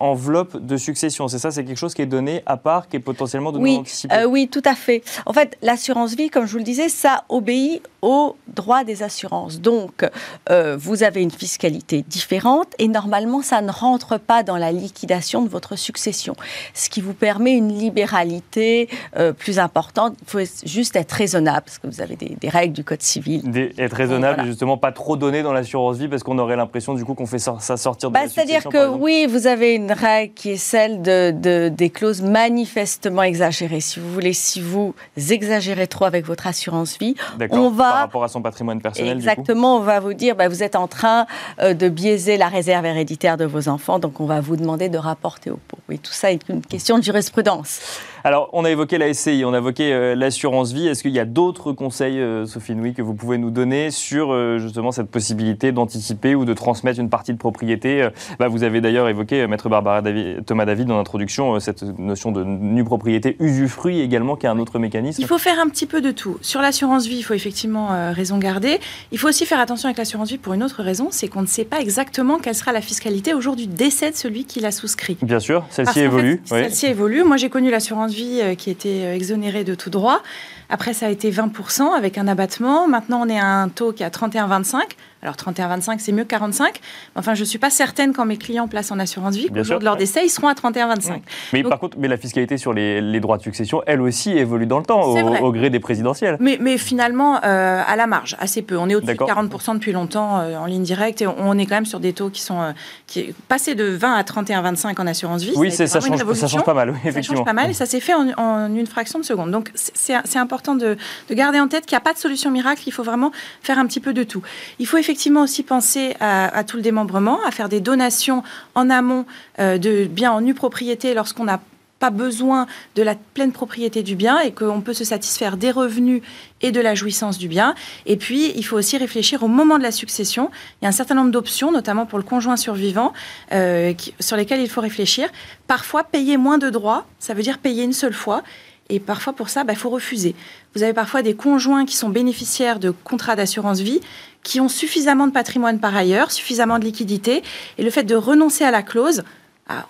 enveloppe 0.00 0.58
de 0.58 0.76
succession. 0.76 1.28
C'est 1.28 1.38
ça, 1.38 1.50
c'est 1.50 1.64
quelque 1.64 1.78
chose 1.78 1.94
qui 1.94 2.02
est 2.02 2.06
donné 2.06 2.42
à 2.44 2.58
part, 2.58 2.88
qui 2.88 2.96
est 2.96 3.00
potentiellement 3.00 3.52
donné 3.52 3.64
oui. 3.64 3.76
anticipé. 3.78 4.14
Oui, 4.34 4.48
tout 4.48 4.62
à 4.64 4.74
fait. 4.74 5.04
En 5.26 5.32
fait, 5.32 5.56
l'assurance 5.62 6.16
vie, 6.16 6.28
comme 6.28 6.44
je 6.44 6.50
vous 6.50 6.58
le 6.58 6.64
disais, 6.64 6.88
ça 6.88 7.22
obéit 7.28 7.82
au 8.02 8.36
droit 8.48 8.82
des 8.82 9.04
assurances. 9.04 9.60
Donc, 9.60 10.04
euh, 10.50 10.76
vous 10.76 11.04
avez 11.04 11.22
une 11.22 11.30
fiscalité 11.30 12.02
différente 12.02 12.66
et 12.80 12.88
normalement, 12.88 13.42
ça 13.42 13.62
ne 13.62 13.70
rentre 13.70 14.18
pas 14.18 14.42
dans 14.42 14.56
la 14.56 14.72
liquidation 14.72 15.42
de 15.42 15.48
votre 15.48 15.76
succession, 15.76 16.34
ce 16.74 16.90
qui 16.90 17.00
vous 17.00 17.14
permet 17.14 17.52
une 17.52 17.72
libéralité 17.72 18.88
euh, 19.16 19.32
plus 19.32 19.60
importante. 19.60 20.16
Il 20.22 20.28
faut 20.28 20.66
juste 20.66 20.96
être 20.96 21.12
raisonnable, 21.12 21.62
parce 21.66 21.78
que 21.78 21.86
vous 21.86 22.00
avez 22.00 22.16
des, 22.16 22.48
règles 22.48 22.74
du 22.74 22.82
Code 22.82 23.02
civil. 23.02 23.42
être 23.78 23.96
raisonnable 23.96 24.42
et 24.42 24.46
justement 24.46 24.76
pas 24.76 24.90
trop 24.90 25.16
donner 25.16 25.42
dans 25.42 25.52
l'assurance 25.52 25.96
vie, 25.96 26.08
parce 26.08 26.24
qu'on 26.24 26.38
aurait 26.38 26.56
l'impression 26.56 26.94
du 26.94 27.04
coup 27.04 27.14
qu'on 27.14 27.26
fait 27.26 27.38
ça 27.38 27.58
sortir 27.76 28.10
de 28.10 28.14
bah, 28.14 28.28
C'est-à-dire 28.28 28.64
que 28.64 28.88
oui, 28.88 29.26
vous 29.28 29.46
avez 29.46 29.74
une 29.74 29.92
règle 29.92 30.34
qui 30.34 30.50
est 30.50 30.56
celle 30.56 31.02
de, 31.02 31.68
des 31.68 31.90
clauses 31.90 32.20
manifestement 32.20 33.22
exagérées. 33.22 33.80
Si 33.80 34.00
vous 34.00 34.12
voulez 34.12 34.23
si 34.32 34.60
vous 34.60 34.94
exagérez 35.16 35.86
trop 35.86 36.04
avec 36.04 36.24
votre 36.24 36.46
assurance 36.46 36.98
vie, 36.98 37.14
on 37.50 37.70
va 37.70 37.84
par 37.84 37.94
rapport 37.94 38.24
à 38.24 38.28
son 38.28 38.42
patrimoine 38.42 38.80
personnel. 38.80 39.16
Exactement, 39.16 39.76
on 39.76 39.80
va 39.80 40.00
vous 40.00 40.14
dire, 40.14 40.36
bah, 40.36 40.48
vous 40.48 40.62
êtes 40.62 40.76
en 40.76 40.88
train 40.88 41.26
euh, 41.60 41.74
de 41.74 41.88
biaiser 41.88 42.36
la 42.36 42.48
réserve 42.48 42.86
héréditaire 42.86 43.36
de 43.36 43.44
vos 43.44 43.68
enfants, 43.68 43.98
donc 43.98 44.20
on 44.20 44.26
va 44.26 44.40
vous 44.40 44.56
demander 44.56 44.88
de 44.88 44.98
rapporter 44.98 45.50
au 45.50 45.58
pot. 45.68 45.78
Et 45.90 45.98
tout 45.98 46.12
ça 46.12 46.32
est 46.32 46.48
une 46.48 46.62
question 46.62 46.98
de 46.98 47.04
jurisprudence. 47.04 47.80
Alors, 48.26 48.48
on 48.54 48.64
a 48.64 48.70
évoqué 48.70 48.96
la 48.96 49.12
SCI, 49.12 49.42
on 49.44 49.52
a 49.52 49.58
évoqué 49.58 49.92
euh, 49.92 50.14
l'assurance 50.14 50.72
vie. 50.72 50.88
Est-ce 50.88 51.02
qu'il 51.02 51.12
y 51.12 51.18
a 51.18 51.26
d'autres 51.26 51.72
conseils, 51.72 52.18
euh, 52.18 52.46
Sophie 52.46 52.74
Nouy, 52.74 52.94
que 52.94 53.02
vous 53.02 53.12
pouvez 53.12 53.36
nous 53.36 53.50
donner 53.50 53.90
sur 53.90 54.32
euh, 54.32 54.56
justement 54.56 54.92
cette 54.92 55.10
possibilité 55.10 55.72
d'anticiper 55.72 56.34
ou 56.34 56.46
de 56.46 56.54
transmettre 56.54 56.98
une 56.98 57.10
partie 57.10 57.34
de 57.34 57.36
propriété 57.36 58.08
bah, 58.38 58.48
Vous 58.48 58.64
avez 58.64 58.80
d'ailleurs 58.80 59.10
évoqué, 59.10 59.46
Maître 59.46 59.68
Barbara 59.68 60.00
Thomas 60.46 60.64
David, 60.64 60.86
dans 60.86 60.96
l'introduction, 60.96 61.60
cette 61.60 61.82
notion 61.98 62.32
de 62.32 62.42
nue 62.44 62.82
propriété 62.82 63.36
usufruit 63.40 64.00
également, 64.00 64.36
qui 64.36 64.46
est 64.46 64.48
un 64.48 64.58
autre 64.58 64.78
mécanisme. 64.78 65.20
Il 65.20 65.28
faut 65.28 65.36
faire 65.36 65.60
un 65.60 65.68
petit 65.68 65.84
peu 65.84 66.00
de 66.00 66.10
tout. 66.10 66.38
Sur 66.40 66.62
l'assurance 66.62 67.06
vie, 67.06 67.18
il 67.18 67.24
faut 67.24 67.34
effectivement 67.34 68.10
raison 68.14 68.38
garder. 68.38 68.80
Il 69.12 69.18
faut 69.18 69.28
aussi 69.28 69.44
faire 69.44 69.60
attention 69.60 69.88
avec 69.88 69.98
l'assurance 69.98 70.30
vie 70.30 70.38
pour 70.38 70.54
une 70.54 70.62
autre 70.62 70.82
raison, 70.82 71.08
c'est 71.10 71.28
qu'on 71.28 71.42
ne 71.42 71.46
sait 71.46 71.66
pas 71.66 71.78
exactement 71.78 72.38
quelle 72.38 72.54
sera 72.54 72.72
la 72.72 72.80
fiscalité 72.80 73.34
au 73.34 73.42
jour 73.42 73.54
du 73.54 73.66
décès 73.66 74.10
de 74.10 74.16
celui 74.16 74.46
qui 74.46 74.60
l'a 74.60 74.72
souscrit. 74.72 75.18
Bien 75.20 75.40
sûr, 75.40 75.66
celle-ci 75.68 76.00
évolue. 76.00 76.40
Celle-ci 76.46 76.86
évolue. 76.86 77.22
Moi, 77.22 77.36
j'ai 77.36 77.50
connu 77.50 77.70
l'assurance 77.70 78.13
vie 78.14 78.56
qui 78.56 78.70
était 78.70 79.14
exonérée 79.14 79.64
de 79.64 79.74
tout 79.74 79.90
droit. 79.90 80.22
Après, 80.70 80.94
ça 80.94 81.06
a 81.06 81.08
été 81.10 81.30
20% 81.30 81.94
avec 81.94 82.16
un 82.16 82.26
abattement. 82.28 82.88
Maintenant, 82.88 83.20
on 83.22 83.28
est 83.28 83.38
à 83.38 83.46
un 83.46 83.68
taux 83.68 83.92
qui 83.92 84.02
est 84.02 84.06
à 84.06 84.10
31,25. 84.10 84.80
Alors 85.24 85.36
31,25, 85.36 86.00
c'est 86.00 86.12
mieux 86.12 86.24
que 86.24 86.28
45. 86.28 86.78
Enfin, 87.16 87.32
je 87.32 87.40
ne 87.40 87.44
suis 87.46 87.58
pas 87.58 87.70
certaine 87.70 88.12
quand 88.12 88.26
mes 88.26 88.36
clients 88.36 88.68
placent 88.68 88.92
en 88.92 88.98
assurance 88.98 89.34
vie 89.36 89.48
qu'au 89.48 89.64
jour 89.64 89.78
de 89.78 89.84
leur 89.84 89.96
décès, 89.96 90.20
ils 90.22 90.28
seront 90.28 90.48
à 90.48 90.52
31,25. 90.52 91.20
Mais 91.54 91.62
par 91.62 91.78
contre, 91.78 91.96
mais 91.98 92.08
la 92.08 92.18
fiscalité 92.18 92.58
sur 92.58 92.74
les, 92.74 93.20
droits 93.20 93.38
de 93.38 93.42
succession, 93.42 93.82
elle 93.86 94.02
aussi 94.02 94.32
évolue 94.32 94.66
dans 94.66 94.78
le 94.78 94.84
temps, 94.84 95.00
au, 95.00 95.52
gré 95.52 95.70
des 95.70 95.80
présidentielles. 95.80 96.36
Mais, 96.40 96.58
mais 96.60 96.76
finalement, 96.76 97.40
euh, 97.42 97.82
à 97.86 97.96
la 97.96 98.06
marge, 98.06 98.36
assez 98.38 98.60
peu. 98.60 98.76
On 98.76 98.90
est 98.90 98.94
au-dessus 98.94 99.14
de 99.14 99.18
40% 99.18 99.74
depuis 99.74 99.92
longtemps 99.92 100.40
euh, 100.40 100.58
en 100.58 100.66
ligne 100.66 100.82
directe 100.82 101.22
et 101.22 101.26
on 101.26 101.56
est 101.56 101.64
quand 101.64 101.76
même 101.76 101.86
sur 101.86 102.00
des 102.00 102.12
taux 102.12 102.28
qui 102.28 102.42
sont 102.42 102.60
euh, 102.60 102.72
qui 103.06 103.34
passés 103.48 103.74
de 103.74 103.84
20 103.84 104.12
à 104.12 104.22
31,25 104.22 105.00
en 105.00 105.06
assurance 105.06 105.42
vie. 105.42 105.54
Oui, 105.56 105.70
ça, 105.70 105.86
ça, 105.86 106.00
change, 106.00 106.22
ça, 106.34 106.48
change, 106.48 106.64
pas 106.64 106.74
mal, 106.74 106.90
oui, 106.90 106.96
effectivement. 107.04 107.22
Ça 107.22 107.34
change 107.36 107.44
pas 107.46 107.52
mal 107.54 107.70
et 107.70 107.74
ça 107.74 107.86
s'est 107.86 108.00
fait 108.00 108.12
en, 108.12 108.74
une 108.74 108.86
fraction 108.86 109.18
de 109.18 109.24
seconde. 109.24 109.50
Donc 109.50 109.70
c'est 109.74 110.36
important 110.36 110.74
de, 110.74 110.98
de 111.30 111.34
garder 111.34 111.60
en 111.60 111.68
tête 111.68 111.86
qu'il 111.86 111.96
n'y 111.96 112.02
a 112.02 112.04
pas 112.04 112.12
de 112.12 112.18
solution 112.18 112.50
miracle, 112.50 112.82
il 112.86 112.92
faut 112.92 113.02
vraiment 113.02 113.32
faire 113.62 113.78
un 113.78 113.86
petit 113.86 114.00
peu 114.00 114.12
de 114.12 114.22
tout. 114.22 114.42
Il 114.78 114.86
faut 114.86 114.98
effectivement 114.98 115.13
aussi 115.42 115.62
penser 115.62 116.14
à, 116.20 116.64
tout 116.64 116.76
le 116.76 116.82
démembrement, 116.82 117.38
à 117.46 117.50
faire 117.50 117.68
des 117.68 117.80
donations 117.80 118.42
en 118.74 118.90
amont 118.90 119.26
euh, 119.58 119.78
de 119.78 120.04
biens 120.04 120.32
en 120.32 120.40
nue 120.40 120.54
propriété 120.54 121.14
lorsqu'on 121.14 121.44
n'a 121.44 121.60
pas 121.98 122.10
besoin 122.10 122.66
de 122.96 123.02
la 123.02 123.14
pleine 123.14 123.52
propriété 123.52 124.02
du 124.02 124.16
bien 124.16 124.40
et 124.40 124.52
qu'on 124.52 124.80
peut 124.80 124.92
se 124.92 125.04
satisfaire 125.04 125.56
des 125.56 125.70
revenus 125.70 126.22
et 126.60 126.72
de 126.72 126.80
la 126.80 126.94
jouissance 126.94 127.38
du 127.38 127.48
bien. 127.48 127.74
Et 128.04 128.16
puis, 128.16 128.52
il 128.56 128.64
faut 128.64 128.76
aussi 128.76 128.96
réfléchir 128.98 129.42
au 129.42 129.48
moment 129.48 129.78
de 129.78 129.82
la 129.82 129.92
succession. 129.92 130.50
Il 130.80 130.84
y 130.84 130.86
a 130.86 130.88
un 130.88 130.92
certain 130.92 131.14
nombre 131.14 131.30
d'options, 131.30 131.70
notamment 131.70 132.04
pour 132.04 132.18
le 132.18 132.24
conjoint 132.24 132.56
survivant, 132.56 133.12
euh, 133.52 133.94
sur 134.20 134.36
lesquelles 134.36 134.60
il 134.60 134.68
faut 134.68 134.80
réfléchir. 134.80 135.28
Parfois, 135.66 136.04
payer 136.04 136.36
moins 136.36 136.58
de 136.58 136.68
droits, 136.68 137.06
ça 137.18 137.32
veut 137.32 137.42
dire 137.42 137.58
payer 137.58 137.84
une 137.84 137.92
seule 137.92 138.12
fois. 138.12 138.42
Et 138.90 139.00
parfois, 139.00 139.32
pour 139.32 139.48
ça, 139.48 139.62
il 139.62 139.66
bah, 139.66 139.74
faut 139.74 139.90
refuser. 139.90 140.34
Vous 140.74 140.82
avez 140.82 140.92
parfois 140.92 141.22
des 141.22 141.34
conjoints 141.34 141.86
qui 141.86 141.96
sont 141.96 142.10
bénéficiaires 142.10 142.78
de 142.78 142.90
contrats 142.90 143.36
d'assurance 143.36 143.80
vie, 143.80 144.00
qui 144.42 144.60
ont 144.60 144.68
suffisamment 144.68 145.26
de 145.26 145.32
patrimoine 145.32 145.80
par 145.80 145.96
ailleurs, 145.96 146.30
suffisamment 146.30 146.78
de 146.78 146.84
liquidité. 146.84 147.42
Et 147.78 147.82
le 147.82 147.90
fait 147.90 148.04
de 148.04 148.14
renoncer 148.14 148.64
à 148.64 148.70
la 148.70 148.82
clause, 148.82 149.24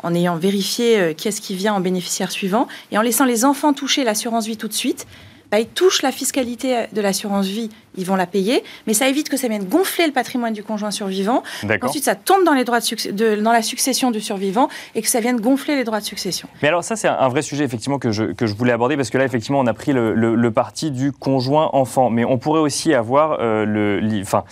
en 0.02 0.14
ayant 0.14 0.36
vérifié 0.36 0.98
euh, 0.98 1.12
qui 1.12 1.28
est-ce 1.28 1.40
qui 1.40 1.56
vient 1.56 1.74
en 1.74 1.80
bénéficiaire 1.80 2.30
suivant, 2.30 2.68
et 2.92 2.98
en 2.98 3.02
laissant 3.02 3.24
les 3.24 3.44
enfants 3.44 3.72
toucher 3.72 4.04
l'assurance 4.04 4.46
vie 4.46 4.56
tout 4.56 4.68
de 4.68 4.72
suite, 4.72 5.06
bah, 5.54 5.60
ils 5.60 5.68
touchent 5.68 6.02
la 6.02 6.10
fiscalité 6.10 6.86
de 6.92 7.00
l'assurance 7.00 7.46
vie, 7.46 7.70
ils 7.96 8.04
vont 8.04 8.16
la 8.16 8.26
payer, 8.26 8.64
mais 8.88 8.92
ça 8.92 9.08
évite 9.08 9.28
que 9.28 9.36
ça 9.36 9.46
vienne 9.46 9.64
gonfler 9.64 10.04
le 10.04 10.12
patrimoine 10.12 10.52
du 10.52 10.64
conjoint 10.64 10.90
survivant. 10.90 11.44
Ensuite, 11.80 12.02
ça 12.02 12.16
tombe 12.16 12.42
dans, 12.44 12.54
les 12.54 12.64
droits 12.64 12.80
de, 12.80 13.40
dans 13.40 13.52
la 13.52 13.62
succession 13.62 14.10
du 14.10 14.20
survivant 14.20 14.68
et 14.96 15.02
que 15.02 15.06
ça 15.08 15.20
vienne 15.20 15.40
gonfler 15.40 15.76
les 15.76 15.84
droits 15.84 16.00
de 16.00 16.04
succession. 16.04 16.48
Mais 16.60 16.66
alors 16.66 16.82
ça, 16.82 16.96
c'est 16.96 17.06
un 17.06 17.28
vrai 17.28 17.40
sujet 17.42 17.62
effectivement 17.62 18.00
que 18.00 18.10
je, 18.10 18.24
que 18.32 18.48
je 18.48 18.54
voulais 18.54 18.72
aborder 18.72 18.96
parce 18.96 19.10
que 19.10 19.18
là, 19.18 19.24
effectivement, 19.24 19.60
on 19.60 19.66
a 19.68 19.74
pris 19.74 19.92
le, 19.92 20.12
le, 20.12 20.50
parti 20.50 20.90
du 20.90 21.12
conjoint 21.12 21.70
enfant, 21.72 22.10
mais 22.10 22.24
on 22.24 22.36
pourrait 22.36 22.58
aussi 22.58 22.92
avoir 22.92 23.38
euh, 23.38 23.64
le, 23.64 24.00
enfin, 24.22 24.42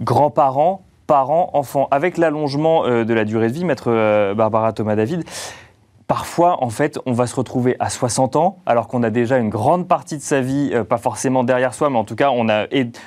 grands-parents 0.00 0.84
parents, 1.06 1.48
enfants. 1.54 1.88
Avec 1.90 2.18
l'allongement 2.18 2.84
euh, 2.84 3.04
de 3.04 3.14
la 3.14 3.24
durée 3.24 3.48
de 3.48 3.54
vie, 3.54 3.64
maître 3.64 3.90
euh, 3.90 4.34
Barbara 4.34 4.74
Thomas 4.74 4.96
David, 4.96 5.24
Parfois, 6.10 6.64
en 6.64 6.70
fait, 6.70 6.98
on 7.06 7.12
va 7.12 7.28
se 7.28 7.36
retrouver 7.36 7.76
à 7.78 7.88
60 7.88 8.34
ans, 8.34 8.58
alors 8.66 8.88
qu'on 8.88 9.04
a 9.04 9.10
déjà 9.10 9.38
une 9.38 9.48
grande 9.48 9.86
partie 9.86 10.16
de 10.16 10.22
sa 10.22 10.40
vie, 10.40 10.72
euh, 10.74 10.82
pas 10.82 10.98
forcément 10.98 11.44
derrière 11.44 11.72
soi, 11.72 11.88
mais 11.88 11.98
en 11.98 12.02
tout 12.02 12.16
cas, 12.16 12.32
on 12.34 12.48
a, 12.48 12.66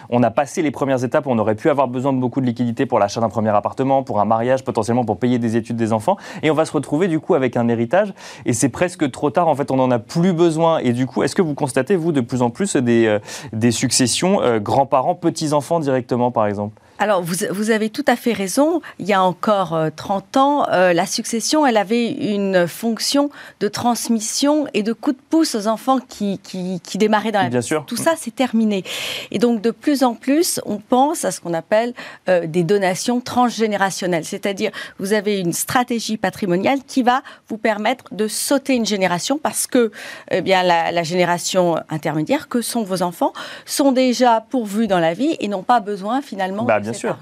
on 0.10 0.24
a 0.24 0.32
passé 0.32 0.62
les 0.62 0.72
premières 0.72 1.04
étapes. 1.04 1.28
On 1.28 1.38
aurait 1.38 1.56
pu 1.56 1.70
avoir 1.70 1.90
besoin 1.90 2.14
de 2.14 2.20
beaucoup 2.20 2.40
de 2.40 2.46
liquidités 2.46 2.86
pour 2.86 3.00
l'achat 3.00 3.20
d'un 3.20 3.28
premier 3.28 3.50
appartement, 3.50 4.04
pour 4.04 4.22
un 4.22 4.26
mariage, 4.26 4.64
potentiellement 4.64 5.04
pour 5.04 5.20
payer 5.20 5.38
des 5.38 5.58
études 5.58 5.76
des 5.76 5.92
enfants. 5.92 6.16
Et 6.44 6.50
on 6.50 6.54
va 6.54 6.64
se 6.64 6.72
retrouver, 6.72 7.10
du 7.10 7.20
coup, 7.20 7.34
avec 7.34 7.58
un 7.58 7.68
héritage. 7.68 8.14
Et 8.46 8.54
c'est 8.54 8.70
presque 8.70 9.12
trop 9.12 9.32
tard. 9.32 9.50
En 9.50 9.56
fait, 9.56 9.70
on 9.70 9.76
n'en 9.76 9.92
a 9.92 10.00
plus 10.00 10.32
besoin. 10.32 10.78
Et 10.78 10.94
du 10.94 11.06
coup, 11.06 11.24
est-ce 11.24 11.36
que 11.36 11.42
vous 11.42 11.56
constatez, 11.56 11.98
vous, 11.98 12.14
de 12.14 12.22
plus 12.22 12.42
en 12.42 12.52
plus 12.52 12.78
des, 12.78 13.08
euh, 13.08 13.20
des 13.52 13.72
successions 13.72 14.42
euh, 14.42 14.60
grands-parents, 14.60 15.16
petits-enfants 15.16 15.82
directement, 15.82 16.32
par 16.32 16.46
exemple? 16.46 16.80
Alors, 17.00 17.24
vous, 17.24 17.72
avez 17.72 17.90
tout 17.90 18.06
à 18.08 18.16
fait 18.16 18.34
raison. 18.34 18.82
Il 19.00 19.08
y 19.08 19.14
a 19.14 19.22
encore 19.22 19.78
30 19.96 20.38
euh, 20.38 20.40
ans, 20.40 20.68
euh, 20.70 20.94
la 20.94 21.06
succession, 21.06 21.66
elle 21.66 21.78
avait 21.78 22.10
une 22.10 22.68
fonction 22.68 23.30
de 23.60 23.68
transmission 23.68 24.68
et 24.74 24.84
de 24.84 24.94
coup 24.94 25.12
de 25.12 25.18
pouce 25.30 25.56
aux 25.56 25.68
enfants 25.68 26.00
qui, 26.00 26.40
qui, 26.40 26.98
démarraient 26.98 27.32
dans 27.32 27.42
la 27.42 27.50
Bien 27.50 27.62
Sûr. 27.62 27.86
Tout 27.86 27.98
ça, 27.98 28.14
c'est 28.18 28.36
terminé. 28.36 28.84
Et 29.32 29.40
donc, 29.40 29.62
de 29.62 29.72
plus 29.72 30.04
en 30.04 30.14
plus, 30.14 30.62
on 30.66 30.78
pense 30.78 31.26
à 31.26 31.32
ce 31.32 31.42
qu'on 31.42 31.54
appelle 31.54 31.94
euh, 32.30 32.46
des 32.46 32.64
donations 32.64 33.20
transgénérationnelles. 33.20 34.26
C'est-à-dire, 34.26 34.72
vous 35.00 35.14
avez 35.14 35.40
une 35.40 35.54
stratégie 35.54 36.18
patrimoniale 36.18 36.80
qui 36.88 37.04
va 37.04 37.22
vous 37.50 37.58
permettre 37.58 38.06
de 38.14 38.28
sauter 38.28 38.76
une 38.76 38.86
génération 38.86 39.40
parce 39.42 39.68
que 39.68 39.92
eh 40.32 40.42
bien, 40.42 40.64
la, 40.64 41.04
génération 41.04 41.76
intermédiaire, 41.90 42.48
que 42.48 42.62
sont 42.62 42.84
vos 42.84 43.02
enfants, 43.02 43.34
sont 43.66 43.92
déjà 43.92 44.46
pourvus 44.50 44.88
dans 44.88 45.00
la 45.00 45.14
vie 45.14 45.36
et 45.40 45.48
n'ont 45.48 45.64
pas 45.64 45.80
besoin 45.80 46.22
finalement 46.22 46.64
bah, 46.64 46.80
sûr. 46.94 47.18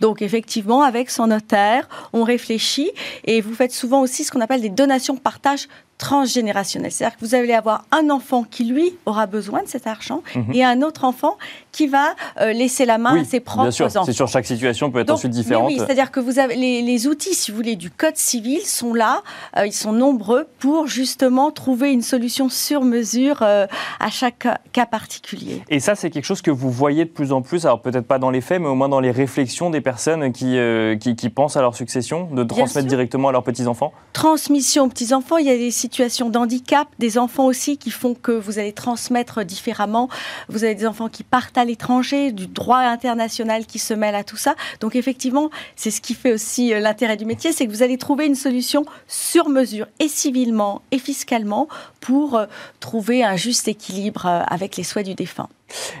Donc 0.00 0.22
effectivement, 0.22 0.82
avec 0.82 1.10
son 1.10 1.28
notaire, 1.28 1.88
on 2.12 2.24
réfléchit 2.24 2.90
et 3.24 3.40
vous 3.40 3.54
faites 3.54 3.72
souvent 3.72 4.00
aussi 4.00 4.24
ce 4.24 4.30
qu'on 4.30 4.40
appelle 4.40 4.60
des 4.60 4.68
donations 4.68 5.16
partage 5.16 5.68
transgénérationnel. 6.02 6.90
C'est-à-dire 6.90 7.16
que 7.16 7.24
vous 7.24 7.36
allez 7.36 7.52
avoir 7.52 7.84
un 7.92 8.10
enfant 8.10 8.42
qui, 8.42 8.64
lui, 8.64 8.96
aura 9.06 9.26
besoin 9.26 9.62
de 9.62 9.68
cet 9.68 9.86
argent 9.86 10.24
mhm. 10.34 10.52
et 10.52 10.64
un 10.64 10.82
autre 10.82 11.04
enfant 11.04 11.38
qui 11.70 11.86
va 11.86 12.16
euh, 12.40 12.52
laisser 12.52 12.84
la 12.84 12.98
main 12.98 13.20
à 13.20 13.24
ses 13.24 13.38
propres 13.38 13.62
bien 13.62 13.70
sûr. 13.70 13.86
enfants. 13.86 14.04
C'est 14.04 14.12
sur 14.12 14.26
chaque 14.26 14.44
situation, 14.44 14.90
peut 14.90 14.98
être 14.98 15.10
ensuite 15.10 15.30
différente. 15.30 15.68
Oui, 15.68 15.78
c'est-à-dire 15.78 16.10
que 16.10 16.18
vous 16.18 16.40
avez 16.40 16.56
les, 16.56 17.06
outils, 17.06 17.34
si 17.34 17.52
vous 17.52 17.56
voulez, 17.56 17.76
du 17.76 17.88
code 17.88 18.16
civil 18.16 18.62
sont 18.62 18.94
là, 18.94 19.22
euh, 19.56 19.64
ils 19.64 19.72
sont 19.72 19.92
nombreux 19.92 20.48
pour 20.58 20.88
justement 20.88 21.52
trouver 21.52 21.92
une 21.92 22.02
solution 22.02 22.48
sur 22.48 22.82
mesure 22.82 23.42
euh, 23.42 23.68
à 24.00 24.10
chaque 24.10 24.48
cas 24.72 24.86
particulier. 24.86 25.62
Et 25.68 25.78
ça, 25.78 25.94
c'est 25.94 26.10
quelque 26.10 26.24
chose 26.24 26.42
que 26.42 26.50
vous 26.50 26.70
voyez 26.70 27.04
de 27.04 27.10
plus 27.10 27.30
en 27.30 27.42
plus, 27.42 27.64
alors 27.64 27.80
peut-être 27.80 28.06
pas 28.06 28.18
dans 28.18 28.30
les 28.30 28.40
faits, 28.40 28.60
mais 28.60 28.68
au 28.68 28.74
moins 28.74 28.88
dans 28.88 29.00
les 29.00 29.12
réflexions 29.12 29.70
des 29.70 29.80
personnes 29.80 30.32
qui, 30.32 30.58
qui, 30.98 31.30
pensent 31.30 31.56
à 31.56 31.60
leur 31.60 31.76
succession, 31.76 32.28
de 32.32 32.42
transmettre 32.42 32.88
directement 32.88 33.28
à 33.28 33.32
leurs 33.32 33.44
petits-enfants? 33.44 33.92
Transmission 34.12 34.84
aux 34.84 34.88
petits-enfants, 34.88 35.36
il 35.36 35.46
y 35.46 35.50
a 35.50 35.56
des 35.56 35.70
situations 35.70 35.91
d'handicap, 36.30 36.88
des 36.98 37.18
enfants 37.18 37.46
aussi 37.46 37.76
qui 37.76 37.90
font 37.90 38.14
que 38.14 38.32
vous 38.32 38.58
allez 38.58 38.72
transmettre 38.72 39.44
différemment. 39.44 40.08
Vous 40.48 40.64
avez 40.64 40.74
des 40.74 40.86
enfants 40.86 41.08
qui 41.08 41.22
partent 41.22 41.58
à 41.58 41.64
l'étranger, 41.64 42.32
du 42.32 42.46
droit 42.46 42.78
international 42.78 43.66
qui 43.66 43.78
se 43.78 43.94
mêle 43.94 44.14
à 44.14 44.24
tout 44.24 44.36
ça. 44.36 44.54
Donc 44.80 44.96
effectivement, 44.96 45.50
c'est 45.76 45.90
ce 45.90 46.00
qui 46.00 46.14
fait 46.14 46.32
aussi 46.32 46.72
euh, 46.72 46.80
l'intérêt 46.80 47.16
du 47.16 47.24
métier, 47.24 47.52
c'est 47.52 47.66
que 47.66 47.70
vous 47.70 47.82
allez 47.82 47.98
trouver 47.98 48.26
une 48.26 48.34
solution 48.34 48.84
sur 49.06 49.48
mesure, 49.48 49.86
et 49.98 50.08
civilement 50.08 50.82
et 50.90 50.98
fiscalement, 50.98 51.68
pour 52.00 52.36
euh, 52.36 52.46
trouver 52.80 53.22
un 53.24 53.36
juste 53.36 53.68
équilibre 53.68 54.26
euh, 54.26 54.42
avec 54.46 54.76
les 54.76 54.84
souhaits 54.84 55.06
du 55.06 55.14
défunt. 55.14 55.48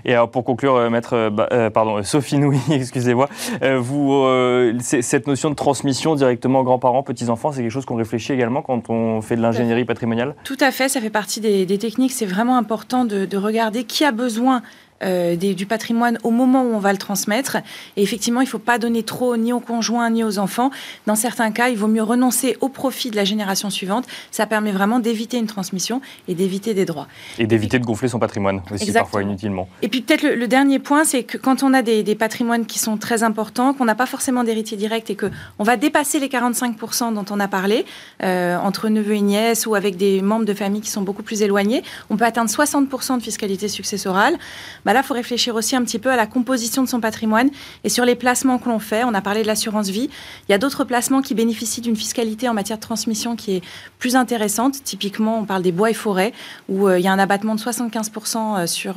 Et 0.04 0.12
alors 0.12 0.30
pour 0.30 0.44
conclure, 0.44 0.76
euh, 0.76 0.90
maître, 0.90 1.14
euh, 1.14 1.30
bah, 1.30 1.48
euh, 1.52 1.70
pardon, 1.70 2.02
Sophie 2.02 2.38
Nouy, 2.38 2.58
excusez-moi, 2.70 3.28
vous, 3.78 4.24
cette 4.80 5.26
notion 5.26 5.50
de 5.50 5.54
transmission 5.54 6.14
directement 6.14 6.62
grands-parents, 6.62 7.02
petits-enfants, 7.02 7.52
c'est 7.52 7.62
quelque 7.62 7.70
chose 7.70 7.84
qu'on 7.84 7.96
réfléchit 7.96 8.32
également 8.32 8.62
quand 8.62 8.90
on 8.90 9.20
fait 9.20 9.36
de 9.36 9.42
l'ingénierie 9.42 9.84
patrimoniale? 9.84 10.34
Tout 10.44 10.56
à 10.60 10.70
fait, 10.70 10.88
ça 10.88 11.00
fait 11.00 11.10
partie 11.10 11.40
des, 11.40 11.78
techniques. 11.78 12.12
C'est 12.12 12.26
vraiment 12.26 12.58
important 12.58 13.04
de, 13.04 13.24
de, 13.24 13.36
regarder 13.36 13.84
qui 13.84 14.04
a 14.04 14.12
besoin 14.12 14.62
euh, 15.02 15.36
du 15.36 15.66
patrimoine 15.66 16.18
au 16.22 16.30
moment 16.30 16.62
où 16.62 16.74
on 16.74 16.78
va 16.78 16.92
le 16.92 16.98
transmettre. 16.98 17.56
Et 17.96 18.02
effectivement, 18.02 18.40
il 18.40 18.44
ne 18.44 18.50
faut 18.50 18.58
pas 18.58 18.78
donner 18.78 19.02
trop 19.02 19.36
ni 19.36 19.52
aux 19.52 19.60
conjoints 19.60 20.08
ni 20.10 20.24
aux 20.24 20.38
enfants. 20.38 20.70
Dans 21.06 21.14
certains 21.14 21.50
cas, 21.50 21.68
il 21.68 21.76
vaut 21.76 21.88
mieux 21.88 22.02
renoncer 22.02 22.56
au 22.60 22.68
profit 22.68 23.10
de 23.10 23.16
la 23.16 23.24
génération 23.24 23.70
suivante. 23.70 24.06
Ça 24.30 24.46
permet 24.46 24.72
vraiment 24.72 24.98
d'éviter 24.98 25.38
une 25.38 25.46
transmission 25.46 26.00
et 26.28 26.34
d'éviter 26.34 26.74
des 26.74 26.84
droits. 26.84 27.08
Et 27.38 27.46
d'éviter 27.46 27.78
de 27.78 27.84
gonfler 27.84 28.08
son 28.08 28.18
patrimoine 28.18 28.62
aussi 28.70 28.92
parfois 28.92 29.22
inutilement. 29.22 29.68
Et 29.82 29.88
puis 29.88 30.02
peut-être 30.02 30.22
le, 30.22 30.48
dernier 30.48 30.78
point, 30.78 31.04
c'est 31.04 31.24
que 31.24 31.38
quand 31.38 31.62
on 31.62 31.74
a 31.74 31.82
des, 31.82 32.14
patrimoines 32.14 32.66
qui 32.66 32.78
sont 32.78 32.96
très 32.96 33.22
importants, 33.22 33.74
qu'on 33.74 33.84
n'a 33.84 33.94
pas 33.94 34.06
forcément 34.06 34.44
d'héritier 34.44 34.76
direct 34.76 35.10
et 35.10 35.16
qu'on 35.16 35.64
va 35.64 35.76
dépasser 35.76 36.20
les 36.20 36.28
45% 36.28 37.14
dont 37.14 37.24
on 37.30 37.40
a 37.40 37.48
parlé, 37.48 37.84
euh, 38.22 38.56
entre 38.58 38.88
neveux 38.88 39.14
et 39.14 39.20
nièces 39.20 39.66
ou 39.66 39.74
avec 39.74 39.96
des 39.96 40.22
membres 40.22 40.44
de 40.44 40.54
famille 40.54 40.80
qui 40.80 40.90
sont 40.90 41.02
beaucoup 41.02 41.22
plus 41.22 41.42
éloignés, 41.42 41.82
on 42.10 42.16
peut 42.16 42.24
atteindre 42.24 42.50
60% 42.50 43.18
de 43.18 43.22
fiscalité 43.22 43.68
successorale. 43.68 44.38
Bah, 44.84 44.91
bah 44.92 44.98
là, 44.98 45.04
il 45.04 45.06
faut 45.06 45.14
réfléchir 45.14 45.54
aussi 45.54 45.74
un 45.74 45.82
petit 45.84 45.98
peu 45.98 46.10
à 46.10 46.16
la 46.16 46.26
composition 46.26 46.82
de 46.82 46.88
son 46.88 47.00
patrimoine 47.00 47.48
et 47.82 47.88
sur 47.88 48.04
les 48.04 48.14
placements 48.14 48.58
que 48.58 48.68
l'on 48.68 48.78
fait. 48.78 49.04
On 49.04 49.14
a 49.14 49.22
parlé 49.22 49.40
de 49.40 49.46
l'assurance 49.46 49.88
vie. 49.88 50.10
Il 50.48 50.52
y 50.52 50.54
a 50.54 50.58
d'autres 50.58 50.84
placements 50.84 51.22
qui 51.22 51.34
bénéficient 51.34 51.80
d'une 51.80 51.96
fiscalité 51.96 52.46
en 52.46 52.52
matière 52.52 52.76
de 52.76 52.82
transmission 52.82 53.34
qui 53.34 53.56
est 53.56 53.62
plus 53.98 54.16
intéressante. 54.16 54.84
Typiquement, 54.84 55.38
on 55.38 55.44
parle 55.44 55.62
des 55.62 55.72
bois 55.72 55.88
et 55.88 55.94
forêts, 55.94 56.34
où 56.68 56.88
euh, 56.88 56.98
il 56.98 57.04
y 57.04 57.08
a 57.08 57.12
un 57.12 57.18
abattement 57.18 57.54
de 57.54 57.60
75% 57.60 58.36
euh, 58.36 58.66
sur 58.66 58.96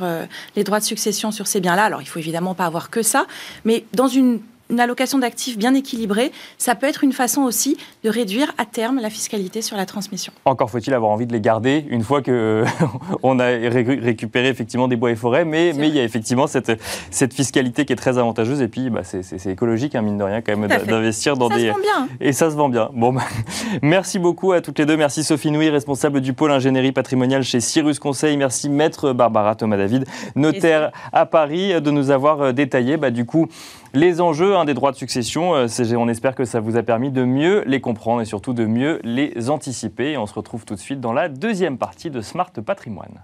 les 0.54 0.64
droits 0.64 0.80
de 0.80 0.84
succession 0.84 1.30
sur 1.30 1.46
ces 1.46 1.60
biens-là. 1.60 1.84
Alors, 1.84 2.02
il 2.02 2.06
faut 2.06 2.18
évidemment 2.18 2.54
pas 2.54 2.66
avoir 2.66 2.90
que 2.90 3.02
ça, 3.02 3.26
mais 3.64 3.86
dans 3.94 4.08
une 4.08 4.40
une 4.70 4.80
allocation 4.80 5.18
d'actifs 5.18 5.58
bien 5.58 5.74
équilibrée, 5.74 6.32
ça 6.58 6.74
peut 6.74 6.86
être 6.86 7.04
une 7.04 7.12
façon 7.12 7.42
aussi 7.42 7.76
de 8.04 8.10
réduire 8.10 8.52
à 8.58 8.64
terme 8.64 9.00
la 9.00 9.10
fiscalité 9.10 9.62
sur 9.62 9.76
la 9.76 9.86
transmission. 9.86 10.32
Encore 10.44 10.70
faut-il 10.70 10.92
avoir 10.94 11.10
envie 11.10 11.26
de 11.26 11.32
les 11.32 11.40
garder 11.40 11.84
une 11.88 12.02
fois 12.02 12.22
qu'on 12.22 12.64
a 13.38 13.46
récupéré 13.46 14.48
effectivement 14.48 14.88
des 14.88 14.96
bois 14.96 15.10
et 15.10 15.16
forêts, 15.16 15.44
mais, 15.44 15.72
mais 15.74 15.88
il 15.88 15.94
y 15.94 16.00
a 16.00 16.04
effectivement 16.04 16.46
cette, 16.46 16.72
cette 17.10 17.34
fiscalité 17.34 17.84
qui 17.84 17.92
est 17.92 17.96
très 17.96 18.18
avantageuse 18.18 18.60
et 18.60 18.68
puis 18.68 18.90
bah, 18.90 19.02
c'est 19.04 19.46
écologique, 19.46 19.94
hein, 19.94 20.02
mine 20.02 20.18
de 20.18 20.24
rien, 20.24 20.40
quand 20.40 20.56
même, 20.56 20.68
d'investir 20.68 21.36
dans 21.36 21.48
ça 21.48 21.56
des. 21.56 21.66
Ça 21.68 21.72
se 21.72 21.72
vend 21.72 21.82
bien. 21.82 22.08
Et 22.20 22.32
ça 22.32 22.50
se 22.50 22.56
vend 22.56 22.68
bien. 22.68 22.90
Bon, 22.94 23.12
bah, 23.12 23.22
merci 23.82 24.18
beaucoup 24.18 24.52
à 24.52 24.60
toutes 24.60 24.78
les 24.78 24.86
deux. 24.86 24.96
Merci 24.96 25.24
Sophie 25.24 25.50
Nouy, 25.50 25.68
responsable 25.68 26.20
du 26.20 26.32
pôle 26.32 26.50
ingénierie 26.50 26.92
patrimoniale 26.92 27.42
chez 27.42 27.60
Cyrus 27.60 27.98
Conseil. 27.98 28.36
Merci 28.36 28.68
Maître 28.68 29.12
Barbara 29.12 29.54
Thomas-David, 29.54 30.06
notaire 30.34 30.92
à 31.12 31.26
Paris, 31.26 31.80
de 31.80 31.90
nous 31.90 32.10
avoir 32.10 32.40
euh, 32.40 32.52
détaillé 32.52 32.96
bah, 32.96 33.10
du 33.10 33.24
coup 33.24 33.48
les 33.96 34.20
enjeux 34.20 34.54
des 34.66 34.74
droits 34.74 34.92
de 34.92 34.96
succession. 34.96 35.54
Euh, 35.54 35.66
on 35.96 36.08
espère 36.08 36.34
que 36.34 36.44
ça 36.44 36.60
vous 36.60 36.76
a 36.76 36.82
permis 36.82 37.10
de 37.10 37.24
mieux 37.24 37.64
les 37.66 37.80
comprendre 37.80 38.20
et 38.20 38.26
surtout 38.26 38.52
de 38.52 38.66
mieux 38.66 39.00
les 39.02 39.48
anticiper. 39.48 40.12
Et 40.12 40.18
on 40.18 40.26
se 40.26 40.34
retrouve 40.34 40.66
tout 40.66 40.74
de 40.74 40.80
suite 40.80 41.00
dans 41.00 41.14
la 41.14 41.30
deuxième 41.30 41.78
partie 41.78 42.10
de 42.10 42.20
Smart 42.20 42.52
Patrimoine. 42.52 43.22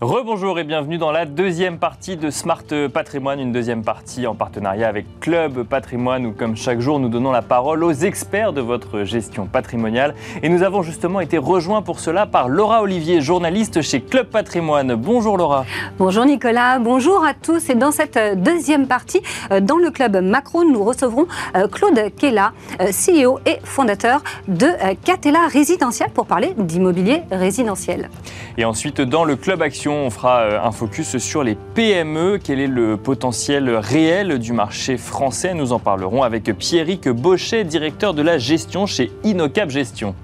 Rebonjour 0.00 0.58
et 0.58 0.64
bienvenue 0.64 0.96
dans 0.96 1.12
la 1.12 1.26
deuxième 1.26 1.76
partie 1.76 2.16
de 2.16 2.30
Smart 2.30 2.64
Patrimoine, 2.90 3.38
une 3.38 3.52
deuxième 3.52 3.84
partie 3.84 4.26
en 4.26 4.34
partenariat 4.34 4.88
avec 4.88 5.04
Club 5.20 5.62
Patrimoine 5.64 6.24
où 6.24 6.32
comme 6.32 6.56
chaque 6.56 6.80
jour 6.80 6.98
nous 6.98 7.10
donnons 7.10 7.32
la 7.32 7.42
parole 7.42 7.84
aux 7.84 7.92
experts 7.92 8.54
de 8.54 8.62
votre 8.62 9.04
gestion 9.04 9.44
patrimoniale 9.44 10.14
et 10.42 10.48
nous 10.48 10.62
avons 10.62 10.80
justement 10.80 11.20
été 11.20 11.36
rejoints 11.36 11.82
pour 11.82 12.00
cela 12.00 12.24
par 12.24 12.48
Laura 12.48 12.80
Olivier, 12.80 13.20
journaliste 13.20 13.82
chez 13.82 14.00
Club 14.00 14.28
Patrimoine. 14.28 14.94
Bonjour 14.94 15.36
Laura. 15.36 15.66
Bonjour 15.98 16.24
Nicolas, 16.24 16.78
bonjour 16.78 17.22
à 17.22 17.34
tous 17.34 17.68
et 17.68 17.74
dans 17.74 17.92
cette 17.92 18.18
deuxième 18.42 18.86
partie 18.86 19.20
euh, 19.52 19.60
dans 19.60 19.76
le 19.76 19.90
Club 19.90 20.16
Macron 20.22 20.64
nous 20.64 20.82
recevrons 20.82 21.26
euh, 21.56 21.68
Claude 21.68 22.00
Kella, 22.16 22.54
euh, 22.80 22.86
CEO 22.86 23.38
et 23.44 23.58
fondateur 23.64 24.22
de 24.48 24.66
Catella 25.04 25.46
Résidentiel 25.46 26.08
pour 26.08 26.24
parler 26.24 26.54
d'immobilier 26.56 27.20
résidentiel. 27.30 28.08
Et 28.56 28.64
ensuite 28.64 29.02
dans 29.02 29.24
le 29.24 29.36
Club 29.36 29.60
Action 29.60 29.89
on 29.94 30.10
fera 30.10 30.40
euh, 30.40 30.60
un 30.62 30.72
focus 30.72 31.18
sur 31.18 31.42
les 31.42 31.56
PME. 31.74 32.38
Quel 32.42 32.60
est 32.60 32.66
le 32.66 32.96
potentiel 32.96 33.70
réel 33.70 34.38
du 34.38 34.52
marché 34.52 34.96
français? 34.96 35.54
Nous 35.54 35.72
en 35.72 35.78
parlerons 35.78 36.22
avec 36.22 36.44
Pierrick 36.56 37.08
Bauchet, 37.08 37.64
directeur 37.64 38.14
de 38.14 38.22
la 38.22 38.38
gestion 38.38 38.86
chez 38.86 39.10
Inocap 39.24 39.70
Gestion. 39.70 40.14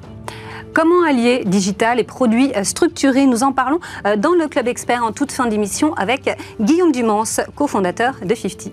Comment 0.74 1.02
allier 1.08 1.42
digital 1.46 1.98
et 1.98 2.04
produits 2.04 2.52
structurés? 2.62 3.26
Nous 3.26 3.42
en 3.42 3.52
parlons 3.52 3.80
euh, 4.06 4.16
dans 4.16 4.32
le 4.32 4.46
Club 4.48 4.68
Expert 4.68 5.02
en 5.02 5.12
toute 5.12 5.32
fin 5.32 5.46
d'émission 5.46 5.94
avec 5.94 6.30
Guillaume 6.60 6.92
Dumance, 6.92 7.40
cofondateur 7.54 8.14
de 8.22 8.34
50. 8.34 8.72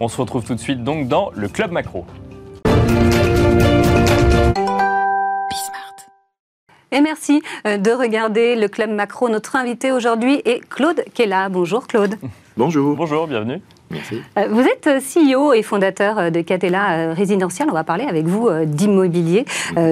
On 0.00 0.08
se 0.08 0.20
retrouve 0.20 0.44
tout 0.44 0.54
de 0.54 0.60
suite 0.60 0.84
donc 0.84 1.08
dans 1.08 1.30
le 1.34 1.48
Club 1.48 1.72
Macro. 1.72 2.04
Et 6.90 7.02
merci 7.02 7.42
euh, 7.66 7.76
de 7.76 7.90
regarder 7.90 8.56
le 8.56 8.66
Club 8.66 8.90
Macro. 8.90 9.28
Notre 9.28 9.56
invité 9.56 9.92
aujourd'hui 9.92 10.40
est 10.46 10.66
Claude 10.70 11.04
Kella. 11.12 11.50
Bonjour 11.50 11.86
Claude. 11.86 12.14
Bonjour. 12.56 12.96
Bonjour, 12.96 13.26
bienvenue. 13.26 13.60
Merci. 13.90 14.22
Euh, 14.38 14.48
vous 14.50 14.62
êtes 14.62 14.88
CEO 15.02 15.52
et 15.52 15.62
fondateur 15.62 16.32
de 16.32 16.40
Catella 16.40 17.12
Résidentiel. 17.12 17.68
On 17.70 17.74
va 17.74 17.84
parler 17.84 18.04
avec 18.04 18.26
vous 18.26 18.48
euh, 18.48 18.64
d'immobilier, 18.64 19.44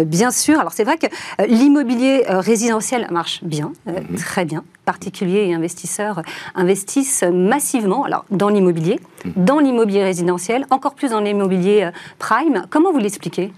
bien 0.06 0.30
sûr. 0.30 0.58
Alors 0.58 0.72
c'est 0.72 0.84
vrai 0.84 0.96
que 0.96 1.06
l'immobilier 1.46 2.24
résidentiel 2.28 3.06
marche 3.10 3.44
bien, 3.44 3.72
mhm. 3.86 4.16
très 4.16 4.44
bien. 4.44 4.64
Particuliers 4.84 5.48
et 5.48 5.54
investisseurs 5.54 6.22
investissent 6.54 7.24
massivement 7.24 8.04
alors, 8.04 8.24
dans 8.30 8.48
l'immobilier, 8.48 9.00
mhm. 9.24 9.32
dans 9.36 9.58
l'immobilier 9.58 10.02
résidentiel, 10.02 10.66
encore 10.70 10.94
plus 10.94 11.10
dans 11.10 11.20
l'immobilier 11.20 11.90
prime. 12.18 12.66
Comment 12.70 12.90
vous 12.90 12.98
l'expliquez? 12.98 13.52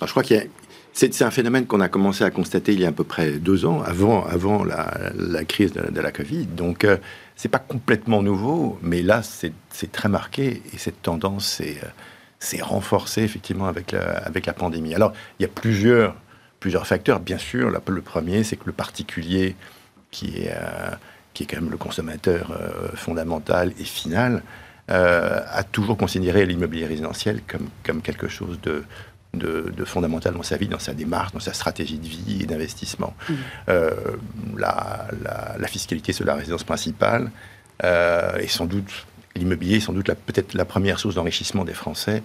Je 0.00 0.10
crois 0.10 0.22
qu'il 0.22 0.36
y 0.36 0.40
a 0.40 0.44
c'est 0.92 1.22
un 1.22 1.30
phénomène 1.30 1.66
qu'on 1.66 1.80
a 1.80 1.88
commencé 1.88 2.24
à 2.24 2.30
constater 2.30 2.72
il 2.72 2.80
y 2.80 2.84
a 2.84 2.88
à 2.88 2.92
peu 2.92 3.04
près 3.04 3.32
deux 3.32 3.64
ans, 3.64 3.82
avant, 3.82 4.24
avant 4.26 4.64
la, 4.64 5.44
crise 5.44 5.72
de, 5.72 6.00
la 6.00 6.12
Covid. 6.12 6.46
Donc, 6.46 6.84
euh, 6.84 6.96
c'est 7.36 7.48
pas 7.48 7.58
complètement 7.58 8.22
nouveau, 8.22 8.78
mais 8.82 9.02
là, 9.02 9.22
c'est 9.22 9.92
très 9.92 10.08
marqué 10.08 10.62
et 10.72 10.78
cette 10.78 11.00
tendance 11.02 11.62
s'est 12.38 12.62
renforcée 12.62 13.22
effectivement 13.22 13.66
avec 13.66 13.92
la, 13.92 14.18
avec 14.18 14.46
la 14.46 14.52
pandémie. 14.52 14.94
Alors, 14.94 15.12
il 15.38 15.42
y 15.42 15.46
a 15.46 15.48
plusieurs, 15.48 16.16
plusieurs 16.58 16.86
facteurs. 16.86 17.20
Bien 17.20 17.38
sûr, 17.38 17.70
le 17.70 18.02
premier, 18.02 18.44
c'est 18.44 18.56
que 18.56 18.66
le 18.66 18.72
particulier, 18.72 19.56
qui 20.10 20.42
est, 20.42 20.52
euh, 20.52 20.90
qui 21.34 21.44
est 21.44 21.46
quand 21.46 21.60
même 21.60 21.70
le 21.70 21.78
consommateur 21.78 22.50
euh, 22.50 22.88
fondamental 22.94 23.72
et 23.78 23.84
final, 23.84 24.42
a 24.92 25.62
toujours 25.62 25.96
considéré 25.96 26.44
l'immobilier 26.44 26.84
résidentiel 26.84 27.42
comme, 27.46 27.68
comme 27.84 28.02
quelque 28.02 28.26
chose 28.26 28.58
de 28.60 28.82
de, 29.34 29.84
fondamental 29.84 30.34
dans 30.34 30.42
sa 30.42 30.56
vie, 30.56 30.68
dans 30.68 30.78
sa 30.78 30.92
démarche, 30.92 31.32
dans 31.32 31.40
sa 31.40 31.52
stratégie 31.52 31.98
de 31.98 32.06
vie 32.06 32.38
et 32.42 32.46
d'investissement. 32.46 33.14
Mmh. 33.28 33.34
Euh, 33.68 33.90
la, 34.56 35.68
fiscalité 35.68 36.12
sur 36.12 36.24
la 36.24 36.34
résidence 36.34 36.64
principale 36.64 37.30
euh, 37.84 38.36
est 38.38 38.48
sans 38.48 38.66
doute 38.66 39.06
l'immobilier 39.36 39.76
est 39.76 39.80
sans 39.80 39.92
doute 39.92 40.06
peut-être 40.26 40.54
la 40.54 40.64
première 40.64 40.98
source 40.98 41.14
d'enrichissement 41.14 41.64
des 41.64 41.72
Français, 41.72 42.22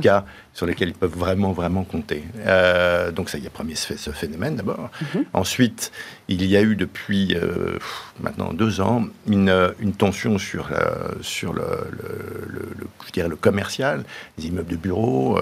cas 0.00 0.24
sur 0.52 0.66
lesquels 0.66 0.88
ils 0.88 0.94
peuvent 0.94 1.16
vraiment, 1.16 1.52
vraiment 1.52 1.84
compter. 1.84 2.24
Euh, 2.46 3.10
donc 3.10 3.30
ça, 3.30 3.38
il 3.38 3.44
y 3.44 3.46
a 3.46 3.50
premier 3.50 3.74
ce 3.74 4.10
phénomène 4.10 4.56
d'abord. 4.56 4.90
Mhm. 5.14 5.24
Ensuite, 5.32 5.92
il 6.28 6.44
y 6.44 6.56
a 6.56 6.62
eu 6.62 6.76
depuis 6.76 7.34
euh, 7.34 7.78
maintenant 8.20 8.52
deux 8.52 8.80
ans 8.80 9.04
une, 9.26 9.72
une 9.80 9.92
tension 9.92 10.38
sur, 10.38 10.70
euh, 10.72 11.12
sur 11.22 11.52
le, 11.52 11.62
le, 11.90 12.68
je 13.06 13.12
dirais 13.12 13.28
le 13.28 13.36
commercial, 13.36 14.04
les 14.38 14.46
immeubles 14.48 14.70
de 14.70 14.76
bureaux, 14.76 15.38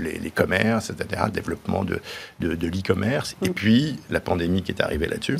les, 0.00 0.18
les, 0.18 0.30
commerces, 0.30 0.90
etc., 0.90 1.22
le 1.26 1.32
développement 1.32 1.84
de, 1.84 2.00
de, 2.40 2.54
de 2.54 2.66
l'e-commerce, 2.68 3.36
et 3.42 3.48
mhm. 3.48 3.54
puis 3.54 3.98
la 4.10 4.20
pandémie 4.20 4.62
qui 4.62 4.72
est 4.72 4.80
arrivée 4.80 5.06
là-dessus. 5.06 5.38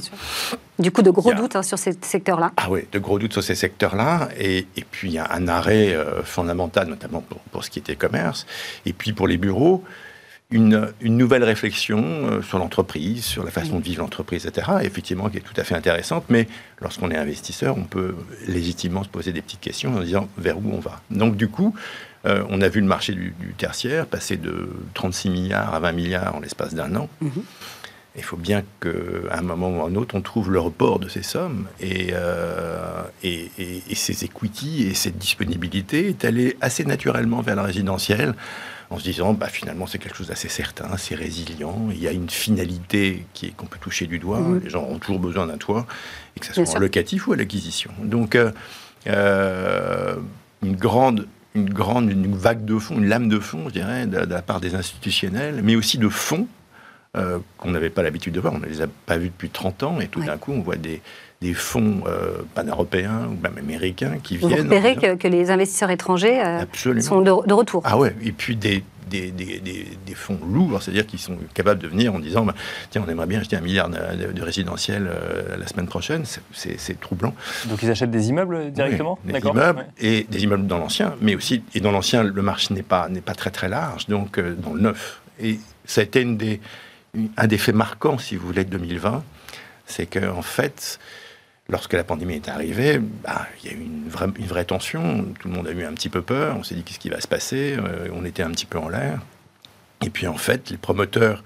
Du 0.79 0.91
coup, 0.91 1.01
de 1.01 1.11
gros 1.11 1.33
doutes 1.33 1.57
hein, 1.57 1.63
sur 1.63 1.79
ces 1.79 1.97
secteurs-là. 2.03 2.53
Ah 2.59 2.67
oui, 2.69 2.87
de 2.93 2.99
gros 2.99 3.19
doutes 3.19 3.33
sur 3.33 3.43
ces 3.43 3.55
secteurs-là. 3.55 4.29
Et, 4.39 4.67
et, 4.77 4.85
puis, 4.91 5.09
il 5.09 5.15
y 5.15 5.19
a 5.19 5.33
un 5.33 5.49
arrêt 5.49 5.95
euh, 5.95 6.23
fondamental, 6.23 6.87
notamment 6.89 7.23
pour, 7.23 7.39
pour, 7.39 7.65
ce 7.65 7.71
qui 7.71 7.79
était 7.87 7.97
commerce. 7.97 8.47
Et 8.85 8.93
puis, 8.93 9.13
pour 9.13 9.29
les 9.29 9.37
bureaux, 9.37 9.85
une, 10.51 10.93
une 11.01 11.17
nouvelle 11.17 11.43
réflexion 11.43 12.03
euh, 12.05 12.43
sur 12.43 12.59
l'entreprise, 12.59 13.25
sur 13.25 13.43
la 13.43 13.51
façon 13.51 13.81
de 13.81 13.85
vivre 13.85 14.03
l'entreprise, 14.03 14.47
etc. 14.47 14.69
effectivement, 14.83 15.29
qui 15.29 15.39
est 15.39 15.41
tout 15.41 15.59
à 15.59 15.65
fait 15.65 15.75
intéressante. 15.75 16.25
Mais 16.29 16.47
lorsqu'on 16.81 17.11
est 17.11 17.17
investisseur, 17.17 17.77
on 17.77 17.85
peut 17.85 18.15
légitimement 18.47 19.03
se 19.03 19.09
poser 19.09 19.33
des 19.33 19.43
petites 19.43 19.61
questions 19.61 19.97
en 19.97 20.01
disant 20.01 20.29
vers 20.39 20.59
où 20.59 20.71
on 20.73 20.79
va? 20.79 21.01
Donc, 21.11 21.37
du 21.37 21.49
coup, 21.49 21.75
euh, 22.27 22.45
on 22.49 22.61
a 22.61 22.69
vu 22.69 22.81
le 22.81 22.87
marché 22.87 23.13
du, 23.13 23.35
tertiaire 23.59 24.07
passer 24.07 24.37
de 24.37 24.69
36 24.95 25.31
milliards 25.31 25.75
à 25.75 25.81
20 25.81 25.93
milliards 25.93 26.37
en 26.37 26.41
l'espace 26.41 26.75
d'un 26.75 26.95
an. 26.95 27.09
Mm-hmm. 27.23 27.43
Il 28.17 28.23
faut 28.23 28.37
bien 28.37 28.63
qu'à 28.81 28.89
un 29.31 29.43
moment 29.43 29.71
ou 29.71 29.83
à 29.83 29.89
un 29.89 29.95
autre, 29.95 30.15
on 30.15 30.23
trouve 30.23 30.51
le 30.51 30.59
report 30.59 30.99
de 30.99 31.09
ces 31.09 31.23
sommes. 31.23 31.67
Euh, 31.83 33.03
et, 33.23 33.51
et, 33.59 33.95
ces 33.95 34.25
equity 34.25 34.87
et 34.87 34.95
cette 34.95 35.19
disponibilité 35.19 36.09
est 36.09 36.25
allée 36.25 36.57
assez 36.61 36.85
naturellement 36.85 37.43
vers 37.43 37.57
la 37.57 37.63
résidentielle 37.63 38.35
en 38.91 38.99
se 38.99 39.05
disant 39.05 39.33
bah, 39.33 39.49
finalement 39.49 39.87
c'est 39.87 39.99
quelque 39.99 40.17
chose 40.17 40.29
d'assez 40.29 40.49
certain, 40.49 40.97
c'est 40.97 41.15
résilient, 41.15 41.89
il 41.91 41.99
y 41.99 42.07
a 42.07 42.13
une 42.13 42.31
finalité 42.31 43.27
qui 43.35 43.47
est 43.47 43.51
qu'on 43.51 43.67
peut 43.67 43.79
toucher 43.81 44.07
du 44.07 44.19
doigt, 44.19 44.41
mmh. 44.41 44.61
les 44.63 44.71
gens 44.71 44.85
ont 44.85 44.99
toujours 44.99 45.19
besoin 45.19 45.47
d'un 45.47 45.57
toit, 45.57 45.87
et 46.37 46.41
que 46.41 46.47
ce 46.47 46.53
soit 46.53 46.77
en 46.77 46.79
locatif 46.79 47.27
ou 47.27 47.33
à 47.33 47.37
l'acquisition. 47.37 47.91
Donc 48.03 48.35
euh, 48.35 48.53
euh, 49.09 50.17
une 50.63 50.77
grande 50.77 51.27
une 51.55 51.73
grande 51.73 52.11
une 52.11 52.37
vague 52.37 52.65
de 52.65 52.79
fonds, 52.79 52.97
une 52.97 53.09
lame 53.09 53.29
de 53.29 53.41
fond, 53.41 53.65
je 53.69 53.73
dirais, 53.73 54.07
de 54.07 54.19
la 54.19 54.43
part 54.43 54.61
des 54.61 54.75
institutionnels, 54.75 55.63
mais 55.65 55.75
aussi 55.75 55.99
de 55.99 56.09
fonds 56.09 56.47
euh, 57.17 57.39
qu'on 57.57 57.71
n'avait 57.71 57.89
pas 57.89 58.03
l'habitude 58.03 58.35
de 58.35 58.41
voir. 58.41 58.53
On 58.53 58.59
ne 58.59 58.67
les 58.67 58.83
a 58.83 58.87
pas 59.07 59.17
vus 59.17 59.29
depuis 59.29 59.49
30 59.49 59.83
ans 59.85 60.01
et 60.01 60.09
tout 60.09 60.21
d'un 60.21 60.37
coup, 60.37 60.53
on 60.53 60.61
voit 60.61 60.77
des, 60.77 61.01
des 61.41 61.55
fonds 61.55 62.03
euh, 62.07 62.43
pan-européens 62.55 63.29
ou 63.31 63.41
même 63.43 63.57
américains 63.57 64.19
qui 64.23 64.37
viennent. 64.37 64.51
Vous 64.51 64.57
espérez 64.57 64.97
que, 64.97 65.15
que, 65.15 65.27
les 65.27 65.51
investisseurs 65.51 65.91
étrangers 65.91 66.43
euh, 66.45 67.01
sont 67.01 67.23
de, 67.23 67.31
retour. 67.31 67.81
Ah 67.87 67.97
ouais, 67.97 68.15
et 68.23 68.33
puis 68.33 68.55
des, 68.55 68.85
des, 69.09 69.31
des, 69.31 69.61
des 69.61 70.15
fonds 70.15 70.39
lourds, 70.47 70.83
c'est-à-dire 70.83 71.07
qu'ils 71.07 71.19
sont 71.19 71.39
capables 71.55 71.81
de 71.81 71.89
venir 71.89 72.15
en 72.15 72.19
disant 72.19 72.45
bah, 72.45 72.55
tiens, 72.91 73.03
on 73.07 73.11
aimerait 73.11 73.27
bien 73.27 73.41
acheter 73.41 73.57
un 73.57 73.63
milliard 73.63 73.89
de, 73.89 74.33
de 74.33 74.43
résidentiels 74.43 75.11
la 75.59 75.67
semaine 75.67 75.87
prochaine. 75.87 76.25
C'est 76.53 77.01
troublant. 77.01 77.35
Donc 77.65 77.83
ils 77.83 77.91
achètent 77.91 78.11
des 78.11 78.29
immeubles 78.29 78.73
directement 78.73 79.19
Des 79.25 79.39
immeubles 79.39 79.87
et 79.99 80.27
des 80.29 80.45
immeubles 80.45 80.67
dans 80.67 80.79
l'ancien, 80.79 81.15
mais 81.23 81.35
aussi, 81.35 81.63
et 81.75 81.81
dans 81.81 81.93
l'ancien, 81.93 82.23
le 82.23 82.43
marché 82.43 82.75
n'est 82.75 82.83
pas, 82.83 83.09
pas 83.25 83.35
très 83.35 83.51
très 83.51 83.71
large, 83.71 84.07
donc 84.07 84.39
dans 84.39 84.75
le 84.75 84.81
neuf. 84.81 85.23
Et 85.41 85.61
ça 85.87 86.03
a 86.03 86.05
été 86.05 86.21
une 86.21 86.37
des 86.37 86.61
un 87.37 87.47
des 87.47 87.59
faits 87.59 87.75
marquants, 87.75 88.19
si 88.19 88.37
vous 88.37 88.47
voulez, 88.47 88.65
de 88.65 88.71
2020, 88.71 89.25
c'est 89.87 90.07
qu'en 90.07 90.39
en 90.39 90.43
fait, 90.43 90.99
lorsque 91.69 91.93
la 91.93 92.05
pandémie 92.05 92.35
est 92.35 92.49
arrivée, 92.49 92.99
bah, 92.99 93.47
il 93.63 93.71
y 93.71 93.75
a 93.75 93.77
eu 93.77 93.81
une 93.81 94.09
vraie, 94.09 94.29
une 94.39 94.47
vraie, 94.47 94.65
tension. 94.65 95.25
Tout 95.39 95.49
le 95.49 95.55
monde 95.55 95.67
a 95.69 95.73
eu 95.73 95.85
un 95.85 95.93
petit 95.95 96.09
peu 96.09 96.23
peur. 96.23 96.57
On 96.59 96.63
s'est 96.63 96.75
dit 96.75 96.83
qu'est-ce 96.83 96.99
qui 96.99 97.09
va 97.09 97.21
se 97.21 97.29
passer? 97.29 97.77
Euh, 97.79 98.09
on 98.15 98.25
était 98.25 98.43
un 98.43 98.51
petit 98.51 98.67
peu 98.67 98.79
en 98.79 98.89
l'air. 98.89 99.21
Et 100.05 100.11
puis 100.11 100.27
en 100.27 100.37
fait, 100.37 100.71
les 100.71 100.77
promoteurs 100.77 101.43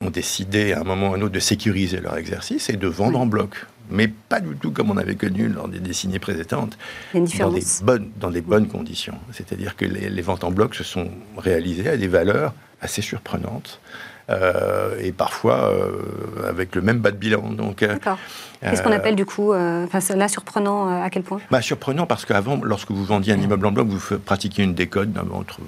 ont 0.00 0.10
décidé 0.10 0.72
à 0.72 0.80
un 0.80 0.84
moment 0.84 1.10
ou 1.10 1.14
à 1.14 1.16
un 1.16 1.22
autre 1.22 1.32
de 1.32 1.40
sécuriser 1.40 2.00
leur 2.00 2.16
exercice 2.16 2.68
et 2.68 2.76
de 2.76 2.86
vendre 2.86 3.18
en 3.18 3.26
bloc. 3.26 3.66
Mais 3.88 4.08
pas 4.08 4.40
du 4.40 4.56
tout 4.56 4.72
comme 4.72 4.90
on 4.90 4.96
avait 4.96 5.14
connu 5.14 5.48
lors 5.48 5.68
des 5.68 5.78
décennies 5.78 6.18
précédentes, 6.18 6.76
dans 7.14 7.50
des, 7.50 7.62
bonnes, 7.82 8.10
dans 8.18 8.30
des 8.30 8.40
bonnes 8.40 8.66
conditions. 8.66 9.18
C'est-à-dire 9.32 9.76
que 9.76 9.84
les, 9.84 10.10
les, 10.10 10.22
ventes 10.22 10.42
en 10.42 10.50
bloc 10.50 10.74
se 10.74 10.82
sont 10.82 11.08
réalisées 11.38 11.88
à 11.88 11.96
des 11.96 12.08
valeurs 12.08 12.52
assez 12.80 13.00
surprenantes. 13.00 13.80
Euh, 14.28 14.98
et 15.00 15.12
parfois 15.12 15.70
euh, 15.70 16.48
avec 16.48 16.74
le 16.74 16.82
même 16.82 16.98
bas 16.98 17.12
de 17.12 17.16
bilan. 17.16 17.52
Donc, 17.52 17.82
euh, 17.82 17.94
D'accord. 17.94 18.18
Qu'est-ce 18.60 18.82
qu'on 18.82 18.90
appelle 18.90 19.14
du 19.14 19.24
coup, 19.24 19.52
là 19.52 20.28
surprenant 20.28 21.02
à 21.02 21.08
quel 21.10 21.22
point? 21.22 21.40
Bah, 21.50 21.62
Surprenant 21.62 22.06
parce 22.06 22.24
qu'avant, 22.24 22.58
lorsque 22.62 22.90
vous 22.90 23.04
vendiez 23.04 23.32
un 23.32 23.40
immeuble 23.40 23.66
en 23.66 23.72
bloc, 23.72 23.86
vous 23.86 24.18
pratiquiez 24.18 24.64
une 24.64 24.74
décote 24.74 25.10
entre, 25.32 25.60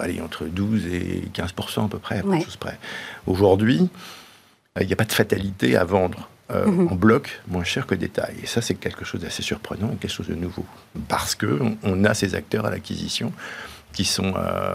allez, 0.00 0.20
entre 0.20 0.44
12 0.44 0.86
et 0.86 1.22
15 1.32 1.54
à 1.76 1.88
peu 1.88 1.98
près, 1.98 2.18
à 2.18 2.26
ouais. 2.26 2.44
près. 2.60 2.78
Aujourd'hui, 3.26 3.88
il 4.78 4.86
n'y 4.86 4.92
a 4.92 4.96
pas 4.96 5.04
de 5.04 5.12
fatalité 5.12 5.76
à 5.76 5.84
vendre 5.84 6.28
mhm. 6.52 6.88
en 6.90 6.94
bloc 6.94 7.40
moins 7.48 7.64
cher 7.64 7.86
que 7.86 7.94
détail. 7.94 8.34
Et 8.42 8.46
ça, 8.46 8.60
c'est 8.60 8.74
quelque 8.74 9.06
chose 9.06 9.22
d'assez 9.22 9.42
surprenant 9.42 9.90
et 9.92 9.96
quelque 9.96 10.12
chose 10.12 10.28
de 10.28 10.34
nouveau. 10.34 10.66
Parce 11.08 11.34
qu'on 11.34 11.78
on 11.82 12.04
a 12.04 12.12
ces 12.12 12.34
acteurs 12.34 12.66
à 12.66 12.70
l'acquisition 12.70 13.32
qui 13.92 14.04
sont 14.04 14.34
euh, 14.36 14.74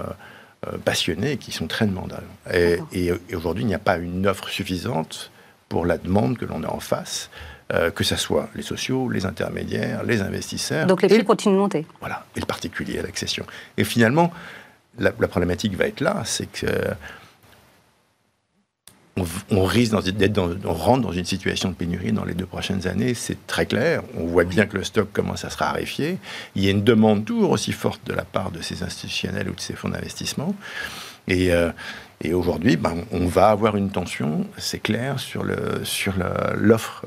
passionnés 0.85 1.33
et 1.33 1.37
qui 1.37 1.51
sont 1.51 1.67
très 1.67 1.87
demandeurs. 1.87 2.21
Et, 2.53 3.11
aujourd'hui, 3.33 3.63
il 3.63 3.67
n'y 3.67 3.73
a 3.73 3.79
pas 3.79 3.97
une 3.97 4.27
offre 4.27 4.47
suffisante 4.49 5.31
pour 5.69 5.85
la 5.85 5.97
demande 5.97 6.37
que 6.37 6.45
l'on 6.45 6.63
a 6.63 6.69
en 6.69 6.79
face. 6.79 7.29
Euh, 7.73 7.89
que 7.89 8.03
ce 8.03 8.17
soit 8.17 8.49
les 8.53 8.63
sociaux, 8.63 9.07
les 9.07 9.25
intermédiaires, 9.25 10.03
les 10.03 10.21
investisseurs. 10.21 10.87
Donc 10.87 11.03
les 11.03 11.07
prix 11.07 11.23
continuent 11.23 11.53
de 11.53 11.59
monter. 11.59 11.85
Voilà, 12.01 12.25
et 12.35 12.41
le 12.41 12.45
particulier 12.45 12.99
à 12.99 13.01
l'accession. 13.01 13.45
Et 13.77 13.85
finalement, 13.85 14.33
la, 14.99 15.13
la, 15.17 15.27
problématique 15.29 15.77
va 15.77 15.87
être 15.87 16.01
là, 16.01 16.23
c'est 16.25 16.51
que 16.51 16.65
on, 19.49 19.65
risque 19.65 19.93
d'être 20.11 20.33
dans, 20.33 20.49
on 20.65 20.73
rentre 20.73 21.01
dans 21.01 21.11
une 21.11 21.25
situation 21.25 21.69
de 21.69 21.75
pénurie 21.75 22.11
dans 22.11 22.23
les 22.23 22.33
deux 22.33 22.45
prochaines 22.45 22.87
années, 22.87 23.13
c'est 23.13 23.45
très 23.47 23.65
clair. 23.65 24.03
On 24.17 24.25
voit 24.25 24.45
bien 24.45 24.65
que 24.65 24.77
le 24.77 24.83
stock 24.83 25.11
commence 25.11 25.43
à 25.45 25.49
se 25.49 25.57
raréfier. 25.57 26.17
Il 26.55 26.63
y 26.63 26.67
a 26.67 26.71
une 26.71 26.83
demande 26.83 27.25
toujours 27.25 27.51
aussi 27.51 27.71
forte 27.71 28.01
de 28.05 28.13
la 28.13 28.23
part 28.23 28.51
de 28.51 28.61
ces 28.61 28.83
institutionnels 28.83 29.49
ou 29.49 29.53
de 29.53 29.59
ces 29.59 29.73
fonds 29.73 29.89
d'investissement. 29.89 30.55
Et, 31.27 31.51
euh, 31.51 31.71
et 32.21 32.33
aujourd'hui, 32.33 32.77
ben, 32.77 33.03
on 33.11 33.27
va 33.27 33.49
avoir 33.49 33.75
une 33.75 33.89
tension, 33.89 34.47
c'est 34.57 34.81
clair, 34.81 35.19
sur 35.19 35.43
l'offre, 35.43 35.83
sur 35.83 36.13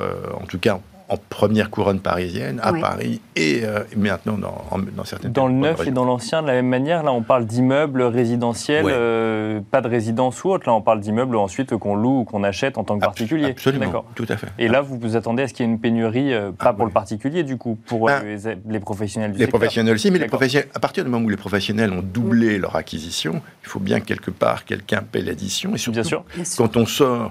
euh, 0.00 0.32
en 0.34 0.46
tout 0.46 0.58
cas 0.58 0.80
en 1.08 1.16
première 1.16 1.70
couronne 1.70 2.00
parisienne, 2.00 2.60
à 2.62 2.72
Paris, 2.72 3.20
et 3.36 3.60
euh, 3.64 3.80
maintenant 3.96 4.38
dans, 4.38 4.64
dans 4.96 5.04
certaines... 5.04 5.32
Dans 5.32 5.48
le 5.48 5.52
neuf 5.52 5.86
et 5.86 5.90
dans 5.90 6.04
l'ancien, 6.04 6.40
de 6.40 6.46
la 6.46 6.54
même 6.54 6.68
manière, 6.68 7.02
là 7.02 7.12
on 7.12 7.22
parle 7.22 7.44
d'immeubles 7.44 8.02
résidentiels, 8.02 8.86
euh, 8.88 9.60
pas 9.70 9.82
de 9.82 9.88
résidence 9.88 10.42
ou 10.44 10.50
autre, 10.50 10.66
là 10.66 10.74
on 10.74 10.80
parle 10.80 11.00
d'immeubles 11.00 11.36
ensuite 11.36 11.76
qu'on 11.76 11.94
loue 11.94 12.20
ou 12.20 12.24
qu'on 12.24 12.42
achète 12.42 12.78
en 12.78 12.84
tant 12.84 12.98
que 12.98 13.04
particulier. 13.04 13.50
Absolument, 13.50 14.04
tout 14.14 14.26
à 14.28 14.36
fait. 14.36 14.48
Et 14.58 14.68
là 14.68 14.80
vous 14.80 14.98
vous 14.98 15.16
attendez 15.16 15.42
à 15.42 15.48
ce 15.48 15.52
qu'il 15.52 15.66
y 15.66 15.68
ait 15.68 15.72
une 15.72 15.78
pénurie, 15.78 16.32
euh, 16.32 16.52
pas 16.52 16.70
ah, 16.70 16.72
pour 16.72 16.86
le 16.86 16.92
particulier 16.92 17.42
du 17.42 17.58
coup, 17.58 17.78
pour 17.86 18.08
ah. 18.08 18.20
les, 18.24 18.80
professionnels 18.80 19.32
du 19.32 19.38
Les 19.38 19.46
professionnels 19.46 19.94
aussi, 19.94 20.10
mais 20.10 20.18
les 20.18 20.26
professionnels, 20.26 20.68
à 20.74 20.80
partir 20.80 21.04
du 21.04 21.10
moment 21.10 21.26
où 21.26 21.28
les 21.28 21.36
professionnels 21.36 21.92
ont 21.92 22.02
doublé 22.02 22.56
leur 22.58 22.76
acquisition, 22.76 23.42
il 23.62 23.68
faut 23.68 23.80
bien 23.80 24.00
quelque 24.00 24.30
part 24.30 24.64
quelqu'un 24.64 25.02
paie 25.02 25.20
l'addition, 25.20 25.74
et 25.74 25.78
surtout 25.78 26.00
bien 26.00 26.04
sûr. 26.04 26.24
quand 26.56 26.76
on 26.78 26.86
sort 26.86 27.24
euh, 27.24 27.28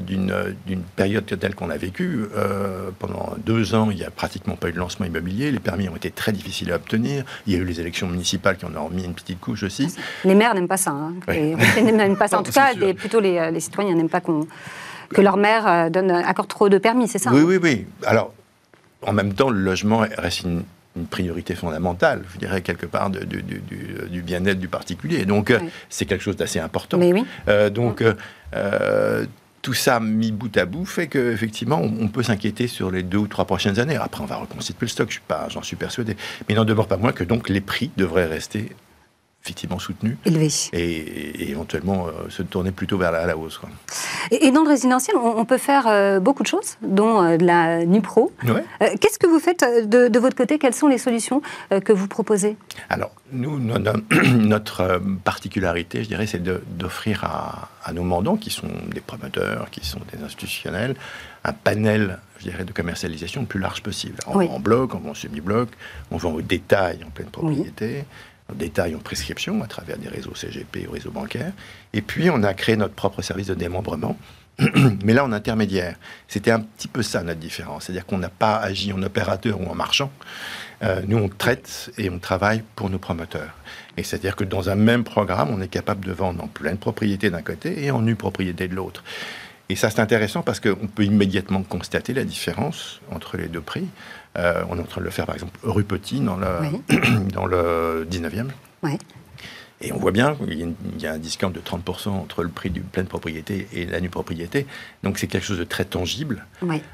d'une 0.00 0.82
période 0.94 1.26
telle 1.26 1.54
qu'on 1.54 1.70
a 1.70 1.76
vécue. 1.76 2.26
Euh, 2.36 2.90
pendant 2.98 3.34
deux 3.44 3.74
ans, 3.74 3.90
il 3.90 3.96
n'y 3.96 4.04
a 4.04 4.10
pratiquement 4.10 4.54
pas 4.54 4.68
eu 4.68 4.72
de 4.72 4.78
lancement 4.78 5.06
immobilier. 5.06 5.50
Les 5.50 5.58
permis 5.58 5.88
ont 5.88 5.96
été 5.96 6.10
très 6.10 6.32
difficiles 6.32 6.70
à 6.70 6.76
obtenir. 6.76 7.24
Il 7.46 7.52
y 7.52 7.56
a 7.56 7.58
eu 7.58 7.64
les 7.64 7.80
élections 7.80 8.06
municipales 8.06 8.56
qui 8.56 8.64
en 8.64 8.74
ont 8.76 8.86
remis 8.86 9.04
une 9.04 9.14
petite 9.14 9.40
couche 9.40 9.64
aussi. 9.64 9.92
Les 10.24 10.34
maires 10.34 10.54
n'aiment 10.54 10.68
pas 10.68 10.76
ça. 10.76 10.92
Hein. 10.92 11.14
Les 11.28 11.92
n'aiment 11.92 12.16
pas 12.16 12.28
ça. 12.28 12.38
En 12.38 12.42
tout 12.42 12.52
cas, 12.52 12.74
plutôt 12.96 13.18
les, 13.18 13.50
les, 13.50 13.60
citoyens 13.60 13.94
n'aiment 13.94 14.08
pas 14.08 14.20
que 14.20 15.20
leur 15.20 15.36
maire 15.36 15.90
donne, 15.90 16.10
accorde 16.10 16.48
trop 16.48 16.68
de 16.68 16.78
permis, 16.78 17.08
c'est 17.08 17.18
ça 17.18 17.30
Oui, 17.32 17.40
hein 17.40 17.44
oui, 17.46 17.58
oui. 17.60 17.86
Alors, 18.06 18.32
en 19.02 19.12
même 19.12 19.34
temps, 19.34 19.50
le 19.50 19.60
logement 19.60 20.04
reste 20.16 20.42
une, 20.42 20.62
priorité 21.10 21.54
fondamentale, 21.54 22.22
je 22.34 22.38
dirais, 22.38 22.60
quelque 22.60 22.84
part, 22.84 23.08
de, 23.08 23.24
du, 23.24 24.20
bien-être 24.20 24.58
du 24.58 24.68
particulier. 24.68 25.24
Donc, 25.24 25.50
euh, 25.50 25.58
c'est 25.88 26.04
quelque 26.04 26.20
chose 26.20 26.36
d'assez 26.36 26.58
important. 26.58 26.98
Mais 26.98 27.14
oui. 27.14 27.24
donc, 27.70 28.04
tout 29.62 29.74
ça 29.74 30.00
mis 30.00 30.32
bout 30.32 30.54
à 30.56 30.66
bout 30.66 30.84
fait 30.84 31.06
qu'effectivement, 31.06 31.80
on, 31.80 32.08
peut 32.08 32.24
s'inquiéter 32.24 32.66
sur 32.66 32.90
les 32.90 33.04
deux 33.04 33.18
ou 33.18 33.28
trois 33.28 33.44
prochaines 33.44 33.78
années. 33.78 33.96
Après, 33.96 34.22
on 34.22 34.26
va 34.26 34.36
reconstituer 34.36 34.86
le 34.86 34.88
stock, 34.88 35.08
je 35.08 35.14
suis 35.14 35.22
pas, 35.26 35.48
j'en 35.48 35.62
suis 35.62 35.76
persuadé. 35.76 36.16
Mais 36.40 36.54
il 36.54 36.56
n'en 36.56 36.64
demeure 36.64 36.88
pas 36.88 36.96
moins 36.96 37.12
que 37.12 37.24
donc 37.24 37.48
les 37.48 37.60
prix 37.60 37.90
devraient 37.96 38.26
rester 38.26 38.72
effectivement 39.44 39.78
soutenu. 39.78 40.16
Élevé. 40.24 40.48
Et, 40.72 41.50
éventuellement 41.50 42.06
euh, 42.06 42.28
se 42.28 42.42
tourner 42.42 42.70
plutôt 42.70 42.96
vers 42.96 43.10
la, 43.10 43.26
la 43.26 43.36
hausse. 43.36 43.60
Et, 44.30 44.50
dans 44.50 44.62
le 44.62 44.68
résidentiel, 44.68 45.16
on, 45.16 45.44
peut 45.44 45.58
faire 45.58 45.86
euh, 45.88 46.20
beaucoup 46.20 46.42
de 46.42 46.48
choses, 46.48 46.76
dont 46.82 47.22
euh, 47.22 47.36
de 47.36 47.44
la 47.44 47.84
NUPRO. 47.84 48.32
Qu'est-ce 49.00 49.18
que 49.18 49.26
vous 49.26 49.40
faites 49.40 49.64
de, 49.88 50.18
votre 50.18 50.36
côté? 50.36 50.58
Quelles 50.58 50.74
sont 50.74 50.88
les 50.88 50.98
solutions 50.98 51.42
que 51.84 51.92
vous 51.92 52.06
proposez? 52.06 52.56
Alors, 52.88 53.10
nous, 53.32 53.58
notre 54.24 55.00
particularité, 55.24 56.04
je 56.04 56.08
dirais, 56.08 56.26
c'est 56.26 56.42
d'offrir 56.42 57.24
à, 57.24 57.68
nos 57.92 58.04
mandants, 58.04 58.36
qui 58.36 58.50
sont 58.50 58.70
des 58.92 59.00
promoteurs, 59.00 59.70
qui 59.70 59.84
sont 59.84 60.00
des 60.12 60.22
institutionnels, 60.22 60.94
un 61.44 61.52
panel, 61.52 62.20
je 62.38 62.44
dirais, 62.50 62.64
de 62.64 62.72
commercialisation 62.72 63.40
le 63.40 63.46
plus 63.48 63.60
large 63.60 63.82
possible. 63.82 64.18
On 64.26 64.38
vend 64.38 64.54
en 64.54 64.60
bloc, 64.60 64.94
on 64.94 64.98
vend 64.98 65.10
en 65.10 65.14
semi-bloc, 65.14 65.70
on 66.10 66.16
vend 66.16 66.32
au 66.32 66.42
détail 66.42 67.00
en 67.04 67.10
pleine 67.10 67.28
propriété 67.28 68.04
détail 68.54 68.94
en 68.94 68.98
prescription 68.98 69.62
à 69.62 69.66
travers 69.66 69.98
des 69.98 70.08
réseaux 70.08 70.34
CGP 70.34 70.86
ou 70.88 70.92
réseaux 70.92 71.10
bancaires. 71.10 71.52
Et 71.92 72.02
puis, 72.02 72.30
on 72.30 72.42
a 72.42 72.54
créé 72.54 72.76
notre 72.76 72.94
propre 72.94 73.22
service 73.22 73.48
de 73.48 73.54
démembrement, 73.54 74.16
mais 75.04 75.14
là 75.14 75.24
en 75.24 75.32
intermédiaire. 75.32 75.96
C'était 76.28 76.50
un 76.50 76.60
petit 76.60 76.88
peu 76.88 77.02
ça 77.02 77.22
notre 77.22 77.40
différence. 77.40 77.84
C'est-à-dire 77.84 78.06
qu'on 78.06 78.18
n'a 78.18 78.28
pas 78.28 78.56
agi 78.56 78.92
en 78.92 79.02
opérateur 79.02 79.60
ou 79.60 79.66
en 79.66 79.74
marchand. 79.74 80.10
Euh, 80.82 81.00
nous, 81.06 81.16
on 81.16 81.28
traite 81.28 81.90
et 81.98 82.10
on 82.10 82.18
travaille 82.18 82.62
pour 82.76 82.90
nos 82.90 82.98
promoteurs. 82.98 83.54
Et 83.96 84.02
c'est-à-dire 84.02 84.36
que 84.36 84.44
dans 84.44 84.70
un 84.70 84.74
même 84.74 85.04
programme, 85.04 85.50
on 85.50 85.60
est 85.60 85.68
capable 85.68 86.06
de 86.06 86.12
vendre 86.12 86.42
en 86.42 86.48
pleine 86.48 86.78
propriété 86.78 87.30
d'un 87.30 87.42
côté 87.42 87.84
et 87.84 87.90
en 87.90 88.02
nue 88.02 88.16
propriété 88.16 88.68
de 88.68 88.74
l'autre. 88.74 89.04
Et 89.68 89.76
ça, 89.76 89.90
c'est 89.90 90.00
intéressant 90.00 90.42
parce 90.42 90.60
qu'on 90.60 90.86
peut 90.86 91.04
immédiatement 91.04 91.62
constater 91.62 92.12
la 92.14 92.24
différence 92.24 93.00
entre 93.10 93.36
les 93.36 93.48
deux 93.48 93.60
prix. 93.60 93.86
Euh, 94.36 94.64
on 94.68 94.78
est 94.78 94.80
en 94.80 94.84
train 94.84 95.00
de 95.00 95.06
le 95.06 95.10
faire, 95.10 95.26
par 95.26 95.34
exemple, 95.34 95.58
rue 95.62 95.84
Petit, 95.84 96.20
dans 96.20 96.36
le, 96.36 96.46
dans 97.32 97.46
le 97.46 98.06
19e. 98.10 98.48
Et 99.82 99.92
on 99.92 99.98
voit 99.98 100.12
bien 100.12 100.36
qu'il 100.36 100.74
y, 101.00 101.06
a 101.06 101.12
un 101.12 101.18
discount 101.18 101.50
de 101.50 101.60
30% 101.60 102.10
entre 102.10 102.44
le 102.44 102.48
prix 102.48 102.70
du 102.70 102.82
pleine 102.82 103.06
propriété 103.06 103.66
et 103.72 103.84
la 103.84 104.00
nue 104.00 104.10
propriété. 104.10 104.66
Donc 105.02 105.18
c'est 105.18 105.26
quelque 105.26 105.44
chose 105.44 105.58
de 105.58 105.64
très 105.64 105.84
tangible. 105.84 106.46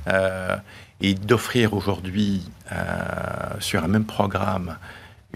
Euh, 0.06 0.56
et 1.00 1.14
d'offrir 1.14 1.74
aujourd'hui, 1.74 2.50
euh, 2.72 2.76
sur 3.60 3.84
un 3.84 3.88
même 3.88 4.06
programme, 4.06 4.78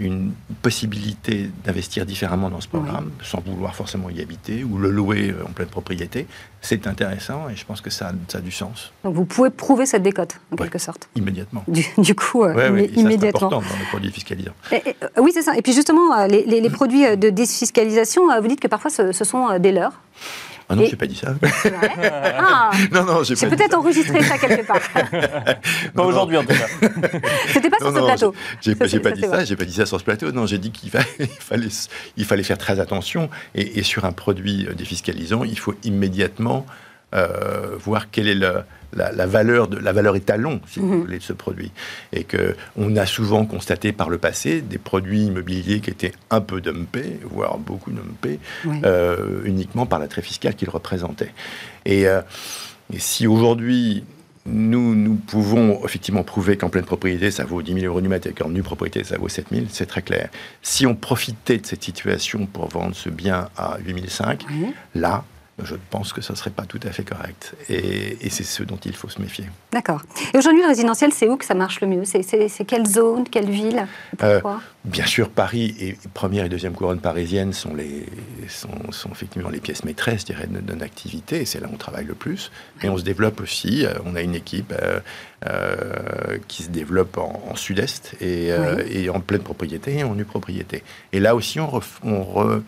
une 0.03 0.32
possibilité 0.62 1.50
d'investir 1.64 2.05
différemment 2.05 2.50
dans 2.50 2.61
ce 2.61 2.68
programme, 2.68 3.11
sans 3.22 3.40
vouloir 3.40 3.74
forcément 3.74 4.11
y 4.11 4.20
habiter 4.20 4.64
ou 4.64 4.78
le 4.78 4.90
louer 4.90 5.30
euh, 5.30 5.44
en 5.46 5.53
pleine 5.53 5.68
propriété, 5.68 6.26
c'est 6.61 6.86
intéressant 6.86 7.48
et 7.48 7.57
je 7.57 7.64
pense 7.64 7.80
que 7.80 7.90
ça, 7.90 8.12
ça, 8.28 8.38
a 8.38 8.40
du 8.40 8.50
sens. 8.50 8.92
Donc 9.05 9.14
vous 9.14 9.24
pouvez 9.24 9.50
prouver 9.50 9.86
cette 9.86 10.03
décote, 10.03 10.38
en 10.53 10.57
quelque 10.57 10.78
sorte. 10.78 11.09
Immédiatement. 11.16 11.64
Du, 11.68 12.14
coup, 12.14 12.44
euh, 12.44 12.53
immédiatement. 12.94 13.18
C'est 13.20 13.28
important 13.28 13.61
dans 13.61 13.78
les 13.78 13.86
produits 13.86 14.12
fiscalisants. 14.12 14.55
Euh, 14.72 14.78
oui, 15.18 15.30
c'est 15.32 15.42
ça. 15.42 15.57
Et 15.57 15.62
puis 15.62 15.72
justement, 15.72 16.26
les, 16.26 16.70
produits 16.70 17.16
de 17.16 17.30
défiscalisation, 17.30 18.22
vous 18.40 18.48
dites 18.48 18.61
que 18.61 18.68
parfois 18.68 18.90
ce, 18.90 19.12
ce 19.12 19.24
sont 19.24 19.59
des 19.59 19.72
leurs. 19.72 20.00
Ah 20.72 20.76
non, 20.76 20.84
je 20.84 20.90
n'ai 20.90 20.96
pas 20.96 21.06
dit 21.06 21.16
ça. 21.16 21.34
Ah, 22.44 22.70
non, 22.90 23.04
non, 23.04 23.22
j'ai 23.24 23.34
peut-être 23.34 23.74
enregistré 23.74 24.22
ça 24.22 24.38
quelque 24.38 24.66
part. 24.66 24.80
pas 25.94 26.02
aujourd'hui 26.02 26.38
en 26.38 26.42
tout 26.42 26.54
cas. 26.54 26.66
C'était 27.52 27.68
pas 27.68 27.78
sur 27.78 27.94
ce 27.94 28.02
plateau. 28.02 28.34
J'ai 28.60 28.74
pas, 28.74 28.88
pas 28.88 29.10
dit 29.12 29.20
ça, 29.20 29.44
j'ai 29.44 29.56
pas 29.56 29.64
dit 29.64 29.74
ça 29.74 29.86
sur 29.86 29.98
ce 29.98 30.04
plateau. 30.04 30.32
Non, 30.32 30.46
j'ai 30.46 30.58
dit 30.58 30.70
qu'il 30.70 30.90
fallait, 30.90 31.68
il 32.16 32.24
fallait 32.24 32.42
faire 32.42 32.58
très 32.58 32.80
attention. 32.80 33.28
Et, 33.54 33.82
sur 33.82 34.04
un 34.04 34.12
produit 34.12 34.66
défiscalisant, 34.76 35.44
il 35.44 35.58
faut 35.58 35.74
immédiatement 35.84 36.66
euh, 37.14 37.76
voir 37.78 38.10
quelle 38.10 38.28
est 38.28 38.34
la, 38.34 39.26
valeur 39.26 39.68
de 39.68 39.78
la 39.78 39.92
valeur 39.92 40.16
étalon, 40.16 40.60
si 40.66 40.80
vous 40.80 40.86
mhm. 40.86 41.00
voulez, 41.00 41.18
de 41.18 41.22
ce 41.22 41.32
produit, 41.32 41.72
et 42.12 42.24
que 42.24 42.56
on 42.76 42.96
a 42.96 43.06
souvent 43.06 43.44
constaté 43.46 43.92
par 43.92 44.10
le 44.10 44.18
passé 44.18 44.60
des 44.60 44.78
produits 44.78 45.24
immobiliers 45.24 45.80
qui 45.80 45.90
étaient 45.90 46.12
un 46.30 46.40
peu 46.40 46.60
dumpés, 46.60 47.18
voire 47.24 47.58
beaucoup 47.58 47.90
dumpés, 47.90 48.38
euh, 48.84 49.42
uniquement 49.44 49.86
par 49.86 49.98
l'attrait 49.98 50.22
fiscal 50.22 50.54
qu'ils 50.54 50.70
représentaient. 50.70 51.32
Et, 51.84 52.06
euh, 52.06 52.20
et 52.92 52.98
si 52.98 53.26
aujourd'hui 53.26 54.04
nous, 54.46 54.94
nous 54.94 55.14
pouvons 55.14 55.84
effectivement 55.84 56.24
prouver 56.24 56.56
qu'en 56.56 56.68
pleine 56.68 56.84
propriété, 56.84 57.30
ça 57.30 57.44
vaut 57.44 57.62
10 57.62 57.74
000 57.74 57.86
euros 57.86 58.00
du 58.00 58.08
mètre 58.08 58.26
et 58.26 58.32
qu'en 58.32 58.48
nue 58.48 58.62
propriété, 58.62 59.04
ça 59.04 59.16
vaut 59.16 59.28
7 59.28 59.46
000, 59.52 59.66
c'est 59.68 59.86
très 59.86 60.02
clair. 60.02 60.30
Si 60.62 60.86
on 60.86 60.94
profitait 60.94 61.58
de 61.58 61.66
cette 61.66 61.84
situation 61.84 62.46
pour 62.46 62.68
vendre 62.68 62.94
ce 62.94 63.08
bien 63.08 63.48
à 63.56 63.78
8 63.84 64.10
500, 64.10 64.46
là, 64.94 65.24
je 65.64 65.74
pense 65.90 66.12
que 66.12 66.20
ce 66.20 66.32
ne 66.32 66.36
serait 66.36 66.50
pas 66.50 66.64
tout 66.64 66.80
à 66.84 66.90
fait 66.90 67.04
correct. 67.04 67.54
Et, 67.68 68.28
c'est 68.30 68.44
ce 68.44 68.62
dont 68.62 68.78
il 68.84 68.94
faut 68.94 69.08
se 69.08 69.20
méfier. 69.20 69.44
D'accord. 69.72 70.02
Et 70.32 70.38
aujourd'hui, 70.38 70.62
le 70.62 70.68
résidentiel, 70.68 71.12
c'est 71.12 71.28
où 71.28 71.36
que 71.36 71.44
ça 71.44 71.54
marche 71.54 71.80
le 71.80 71.86
mieux? 71.86 72.04
C'est 72.04 72.64
quelle 72.66 72.86
zone, 72.86 73.24
quelle 73.28 73.50
ville? 73.50 73.86
Pourquoi? 74.16 74.60
Bien 74.84 75.06
sûr, 75.06 75.28
Paris 75.28 75.76
et 75.78 75.96
première 76.12 76.44
et 76.44 76.48
deuxième 76.48 76.72
couronne 76.72 76.98
parisienne 76.98 77.52
sont, 77.52 77.74
les, 77.74 78.06
sont, 78.48 79.10
effectivement 79.12 79.48
les 79.48 79.60
pièces 79.60 79.84
maîtresses, 79.84 80.22
je 80.22 80.26
dirais, 80.26 80.48
de, 80.48 80.82
activité. 80.82 81.42
Et 81.42 81.44
c'est 81.44 81.60
là 81.60 81.68
où 81.70 81.74
on 81.74 81.76
travaille 81.76 82.06
le 82.06 82.14
plus. 82.14 82.50
Mais 82.82 82.88
on 82.88 82.98
se 82.98 83.04
développe 83.04 83.40
aussi. 83.40 83.86
On 84.04 84.16
a 84.16 84.22
une 84.22 84.34
équipe 84.34 84.74
qui 86.48 86.62
se 86.62 86.70
développe 86.70 87.18
en, 87.18 87.54
sud-est 87.54 88.14
et, 88.20 88.50
et, 88.90 89.10
en 89.10 89.20
pleine 89.20 89.42
propriété 89.42 89.98
et 89.98 90.04
en 90.04 90.14
nue 90.14 90.24
propriété. 90.24 90.82
Et 91.12 91.20
là 91.20 91.34
aussi, 91.34 91.60
on, 91.60 91.80
on, 92.02 92.62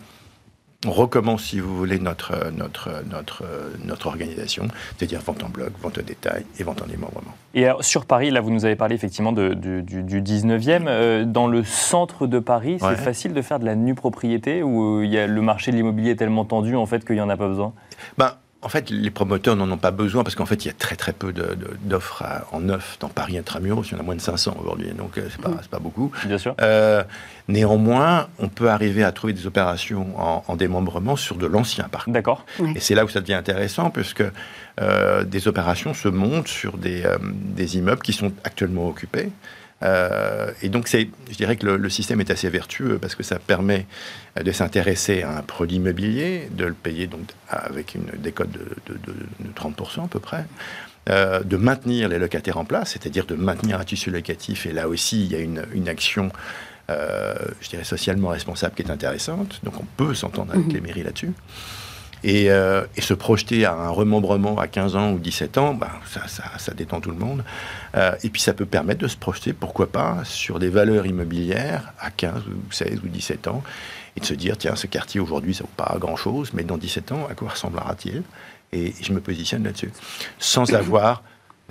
recommence, 0.91 1.43
si 1.43 1.59
vous 1.59 1.75
voulez, 1.75 1.99
notre, 1.99 2.51
notre, 2.51 3.03
notre, 3.09 3.43
notre 3.83 4.07
organisation, 4.07 4.67
c'est-à-dire 4.97 5.21
vente 5.21 5.43
en 5.43 5.49
bloc, 5.49 5.71
vente 5.81 5.97
au 5.97 6.01
détail 6.01 6.45
et 6.59 6.63
vente 6.63 6.81
en 6.81 6.85
démembrement. 6.85 7.35
Et 7.53 7.65
alors, 7.65 7.83
sur 7.83 8.05
Paris, 8.05 8.31
là, 8.31 8.41
vous 8.41 8.51
nous 8.51 8.65
avez 8.65 8.75
parlé 8.75 8.95
effectivement 8.95 9.31
de, 9.31 9.53
du, 9.53 10.21
19e. 10.21 10.85
Euh, 10.87 11.25
dans 11.25 11.47
le 11.47 11.63
centre 11.63 12.27
de 12.27 12.39
Paris, 12.39 12.77
c'est 12.79 12.95
facile 12.95 13.33
de 13.33 13.41
faire 13.41 13.59
de 13.59 13.65
la 13.65 13.75
nue 13.75 13.95
propriété 13.95 14.63
ou 14.63 15.01
il 15.01 15.09
y 15.09 15.17
a, 15.17 15.27
le 15.27 15.41
marché 15.41 15.71
de 15.71 15.77
l'immobilier 15.77 16.11
est 16.11 16.15
tellement 16.15 16.45
tendu 16.45 16.75
en 16.75 16.85
fait 16.85 17.05
qu'il 17.05 17.15
n'y 17.15 17.21
en 17.21 17.29
a 17.29 17.37
pas 17.37 17.47
besoin? 17.47 17.73
Ben, 18.17 18.33
en 18.65 18.69
fait, 18.69 18.89
les 18.89 19.11
promoteurs 19.11 19.55
n'en 19.55 19.69
ont 19.69 19.77
pas 19.77 19.91
besoin 19.91 20.23
parce 20.23 20.33
qu'en 20.33 20.47
fait, 20.47 20.65
il 20.65 20.69
y 20.69 20.71
a 20.71 20.73
très 20.73 20.95
très 20.95 21.13
peu 21.13 21.31
d'offres 21.83 22.23
en 22.51 22.61
neuf 22.61 22.97
dans 22.99 23.09
Paris 23.09 23.37
intramuros. 23.37 23.85
Il 23.91 23.93
y 23.93 23.95
en 23.95 23.99
a 23.99 24.03
moins 24.03 24.15
de 24.15 24.21
500 24.21 24.57
aujourd'hui, 24.59 24.89
donc 24.93 25.19
euh, 25.19 25.27
c'est 25.29 25.39
pas, 25.39 25.51
pas 25.69 25.77
beaucoup. 25.77 26.11
Bien 26.25 26.39
sûr. 26.39 26.55
Euh, 26.61 27.03
néanmoins, 27.47 28.27
on 28.39 28.49
peut 28.49 28.71
arriver 28.71 29.03
à 29.03 29.11
trouver 29.11 29.33
des 29.33 29.45
opérations 29.45 30.07
en, 30.17 30.55
démembrement 30.55 31.15
sur 31.15 31.35
de 31.35 31.45
l'ancien 31.45 31.87
parc. 31.89 32.09
D'accord. 32.09 32.43
Et 32.75 32.79
c'est 32.79 32.95
là 32.95 33.05
où 33.05 33.09
ça 33.09 33.21
devient 33.21 33.35
intéressant 33.35 33.91
puisque 33.91 34.23
euh, 34.81 35.23
des 35.23 35.47
opérations 35.47 35.93
se 35.93 36.07
montent 36.07 36.47
sur 36.47 36.79
des, 36.79 37.03
des 37.21 37.77
immeubles 37.77 38.01
qui 38.01 38.13
sont 38.13 38.31
actuellement 38.43 38.89
occupés. 38.89 39.29
Euh, 39.83 40.51
et 40.61 40.69
donc, 40.69 40.89
je 40.89 41.35
dirais 41.35 41.57
que 41.57 41.65
le, 41.65 41.89
système 41.89 42.21
est 42.21 42.31
assez 42.31 42.49
vertueux 42.49 42.97
parce 42.99 43.15
que 43.15 43.23
ça 43.23 43.39
permet 43.39 43.85
de 44.41 44.51
s'intéresser 44.51 45.23
à 45.23 45.37
un 45.37 45.41
produit 45.41 45.77
immobilier, 45.77 46.49
de 46.51 46.65
le 46.65 46.73
payer 46.73 47.07
donc 47.07 47.27
avec 47.49 47.95
une 47.95 48.05
décote 48.17 48.51
de, 48.51 48.65
de, 48.87 49.51
30% 49.55 50.05
à 50.05 50.07
peu 50.07 50.19
près, 50.19 50.45
euh, 51.09 51.41
de 51.41 51.57
maintenir 51.57 52.09
les 52.09 52.17
locataires 52.17 52.57
en 52.57 52.65
place, 52.65 52.91
c'est-à-dire 52.91 53.25
de 53.25 53.35
maintenir 53.35 53.79
un 53.79 53.83
tissu 53.83 54.09
locatif. 54.09 54.65
Et 54.65 54.71
là 54.71 54.87
aussi, 54.87 55.23
il 55.23 55.31
y 55.31 55.35
a 55.35 55.39
une, 55.39 55.87
action, 55.87 56.31
euh, 56.89 57.35
je 57.61 57.69
dirais, 57.69 57.83
socialement 57.83 58.29
responsable 58.29 58.75
qui 58.75 58.81
est 58.81 58.91
intéressante. 58.91 59.59
Donc, 59.63 59.79
on 59.79 59.85
peut 59.97 60.15
s'entendre 60.15 60.53
avec 60.53 60.65
mmh. 60.65 60.73
les 60.73 60.81
mairies 60.81 61.03
là-dessus. 61.03 61.33
Euh, 62.25 62.85
et, 62.95 63.01
se 63.01 63.13
projeter 63.13 63.65
à 63.65 63.73
un 63.73 63.89
remembrement 63.89 64.57
à 64.57 64.67
15 64.67 64.95
ans 64.95 65.11
ou 65.11 65.19
17 65.19 65.57
ans, 65.59 65.73
bah, 65.75 65.91
ça, 66.57 66.73
détend 66.73 66.99
tout 66.99 67.11
le 67.11 67.17
monde. 67.17 67.43
Euh, 67.95 68.15
et 68.23 68.29
puis 68.29 68.41
ça 68.41 68.53
peut 68.53 68.65
permettre 68.65 69.01
de 69.01 69.07
se 69.07 69.17
projeter, 69.17 69.53
pourquoi 69.53 69.91
pas, 69.91 70.21
sur 70.23 70.57
des 70.57 70.69
valeurs 70.69 71.05
immobilières 71.05 71.93
à 71.99 72.09
15 72.09 72.43
ou 72.47 72.71
16 72.71 73.01
ou 73.03 73.07
17 73.07 73.47
ans, 73.47 73.63
et 74.17 74.21
de 74.21 74.25
se 74.25 74.33
dire, 74.33 74.57
tiens, 74.57 74.75
ce 74.75 74.87
quartier 74.87 75.19
aujourd'hui, 75.19 75.53
ça 75.53 75.63
ne 75.63 75.67
vaut 75.67 75.73
pas 75.77 75.97
grand-chose, 75.99 76.51
mais 76.53 76.63
dans 76.63 76.77
17 76.77 77.11
ans, 77.11 77.27
à 77.29 77.35
quoi 77.35 77.49
ressemblera-t-il? 77.49 78.23
Et 78.73 78.93
je 78.99 79.13
me 79.13 79.19
positionne 79.19 79.63
là-dessus, 79.63 79.91
sans 80.39 80.73
avoir 80.73 81.21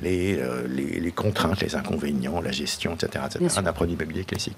euh, 0.03 0.67
les, 0.69 1.01
les, 1.01 1.13
contraintes, 1.13 1.61
les 1.61 1.77
inconvénients, 1.77 2.41
la 2.41 2.51
gestion, 2.51 2.95
etc., 2.95 3.25
etc. 3.27 3.63
d'un 3.63 3.73
produit 3.73 3.95
immobilier 3.95 4.25
classique. 4.25 4.57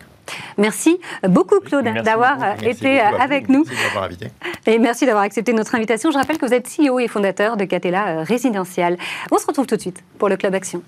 Merci 0.56 0.98
beaucoup, 1.28 1.60
Claude, 1.60 1.84
d'avoir 2.02 2.42
euh, 2.42 2.54
été 2.62 3.00
euh, 3.00 3.18
avec 3.20 3.50
nous. 3.50 3.64
Merci 3.66 3.84
d'avoir 3.84 4.04
invité. 4.04 4.30
Et 4.66 4.78
merci 4.78 5.04
d'avoir 5.04 5.24
accepté 5.24 5.52
notre 5.52 5.74
invitation. 5.74 6.10
Je 6.10 6.16
rappelle 6.16 6.38
que 6.38 6.46
vous 6.46 6.54
êtes 6.54 6.66
CEO 6.66 6.98
et 7.00 7.06
fondateur 7.06 7.58
de 7.58 7.64
Catella 7.64 8.24
Résidentiel. 8.24 8.96
On 9.30 9.36
se 9.36 9.46
retrouve 9.46 9.66
tout 9.66 9.76
de 9.76 9.80
suite 9.80 10.02
pour 10.18 10.30
le 10.30 10.38
Club 10.38 10.54
Action. 10.54 10.82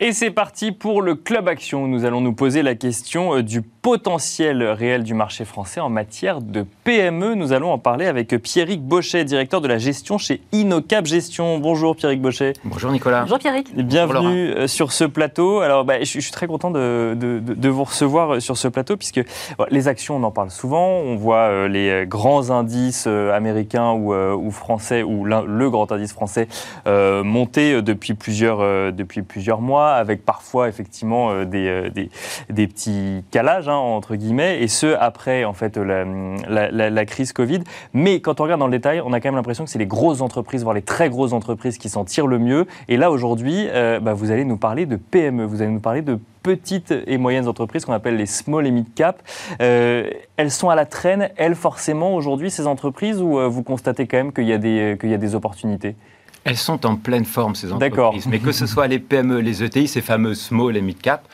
Et 0.00 0.12
c'est 0.12 0.30
parti 0.30 0.72
pour 0.72 1.00
le 1.00 1.14
Club 1.14 1.48
Action. 1.48 1.86
Nous 1.86 2.04
allons 2.04 2.20
nous 2.20 2.32
poser 2.32 2.62
la 2.62 2.74
question 2.74 3.40
du 3.40 3.62
potentiel 3.62 4.62
réel 4.62 5.04
du 5.04 5.14
marché 5.14 5.44
français 5.44 5.80
en 5.80 5.90
matière 5.90 6.40
de 6.40 6.66
PME. 6.88 7.34
Nous 7.34 7.52
allons 7.52 7.70
en 7.70 7.76
parler 7.76 8.06
avec 8.06 8.34
Pierrick 8.38 8.80
Bochet, 8.80 9.22
directeur 9.26 9.60
de 9.60 9.68
la 9.68 9.76
gestion 9.76 10.16
chez 10.16 10.40
Inocap 10.52 11.04
Gestion. 11.04 11.58
Bonjour 11.58 11.94
Pierrick 11.94 12.22
Bochet. 12.22 12.54
Bonjour 12.64 12.90
Nicolas. 12.90 13.24
Bonjour 13.24 13.38
Pierrick. 13.38 13.76
Bienvenue 13.76 14.52
euh, 14.52 14.66
sur 14.68 14.92
ce 14.92 15.04
plateau. 15.04 15.60
Alors 15.60 15.84
bah, 15.84 16.00
je, 16.00 16.18
suis 16.18 16.32
très 16.32 16.46
content 16.46 16.70
de, 16.70 17.14
de, 17.14 17.68
vous 17.68 17.84
recevoir 17.84 18.36
euh, 18.36 18.40
sur 18.40 18.56
ce 18.56 18.68
plateau 18.68 18.96
puisque 18.96 19.20
les 19.68 19.86
actions, 19.86 20.16
on 20.16 20.22
en 20.22 20.30
parle 20.30 20.50
souvent. 20.50 20.88
On 20.88 21.16
voit 21.16 21.68
les 21.68 22.06
grands 22.06 22.50
indices 22.50 23.06
américains 23.06 23.92
ou, 23.92 24.14
ou, 24.14 24.50
français 24.50 25.02
ou 25.02 25.26
le 25.26 25.68
grand 25.68 25.92
indice 25.92 26.14
français 26.14 26.48
monter 26.86 27.82
depuis 27.82 28.14
plusieurs, 28.14 28.60
depuis 28.94 29.20
plusieurs 29.20 29.60
mois 29.60 29.92
avec 29.92 30.24
parfois 30.24 30.68
effectivement 30.68 31.30
euh, 31.30 31.44
euh, 31.54 31.90
des, 31.90 32.10
des, 32.50 32.66
petits 32.66 33.24
calages, 33.30 33.68
hein, 33.68 33.74
entre 33.74 34.16
guillemets, 34.16 34.62
et 34.62 34.68
ce, 34.68 34.96
après 34.98 35.44
en 35.44 35.52
fait 35.52 35.76
la, 35.76 36.77
crise 37.06 37.32
Covid. 37.32 37.60
Mais 37.92 38.20
quand 38.20 38.40
on 38.40 38.44
regarde 38.44 38.60
dans 38.60 38.66
le 38.66 38.72
détail, 38.72 39.00
on 39.04 39.12
a 39.12 39.20
quand 39.20 39.28
même 39.28 39.36
l'impression 39.36 39.64
que 39.64 39.70
c'est 39.70 39.78
les 39.78 39.86
grosses 39.86 40.20
entreprises, 40.20 40.62
voire 40.62 40.74
les 40.74 40.82
très 40.82 41.10
grosses 41.10 41.32
entreprises 41.32 41.78
qui 41.78 41.88
s'en 41.88 42.04
tirent 42.04 42.26
le 42.26 42.38
mieux. 42.38 42.66
Et 42.88 42.96
là, 42.96 43.10
aujourd'hui, 43.10 43.66
euh, 43.68 44.00
bah, 44.00 44.14
vous 44.14 44.30
allez 44.30 44.44
nous 44.44 44.56
parler 44.56 44.86
de 44.86 44.96
PME, 44.96 45.44
vous 45.44 45.62
allez 45.62 45.70
nous 45.70 45.80
parler 45.80 46.02
de 46.02 46.18
petites 46.42 46.94
et 47.06 47.18
moyennes 47.18 47.48
entreprises 47.48 47.84
qu'on 47.84 47.92
appelle 47.92 48.16
les 48.16 48.26
small 48.26 48.66
et 48.66 48.70
mid 48.70 48.86
cap. 48.94 49.22
elles 49.58 50.50
sont 50.50 50.70
à 50.70 50.74
la 50.74 50.86
traîne, 50.86 51.30
elles 51.36 51.56
forcément 51.56 52.14
aujourd'hui 52.14 52.50
ces 52.50 52.66
entreprises 52.66 53.20
ou 53.20 53.38
vous 53.50 53.62
constatez 53.62 54.06
quand 54.06 54.16
même 54.16 54.32
qu'il 54.32 54.48
y, 54.48 54.98
qu'il 54.98 55.10
y 55.10 55.14
a 55.14 55.18
des 55.18 55.34
opportunités? 55.34 55.96
Elles 56.44 56.56
sont 56.56 56.86
en 56.86 56.96
pleine 56.96 57.26
forme, 57.26 57.54
ces 57.54 57.72
entreprises. 57.72 58.26
Mais 58.26 58.38
que 58.38 58.52
ce 58.52 58.66
soit 58.66 58.86
les 58.86 58.98
PME, 58.98 59.40
les 59.40 59.62
ETI, 59.62 59.86
ces 59.86 60.00
fameux 60.00 60.34
small 60.34 60.76
et 60.76 60.80
mid 60.80 60.98
cap, 60.98 61.26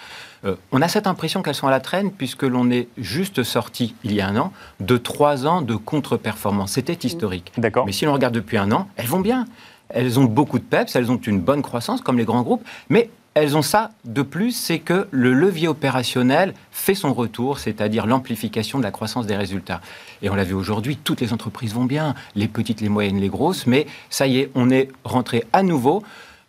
euh, 0.44 0.56
on 0.72 0.82
a 0.82 0.88
cette 0.88 1.06
impression 1.06 1.42
qu'elles 1.42 1.54
sont 1.54 1.66
à 1.66 1.70
la 1.70 1.80
traîne 1.80 2.10
puisque 2.10 2.42
l'on 2.42 2.70
est 2.70 2.88
juste 2.96 3.42
sorti, 3.42 3.94
il 4.04 4.12
y 4.12 4.20
a 4.20 4.28
un 4.28 4.36
an, 4.36 4.52
de 4.80 4.96
trois 4.96 5.46
ans 5.46 5.62
de 5.62 5.74
contre-performance. 5.74 6.72
C'était 6.72 7.06
historique. 7.06 7.52
D'accord. 7.56 7.86
Mais 7.86 7.92
si 7.92 8.04
l'on 8.04 8.12
regarde 8.12 8.34
depuis 8.34 8.58
un 8.58 8.70
an, 8.72 8.88
elles 8.96 9.06
vont 9.06 9.20
bien. 9.20 9.46
Elles 9.88 10.18
ont 10.18 10.24
beaucoup 10.24 10.58
de 10.58 10.64
peps, 10.64 10.96
elles 10.96 11.10
ont 11.10 11.18
une 11.18 11.40
bonne 11.40 11.62
croissance 11.62 12.00
comme 12.00 12.18
les 12.18 12.24
grands 12.24 12.42
groupes, 12.42 12.64
mais 12.88 13.10
elles 13.34 13.56
ont 13.56 13.62
ça 13.62 13.90
de 14.04 14.22
plus, 14.22 14.52
c'est 14.52 14.78
que 14.78 15.08
le 15.10 15.32
levier 15.32 15.66
opérationnel 15.66 16.54
fait 16.70 16.94
son 16.94 17.12
retour, 17.12 17.58
c'est-à-dire 17.58 18.06
l'amplification 18.06 18.78
de 18.78 18.84
la 18.84 18.92
croissance 18.92 19.26
des 19.26 19.36
résultats. 19.36 19.80
Et 20.22 20.30
on 20.30 20.36
l'a 20.36 20.44
vu 20.44 20.54
aujourd'hui, 20.54 20.96
toutes 20.96 21.20
les 21.20 21.32
entreprises 21.32 21.74
vont 21.74 21.84
bien, 21.84 22.14
les 22.36 22.46
petites, 22.46 22.80
les 22.80 22.88
moyennes, 22.88 23.18
les 23.18 23.28
grosses, 23.28 23.66
mais 23.66 23.86
ça 24.08 24.28
y 24.28 24.38
est, 24.38 24.50
on 24.54 24.70
est 24.70 24.88
rentré 25.02 25.44
à 25.52 25.64
nouveau 25.64 26.04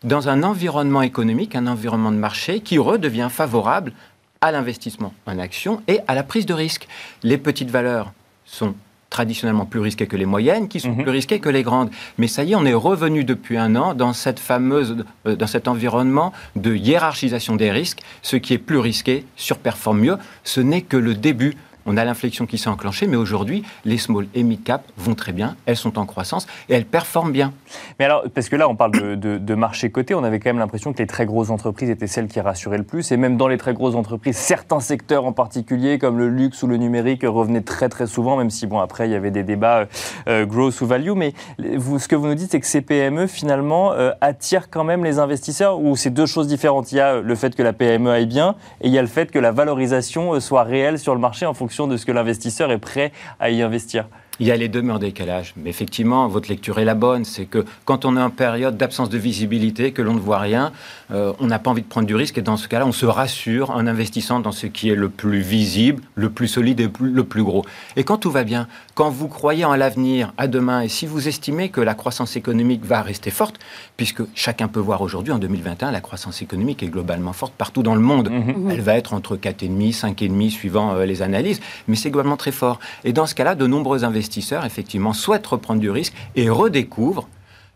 dans 0.06 0.30
un 0.30 0.44
environnement 0.44 1.02
économique, 1.02 1.56
un 1.56 1.68
environnement 1.68 2.12
de 2.12 2.18
marché 2.18 2.62
qui 2.62 2.78
redevient 2.78 3.28
favorable 3.30 3.92
à 4.40 4.52
l'investissement 4.52 5.14
en 5.26 5.40
action 5.40 5.82
et 5.88 6.00
à 6.08 6.16
la 6.16 6.24
prise 6.24 6.46
de 6.46 6.54
risque. 6.54 6.88
Les 7.24 7.38
petites 7.38 7.72
valeurs 7.72 8.14
sont 8.46 8.76
traditionnellement 9.10 9.66
plus 9.66 9.80
risquées 9.80 10.08
que 10.08 10.18
les 10.18 10.26
moyennes, 10.26 10.68
qui 10.68 10.80
sont 10.80 10.92
mhm. 10.92 11.04
plus 11.04 11.12
risquées 11.12 11.40
que 11.40 11.50
les 11.50 11.64
grandes. 11.64 11.90
Mais 12.18 12.28
ça 12.28 12.44
y 12.44 12.52
est, 12.52 12.56
on 12.56 12.66
est 12.66 12.74
revenu 12.74 13.24
depuis 13.24 13.58
un 13.58 13.76
an 13.76 13.94
dans 13.94 14.14
cette 14.14 14.40
fameuse, 14.40 15.06
euh, 15.26 15.36
dans 15.36 15.48
cet 15.48 15.68
environnement 15.68 16.34
de 16.56 16.76
hiérarchisation 16.76 17.56
des 17.56 17.72
risques. 17.72 18.02
Ce 18.22 18.36
qui 18.36 18.54
est 18.54 18.60
plus 18.60 18.78
risqué 18.78 19.26
surperforme 19.36 20.02
mieux. 20.02 20.18
Ce 20.44 20.60
n'est 20.60 20.82
que 20.82 20.98
le 20.98 21.16
début 21.16 21.56
on 21.86 21.98
a 21.98 22.06
l'inflexion 22.06 22.46
qui 22.46 22.58
s'est 22.58 22.70
enclenchée, 22.70 23.08
mais 23.08 23.16
aujourd'hui, 23.16 23.64
les 23.86 23.98
small 23.98 24.28
et 24.34 24.44
mid 24.44 24.64
cap 24.64 24.84
vont 24.98 25.16
très 25.16 25.32
bien, 25.32 25.56
elles 25.66 25.78
sont 25.78 26.00
en 26.00 26.06
croissance 26.06 26.48
et 26.70 26.74
elles 26.74 26.86
performent 26.86 27.32
bien. 27.32 27.54
Mais 28.00 28.06
alors, 28.06 28.24
parce 28.34 28.50
que 28.50 28.56
là, 28.56 28.68
on 28.68 28.76
parle 28.76 28.92
de, 28.92 29.56
marché 29.56 29.90
coté, 29.90 30.14
on 30.14 30.24
avait 30.24 30.40
quand 30.40 30.50
même 30.50 30.60
l'impression 30.60 30.92
que 30.92 30.98
les 30.98 31.08
très 31.08 31.26
grosses 31.26 31.50
entreprises 31.50 31.90
étaient 31.90 32.08
celles 32.08 32.28
qui 32.28 32.40
rassuraient 32.40 32.78
le 32.78 32.84
plus, 32.84 33.12
et 33.12 33.18
même 33.18 33.38
dans 33.38 33.48
les 33.48 33.58
très 33.58 33.74
grosses 33.74 33.96
entreprises, 33.96 34.36
certains 34.36 34.80
secteurs 34.80 35.26
en 35.26 35.32
particulier, 35.32 35.98
comme 35.98 36.18
le 36.18 36.30
luxe 36.30 36.62
ou 36.64 36.68
le 36.68 36.78
numérique, 36.78 37.24
revenaient 37.24 37.62
très 37.62 37.88
très 37.88 38.08
souvent, 38.08 38.36
même 38.36 38.50
si, 38.50 38.68
bon, 38.68 38.80
après, 38.80 39.08
il 39.08 39.12
y 39.12 39.16
avait 39.16 39.32
des 39.32 39.44
débats 39.44 39.80
euh, 39.80 39.86
euh, 40.28 40.46
growth 40.46 40.82
ou 40.82 40.88
value, 40.88 41.12
mais 41.16 41.34
ce 41.60 42.08
que 42.08 42.16
vous 42.16 42.28
nous 42.28 42.36
dites, 42.36 42.52
c'est 42.52 42.60
que 42.60 42.68
ces 42.68 42.82
PME, 42.82 43.28
finalement, 43.28 43.94
euh, 43.94 44.12
attirent 44.22 44.70
quand 44.70 44.84
même 44.84 45.04
les 45.04 45.20
investisseurs, 45.20 45.80
ou 45.80 45.96
c'est 45.96 46.10
deux 46.10 46.26
choses 46.26 46.48
différentes. 46.48 46.92
Il 46.92 46.96
y 46.96 47.02
a 47.02 47.22
le 47.22 47.36
fait 47.36 47.56
que 47.56 47.64
la 47.64 47.74
PME 47.74 48.10
aille 48.10 48.26
bien, 48.26 48.56
et 48.82 48.88
il 48.88 48.94
y 48.94 48.98
a 48.98 49.02
le 49.02 49.08
fait 49.08 49.32
que 49.32 49.40
la 49.40 49.52
valorisation 49.52 50.40
soit 50.40 50.64
réelle 50.64 51.00
sur 51.00 51.14
le 51.14 51.22
marché 51.22 51.46
en 51.46 51.54
fonction 51.54 51.75
de 51.86 51.98
ce 51.98 52.06
que 52.06 52.12
l'investisseur 52.14 52.72
est 52.72 52.78
prêt 52.78 53.12
à 53.40 53.50
y 53.50 53.62
investir 53.62 54.08
il 54.40 54.48
y 54.48 54.52
a 54.52 54.58
les 54.58 54.68
deux, 54.68 54.86
en 54.90 55.00
décalage. 55.00 55.54
Mais 55.58 55.70
effectivement, 55.70 56.28
votre 56.28 56.50
lecture 56.50 56.80
est 56.80 56.86
la 56.86 56.96
bonne. 56.96 57.26
C'est 57.26 57.46
que 57.46 57.66
quand 57.86 58.06
on 58.06 58.18
est 58.18 58.22
en 58.22 58.30
période 58.30 58.78
d'absence 58.78 59.10
de 59.10 59.18
visibilité, 59.18 59.92
que 59.92 60.02
l'on 60.02 60.14
ne 60.14 60.20
voit 60.20 60.40
rien, 60.40 60.72
euh, 61.12 61.34
on 61.40 61.48
n'a 61.48 61.60
pas 61.60 61.72
envie 61.72 61.82
de 61.82 61.88
prendre 61.88 62.08
du 62.08 62.16
risque. 62.16 62.38
Et 62.38 62.42
dans 62.42 62.58
ce 62.58 62.68
cas-là, 62.68 62.86
on 62.86 62.92
se 62.92 63.06
rassure 63.06 63.72
en 63.72 63.88
investissant 63.88 64.40
dans 64.40 64.52
ce 64.52 64.68
qui 64.68 64.90
est 64.90 64.96
le 64.96 65.10
plus 65.10 65.40
visible, 65.40 66.04
le 66.16 66.30
plus 66.30 66.48
solide 66.48 66.80
et 66.80 66.90
le 67.00 67.24
plus 67.24 67.44
gros. 67.44 67.66
Et 67.96 68.04
quand 68.04 68.18
tout 68.18 68.32
va 68.32 68.44
bien, 68.44 68.68
quand 68.94 69.10
vous 69.10 69.28
croyez 69.28 69.66
en 69.66 69.76
l'avenir, 69.76 70.34
à 70.38 70.48
demain, 70.48 70.82
et 70.82 70.90
si 70.90 71.06
vous 71.06 71.28
estimez 71.28 71.70
que 71.70 71.82
la 71.82 71.94
croissance 71.94 72.36
économique 72.36 72.86
va 72.86 73.02
rester 73.02 73.32
forte, 73.32 73.60
puisque 73.98 74.22
chacun 74.36 74.68
peut 74.68 74.80
voir 74.80 75.02
aujourd'hui, 75.02 75.34
en 75.34 75.40
2021, 75.40 75.92
la 75.92 76.02
croissance 76.02 76.42
économique 76.42 76.84
est 76.84 76.88
globalement 76.88 77.34
forte 77.34 77.54
partout 77.54 77.84
dans 77.84 77.96
le 77.96 78.02
monde. 78.02 78.30
Mhm. 78.30 78.70
Elle 78.72 78.82
va 78.82 78.96
être 78.96 79.14
entre 79.14 79.38
4,5, 79.38 80.16
5,5 80.16 80.50
suivant 80.50 80.96
euh, 80.96 81.06
les 81.06 81.22
analyses, 81.22 81.62
mais 81.88 81.96
c'est 81.96 82.10
globalement 82.10 82.38
très 82.38 82.52
fort. 82.52 82.80
Et 83.04 83.14
dans 83.14 83.26
ce 83.26 83.36
cas-là, 83.36 83.56
de 83.56 83.68
nombreux 83.68 84.04
investisseurs 84.04 84.25
investisseurs, 84.26 84.66
effectivement, 84.66 85.14
souhaitent 85.14 85.46
reprendre 85.46 85.80
du 85.80 85.92
risque 85.92 86.14
et 86.36 86.50
redécouvrent 86.50 87.30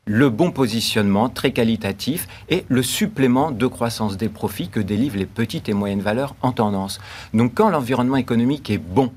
le 0.06 0.32
bon 0.32 0.50
positionnement 0.50 1.30
très 1.30 1.52
qualitatif 1.52 2.28
et 2.50 2.66
le 2.68 2.82
supplément 2.82 3.52
de 3.52 3.68
croissance 3.68 4.18
des 4.18 4.30
profits 4.30 4.70
que 4.70 4.80
délivrent 4.80 5.18
les 5.18 5.28
petites 5.28 5.70
et 5.70 5.74
moyennes 5.74 6.02
valeurs 6.02 6.36
en 6.41 6.52
tendance. 6.52 7.00
Donc 7.36 7.54
quand 7.54 7.70
l'environnement 7.70 8.16
économique 8.16 8.72
est 8.72 8.80
bon, 8.80 9.12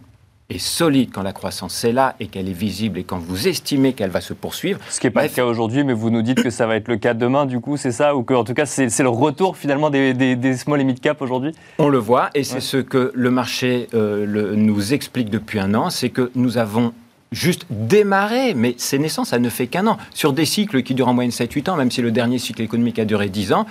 et 0.50 0.58
solide 0.58 1.10
quand 1.10 1.22
la 1.22 1.32
croissance 1.32 1.82
est 1.82 1.92
là 1.92 2.14
et 2.20 2.26
qu'elle 2.26 2.46
est 2.46 2.52
visible 2.52 2.98
et 2.98 3.04
quand 3.04 3.18
vous 3.18 3.48
estimez 3.48 3.94
qu'elle 3.94 4.10
va 4.10 4.20
se 4.20 4.34
poursuivre. 4.34 4.78
Ce 4.90 5.00
qui 5.00 5.06
n'est 5.06 5.10
pas 5.10 5.22
le 5.22 5.30
cas 5.30 5.46
aujourd'hui, 5.46 5.82
mais 5.82 5.94
vous 5.94 6.10
nous 6.10 6.20
dites 6.20 6.42
que 6.42 6.50
ça 6.50 6.66
va 6.66 6.76
être 6.76 6.88
le 6.88 6.98
cas 6.98 7.14
demain, 7.14 7.46
du 7.46 7.58
coup, 7.58 7.78
c'est 7.78 7.92
ça? 7.92 8.14
Ou 8.14 8.22
que, 8.22 8.34
en 8.34 8.44
tout 8.44 8.52
cas, 8.52 8.66
c'est 8.66 9.02
le 9.02 9.08
retour 9.08 9.56
finalement 9.56 9.88
des, 9.88 10.12
des, 10.12 10.56
small 10.56 10.80
et 10.82 10.84
mid 10.84 11.00
cap 11.00 11.22
aujourd'hui? 11.22 11.52
On 11.78 11.88
le 11.88 11.96
voit 11.96 12.28
et 12.34 12.44
c'est 12.44 12.60
ce 12.60 12.76
que 12.76 13.12
le 13.14 13.30
marché 13.30 13.88
euh, 13.94 14.54
nous 14.54 14.92
explique 14.92 15.30
depuis 15.30 15.58
un 15.58 15.72
an 15.74 15.88
c'est 15.88 16.10
que 16.10 16.30
nous 16.34 16.58
avons 16.58 16.92
juste 17.32 17.66
démarrer, 17.70 18.54
mais 18.54 18.74
c'est 18.76 18.98
naissant, 18.98 19.24
ça 19.24 19.38
ne 19.38 19.48
fait 19.48 19.66
qu'un 19.66 19.86
an. 19.86 19.98
Sur 20.14 20.32
des 20.32 20.44
cycles 20.44 20.82
qui 20.82 20.94
durent 20.94 21.08
en 21.08 21.14
moyenne 21.14 21.32
7-8 21.32 21.70
ans, 21.70 21.76
même 21.76 21.90
si 21.90 22.02
le 22.02 22.12
dernier 22.12 22.38
cycle 22.38 22.62
économique 22.62 22.98
a 22.98 23.04
duré 23.04 23.28
10 23.28 23.52
ans, 23.52 23.66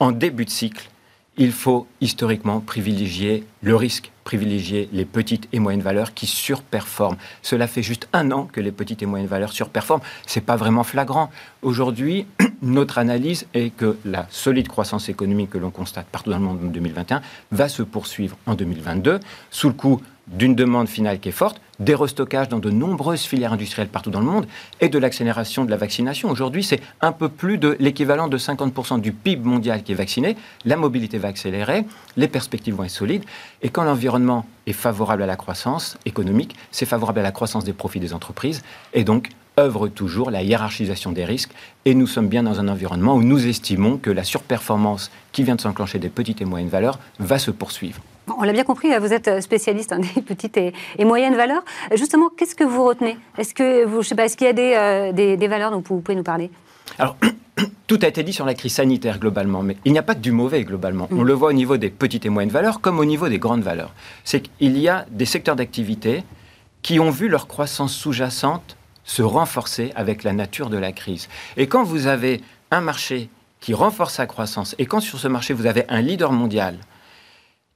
en 0.00 0.10
début 0.10 0.44
de 0.44 0.50
cycle, 0.50 0.88
il 1.38 1.52
faut 1.52 1.86
historiquement 2.00 2.60
privilégier 2.60 3.44
le 3.62 3.74
risque, 3.74 4.12
privilégier 4.22 4.88
les 4.92 5.06
petites 5.06 5.48
et 5.52 5.60
moyennes 5.60 5.80
valeurs 5.80 6.12
qui 6.12 6.26
surperforment. 6.26 7.16
Cela 7.40 7.66
fait 7.66 7.82
juste 7.82 8.06
un 8.12 8.30
an 8.32 8.48
que 8.52 8.60
les 8.60 8.72
petites 8.72 9.02
et 9.02 9.06
moyennes 9.06 9.28
valeurs 9.28 9.52
surperforment. 9.52 10.02
Ce 10.26 10.38
n'est 10.38 10.44
pas 10.44 10.56
vraiment 10.56 10.84
flagrant. 10.84 11.30
Aujourd'hui, 11.62 12.26
notre 12.62 12.98
analyse 12.98 13.46
est 13.54 13.70
que 13.74 13.96
la 14.04 14.26
solide 14.30 14.68
croissance 14.68 15.08
économique 15.08 15.50
que 15.50 15.58
l'on 15.58 15.70
constate 15.70 16.06
partout 16.06 16.30
dans 16.30 16.38
le 16.38 16.44
monde 16.44 16.60
en 16.62 16.68
2021 16.68 17.22
va 17.50 17.68
se 17.68 17.82
poursuivre 17.82 18.36
en 18.46 18.54
2022 18.54 19.20
sous 19.50 19.68
le 19.68 19.74
coup 19.74 20.02
d'une 20.28 20.54
demande 20.54 20.88
finale 20.88 21.20
qui 21.20 21.28
est 21.28 21.32
forte, 21.32 21.60
des 21.78 21.94
restockages 21.94 22.48
dans 22.48 22.58
de 22.58 22.70
nombreuses 22.70 23.22
filières 23.22 23.52
industrielles 23.52 23.88
partout 23.88 24.10
dans 24.10 24.20
le 24.20 24.26
monde 24.26 24.46
et 24.80 24.88
de 24.88 24.98
l'accélération 24.98 25.64
de 25.64 25.70
la 25.70 25.76
vaccination. 25.76 26.30
Aujourd'hui, 26.30 26.62
c'est 26.62 26.80
un 27.00 27.12
peu 27.12 27.28
plus 27.28 27.58
de 27.58 27.76
l'équivalent 27.80 28.28
de 28.28 28.38
50% 28.38 29.00
du 29.00 29.12
PIB 29.12 29.42
mondial 29.42 29.82
qui 29.82 29.92
est 29.92 29.96
vacciné. 29.96 30.36
La 30.64 30.76
mobilité 30.76 31.18
va 31.18 31.28
accélérer, 31.28 31.84
les 32.16 32.28
perspectives 32.28 32.74
vont 32.74 32.84
être 32.84 32.90
solides. 32.90 33.24
Et 33.62 33.68
quand 33.68 33.84
l'environnement 33.84 34.46
est 34.66 34.72
favorable 34.72 35.22
à 35.22 35.26
la 35.26 35.36
croissance 35.36 35.98
économique, 36.06 36.56
c'est 36.70 36.86
favorable 36.86 37.20
à 37.20 37.22
la 37.22 37.32
croissance 37.32 37.64
des 37.64 37.72
profits 37.72 38.00
des 38.00 38.14
entreprises. 38.14 38.62
Et 38.94 39.04
donc, 39.04 39.30
œuvre 39.58 39.88
toujours 39.88 40.30
la 40.30 40.42
hiérarchisation 40.42 41.12
des 41.12 41.24
risques 41.24 41.52
et 41.84 41.94
nous 41.94 42.06
sommes 42.06 42.28
bien 42.28 42.42
dans 42.42 42.60
un 42.60 42.68
environnement 42.68 43.16
où 43.16 43.22
nous 43.22 43.46
estimons 43.46 43.98
que 43.98 44.10
la 44.10 44.24
surperformance 44.24 45.10
qui 45.32 45.42
vient 45.42 45.56
de 45.56 45.60
s'enclencher 45.60 45.98
des 45.98 46.08
petites 46.08 46.40
et 46.40 46.44
moyennes 46.44 46.70
valeurs 46.70 46.98
va 47.18 47.38
se 47.38 47.50
poursuivre. 47.50 48.00
On 48.28 48.42
l'a 48.42 48.52
bien 48.52 48.64
compris, 48.64 48.88
vous 48.98 49.12
êtes 49.12 49.40
spécialiste 49.40 49.92
hein, 49.92 49.98
des 49.98 50.22
petites 50.22 50.56
et, 50.56 50.72
moyennes 51.04 51.34
valeurs. 51.34 51.64
Justement, 51.94 52.30
qu'est-ce 52.30 52.54
que 52.54 52.64
vous 52.64 52.84
retenez? 52.84 53.18
Est-ce 53.38 53.54
que 53.54 53.84
vous, 53.84 54.02
je 54.02 54.08
sais 54.08 54.14
pas, 54.14 54.24
est-ce 54.24 54.36
qu'il 54.36 54.46
y 54.46 54.50
a 54.50 54.52
des, 54.52 54.74
euh, 54.76 55.36
des, 55.36 55.48
valeurs 55.48 55.70
dont 55.70 55.82
vous 55.86 56.00
pouvez 56.00 56.16
nous 56.16 56.22
parler? 56.22 56.50
Alors, 56.98 57.16
tout 57.86 57.98
a 58.02 58.06
été 58.06 58.22
dit 58.22 58.32
sur 58.32 58.44
la 58.44 58.54
crise 58.54 58.74
sanitaire 58.74 59.18
globalement, 59.18 59.62
mais 59.62 59.76
il 59.84 59.92
n'y 59.92 59.98
a 59.98 60.02
pas 60.02 60.14
que 60.14 60.20
du 60.20 60.32
mauvais 60.32 60.64
globalement. 60.64 61.08
Mm. 61.10 61.18
On 61.18 61.22
le 61.22 61.32
voit 61.32 61.48
au 61.48 61.52
niveau 61.52 61.76
des 61.76 61.90
petites 61.90 62.24
et 62.26 62.28
moyennes 62.28 62.52
valeurs 62.52 62.80
comme 62.80 62.98
au 62.98 63.04
niveau 63.04 63.28
des 63.28 63.38
grandes 63.38 63.62
valeurs. 63.62 63.92
C'est 64.24 64.42
qu'il 64.42 64.78
y 64.78 64.88
a 64.88 65.06
des 65.10 65.26
secteurs 65.26 65.56
d'activité 65.56 66.22
qui 66.82 67.00
ont 67.00 67.10
vu 67.10 67.28
leur 67.28 67.46
croissance 67.46 67.94
sous-jacente 67.94 68.76
se 69.04 69.22
renforcer 69.22 69.92
avec 69.96 70.22
la 70.22 70.32
nature 70.32 70.70
de 70.70 70.76
la 70.76 70.92
crise. 70.92 71.28
Et 71.56 71.66
quand 71.66 71.82
vous 71.82 72.06
avez 72.06 72.40
un 72.70 72.80
marché 72.80 73.28
qui 73.60 73.74
renforce 73.74 74.14
sa 74.14 74.26
croissance, 74.26 74.74
et 74.78 74.86
quand 74.86 75.00
sur 75.00 75.18
ce 75.18 75.28
marché 75.28 75.54
vous 75.54 75.66
avez 75.66 75.84
un 75.88 76.00
leader 76.00 76.32
mondial 76.32 76.78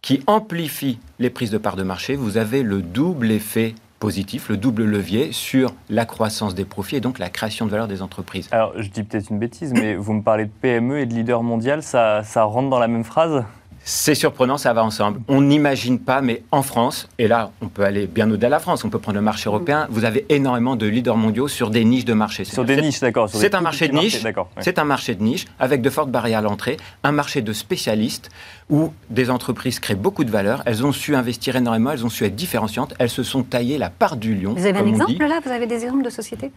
qui 0.06 0.22
amplifie 0.28 1.00
les 1.18 1.30
prises 1.30 1.50
de 1.50 1.58
parts 1.58 1.74
de 1.74 1.82
marché, 1.82 2.14
vous 2.14 2.36
avez 2.36 2.62
le 2.62 2.80
double 2.80 3.32
effet 3.32 3.74
positif, 3.98 4.48
le 4.48 4.56
double 4.56 4.84
levier 4.84 5.32
sur 5.32 5.74
la 5.90 6.04
croissance 6.04 6.54
des 6.54 6.64
profits 6.64 6.94
et 6.94 7.00
donc 7.00 7.18
la 7.18 7.28
création 7.28 7.66
de 7.66 7.72
valeur 7.72 7.88
des 7.88 8.02
entreprises. 8.02 8.48
Alors, 8.52 8.72
je 8.76 8.88
dis 8.88 9.02
peut-être 9.02 9.30
une 9.30 9.40
bêtise, 9.40 9.72
mais 9.72 9.96
vous 9.96 10.12
me 10.12 10.22
parlez 10.22 10.44
de 10.44 10.50
PME 10.60 11.00
et 11.00 11.06
de 11.06 11.12
leader 11.12 11.42
mondial, 11.42 11.82
ça, 11.82 12.22
ça 12.22 12.44
rentre 12.44 12.70
dans 12.70 12.78
la 12.78 12.86
même 12.86 13.02
phrase? 13.02 13.42
C'est 13.88 14.16
surprenant, 14.16 14.58
ça 14.58 14.72
va 14.72 14.84
ensemble. 14.84 15.20
On 15.28 15.40
n'imagine 15.40 16.00
pas, 16.00 16.20
mais 16.20 16.42
en 16.50 16.62
France, 16.62 17.08
et 17.18 17.28
là, 17.28 17.52
on 17.62 17.68
peut 17.68 17.84
aller 17.84 18.08
bien 18.08 18.28
au-delà 18.28 18.48
de 18.48 18.50
la 18.50 18.58
France, 18.58 18.84
on 18.84 18.90
peut 18.90 18.98
prendre 18.98 19.14
le 19.16 19.22
marché 19.22 19.48
européen, 19.48 19.86
vous 19.90 20.04
avez 20.04 20.26
énormément 20.28 20.74
de 20.74 20.86
leaders 20.86 21.16
mondiaux 21.16 21.46
sur 21.46 21.70
des 21.70 21.84
niches 21.84 22.04
de 22.04 22.12
marché. 22.12 22.44
Sur 22.44 22.64
des 22.64 22.80
niches, 22.82 22.98
d'accord. 22.98 23.28
C'est 23.30 23.54
un 23.54 23.60
marché 23.60 23.86
de 23.86 23.94
niche, 23.94 24.20
c'est 24.60 24.78
un 24.80 24.84
marché 24.84 25.14
de 25.14 25.22
niche, 25.22 25.46
avec 25.60 25.82
de 25.82 25.90
fortes 25.90 26.10
barrières 26.10 26.40
à 26.40 26.42
l'entrée, 26.42 26.78
un 27.04 27.12
marché 27.12 27.42
de 27.42 27.52
spécialistes, 27.52 28.28
où 28.70 28.92
des 29.08 29.30
entreprises 29.30 29.78
créent 29.78 29.94
beaucoup 29.94 30.24
de 30.24 30.32
valeur, 30.32 30.62
elles 30.66 30.84
ont 30.84 30.90
su 30.90 31.14
investir 31.14 31.54
énormément, 31.54 31.92
elles 31.92 32.04
ont 32.04 32.08
su 32.08 32.24
être 32.24 32.34
différenciantes, 32.34 32.94
elles 32.98 33.08
se 33.08 33.22
sont 33.22 33.44
taillées 33.44 33.78
la 33.78 33.90
part 33.90 34.16
du 34.16 34.34
lion. 34.34 34.54
Vous 34.54 34.66
avez 34.66 34.80
un 34.80 34.86
exemple 34.86 35.24
là 35.24 35.38
Vous 35.44 35.52
avez 35.52 35.66
des 35.66 35.84
exemples 35.84 36.04
de 36.04 36.10
sociétés? 36.10 36.50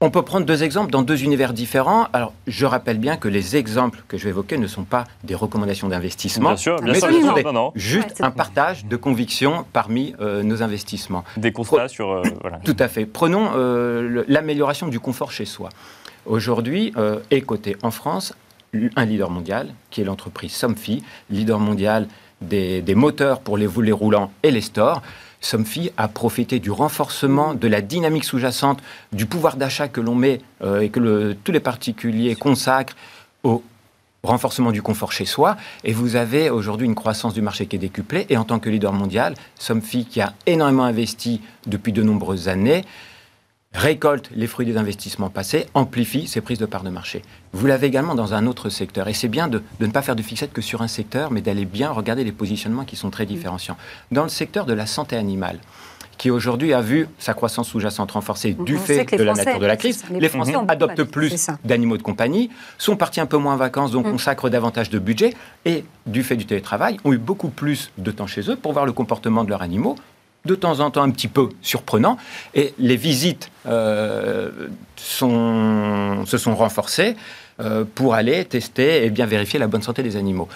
On 0.00 0.10
peut 0.10 0.22
prendre 0.22 0.46
deux 0.46 0.62
exemples 0.62 0.92
dans 0.92 1.02
deux 1.02 1.24
univers 1.24 1.52
différents. 1.52 2.06
Alors, 2.12 2.32
je 2.46 2.66
rappelle 2.66 2.98
bien 2.98 3.16
que 3.16 3.26
les 3.26 3.56
exemples 3.56 4.04
que 4.06 4.16
je 4.16 4.24
vais 4.24 4.30
évoquer 4.30 4.56
ne 4.56 4.68
sont 4.68 4.84
pas 4.84 5.04
des 5.24 5.34
recommandations 5.34 5.88
d'investissement, 5.88 6.50
bien 6.50 6.56
sûr, 6.56 6.80
bien 6.80 6.92
mais 6.92 7.00
sûr, 7.00 7.72
juste 7.74 8.20
un 8.20 8.30
partage 8.30 8.84
de 8.84 8.96
convictions 8.96 9.64
parmi 9.72 10.14
euh, 10.20 10.44
nos 10.44 10.62
investissements. 10.62 11.24
Des 11.36 11.50
constats 11.50 11.88
sur... 11.88 12.10
Euh, 12.10 12.22
Tout 12.64 12.76
à 12.78 12.86
fait. 12.86 13.06
Prenons 13.06 13.50
euh, 13.56 14.24
l'amélioration 14.28 14.86
du 14.86 15.00
confort 15.00 15.32
chez 15.32 15.44
soi. 15.44 15.70
Aujourd'hui, 16.26 16.92
est 17.30 17.40
coté 17.40 17.76
en 17.82 17.90
France 17.90 18.34
un 18.96 19.04
leader 19.06 19.30
mondial, 19.30 19.68
qui 19.90 20.02
est 20.02 20.04
l'entreprise 20.04 20.52
Somfy, 20.52 21.02
leader 21.30 21.58
mondial 21.58 22.06
des, 22.42 22.82
des, 22.82 22.94
moteurs 22.94 23.40
pour 23.40 23.56
les 23.56 23.66
volets 23.66 23.92
roulants 23.92 24.30
et 24.42 24.50
les 24.50 24.60
stores. 24.60 25.02
Somfy 25.40 25.90
a 25.96 26.08
profité 26.08 26.58
du 26.58 26.70
renforcement 26.70 27.54
de 27.54 27.68
la 27.68 27.80
dynamique 27.80 28.24
sous-jacente 28.24 28.80
du 29.12 29.26
pouvoir 29.26 29.56
d'achat 29.56 29.88
que 29.88 30.00
l'on 30.00 30.14
met 30.14 30.40
euh, 30.62 30.80
et 30.80 30.88
que 30.88 31.36
tous 31.44 31.52
les 31.52 31.60
particuliers 31.60 32.34
consacrent 32.34 32.96
au 33.44 33.62
renforcement 34.22 34.72
du 34.72 34.82
confort 34.82 35.12
chez 35.12 35.24
soi. 35.24 35.56
Et 35.84 35.92
vous 35.92 36.16
avez 36.16 36.50
aujourd'hui 36.50 36.86
une 36.86 36.94
croissance 36.94 37.34
du 37.34 37.42
marché 37.42 37.66
qui 37.66 37.76
est 37.76 37.78
décuplée. 37.78 38.26
Et 38.28 38.36
en 38.36 38.44
tant 38.44 38.58
que 38.58 38.68
leader 38.68 38.92
mondial, 38.92 39.34
Somfy, 39.56 40.04
qui 40.04 40.20
a 40.20 40.34
énormément 40.46 40.84
investi 40.84 41.40
depuis 41.66 41.92
de 41.92 42.02
nombreuses 42.02 42.48
années, 42.48 42.84
récolte 43.78 44.30
les 44.34 44.46
fruits 44.46 44.66
des 44.66 44.76
investissements 44.76 45.30
passés, 45.30 45.66
amplifie 45.74 46.26
ses 46.26 46.40
prises 46.40 46.58
de 46.58 46.66
part 46.66 46.82
de 46.82 46.90
marché. 46.90 47.22
Vous 47.52 47.66
l'avez 47.66 47.86
également 47.86 48.14
dans 48.14 48.34
un 48.34 48.46
autre 48.46 48.68
secteur. 48.68 49.08
Et 49.08 49.14
c'est 49.14 49.28
bien 49.28 49.48
de, 49.48 49.62
ne 49.80 49.86
pas 49.86 50.02
faire 50.02 50.16
de 50.16 50.22
fixette 50.22 50.52
que 50.52 50.60
sur 50.60 50.82
un 50.82 50.88
secteur, 50.88 51.30
mais 51.30 51.40
d'aller 51.40 51.64
bien 51.64 51.90
regarder 51.90 52.24
les 52.24 52.32
positionnements 52.32 52.84
qui 52.84 52.96
sont 52.96 53.10
très 53.10 53.26
différenciants. 53.26 53.76
Dans 54.10 54.24
le 54.24 54.28
secteur 54.28 54.66
de 54.66 54.72
la 54.72 54.86
santé 54.86 55.16
animale, 55.16 55.60
qui 56.18 56.30
aujourd'hui 56.30 56.72
a 56.72 56.80
vu 56.80 57.06
sa 57.20 57.32
croissance 57.32 57.68
sous-jacente 57.68 58.10
renforcée 58.10 58.52
du 58.52 58.76
fait 58.76 59.04
de 59.16 59.22
la 59.22 59.34
nature 59.34 59.60
de 59.60 59.66
la 59.66 59.76
crise. 59.76 60.04
Les, 60.10 60.28
Français 60.28 60.54
adoptent 60.66 61.04
plus 61.04 61.46
d'animaux 61.64 61.96
de 61.96 62.02
compagnie, 62.02 62.50
sont 62.76 62.96
partis 62.96 63.20
un 63.20 63.26
peu 63.26 63.36
moins 63.36 63.54
en 63.54 63.56
vacances, 63.56 63.92
donc 63.92 64.06
mm. 64.06 64.10
consacrent 64.10 64.50
davantage 64.50 64.90
de 64.90 64.98
budget, 64.98 65.34
et 65.64 65.84
du 66.06 66.24
fait 66.24 66.34
du 66.34 66.44
télétravail, 66.44 66.96
ont 67.04 67.12
eu 67.12 67.18
beaucoup 67.18 67.50
plus 67.50 67.92
de 67.98 68.10
temps 68.10 68.26
chez 68.26 68.50
eux 68.50 68.56
pour 68.56 68.72
voir 68.72 68.84
le 68.84 68.92
comportement 68.92 69.44
de 69.44 69.50
leurs 69.50 69.62
animaux, 69.62 69.94
de 70.48 70.54
temps 70.56 70.80
en 70.80 70.90
temps 70.90 71.02
un 71.02 71.10
petit 71.10 71.28
peu 71.28 71.50
surprenant. 71.62 72.16
Et 72.54 72.74
les 72.78 72.96
visites 72.96 73.50
euh, 73.66 74.50
sont, 74.96 76.24
se 76.26 76.38
sont 76.38 76.56
renforcées 76.56 77.14
euh, 77.60 77.84
pour 77.94 78.14
aller 78.14 78.44
tester 78.44 79.04
et 79.04 79.10
bien 79.10 79.26
vérifier 79.26 79.60
la 79.60 79.68
bonne 79.68 79.82
santé 79.82 80.02
des 80.02 80.16
animaux. 80.16 80.48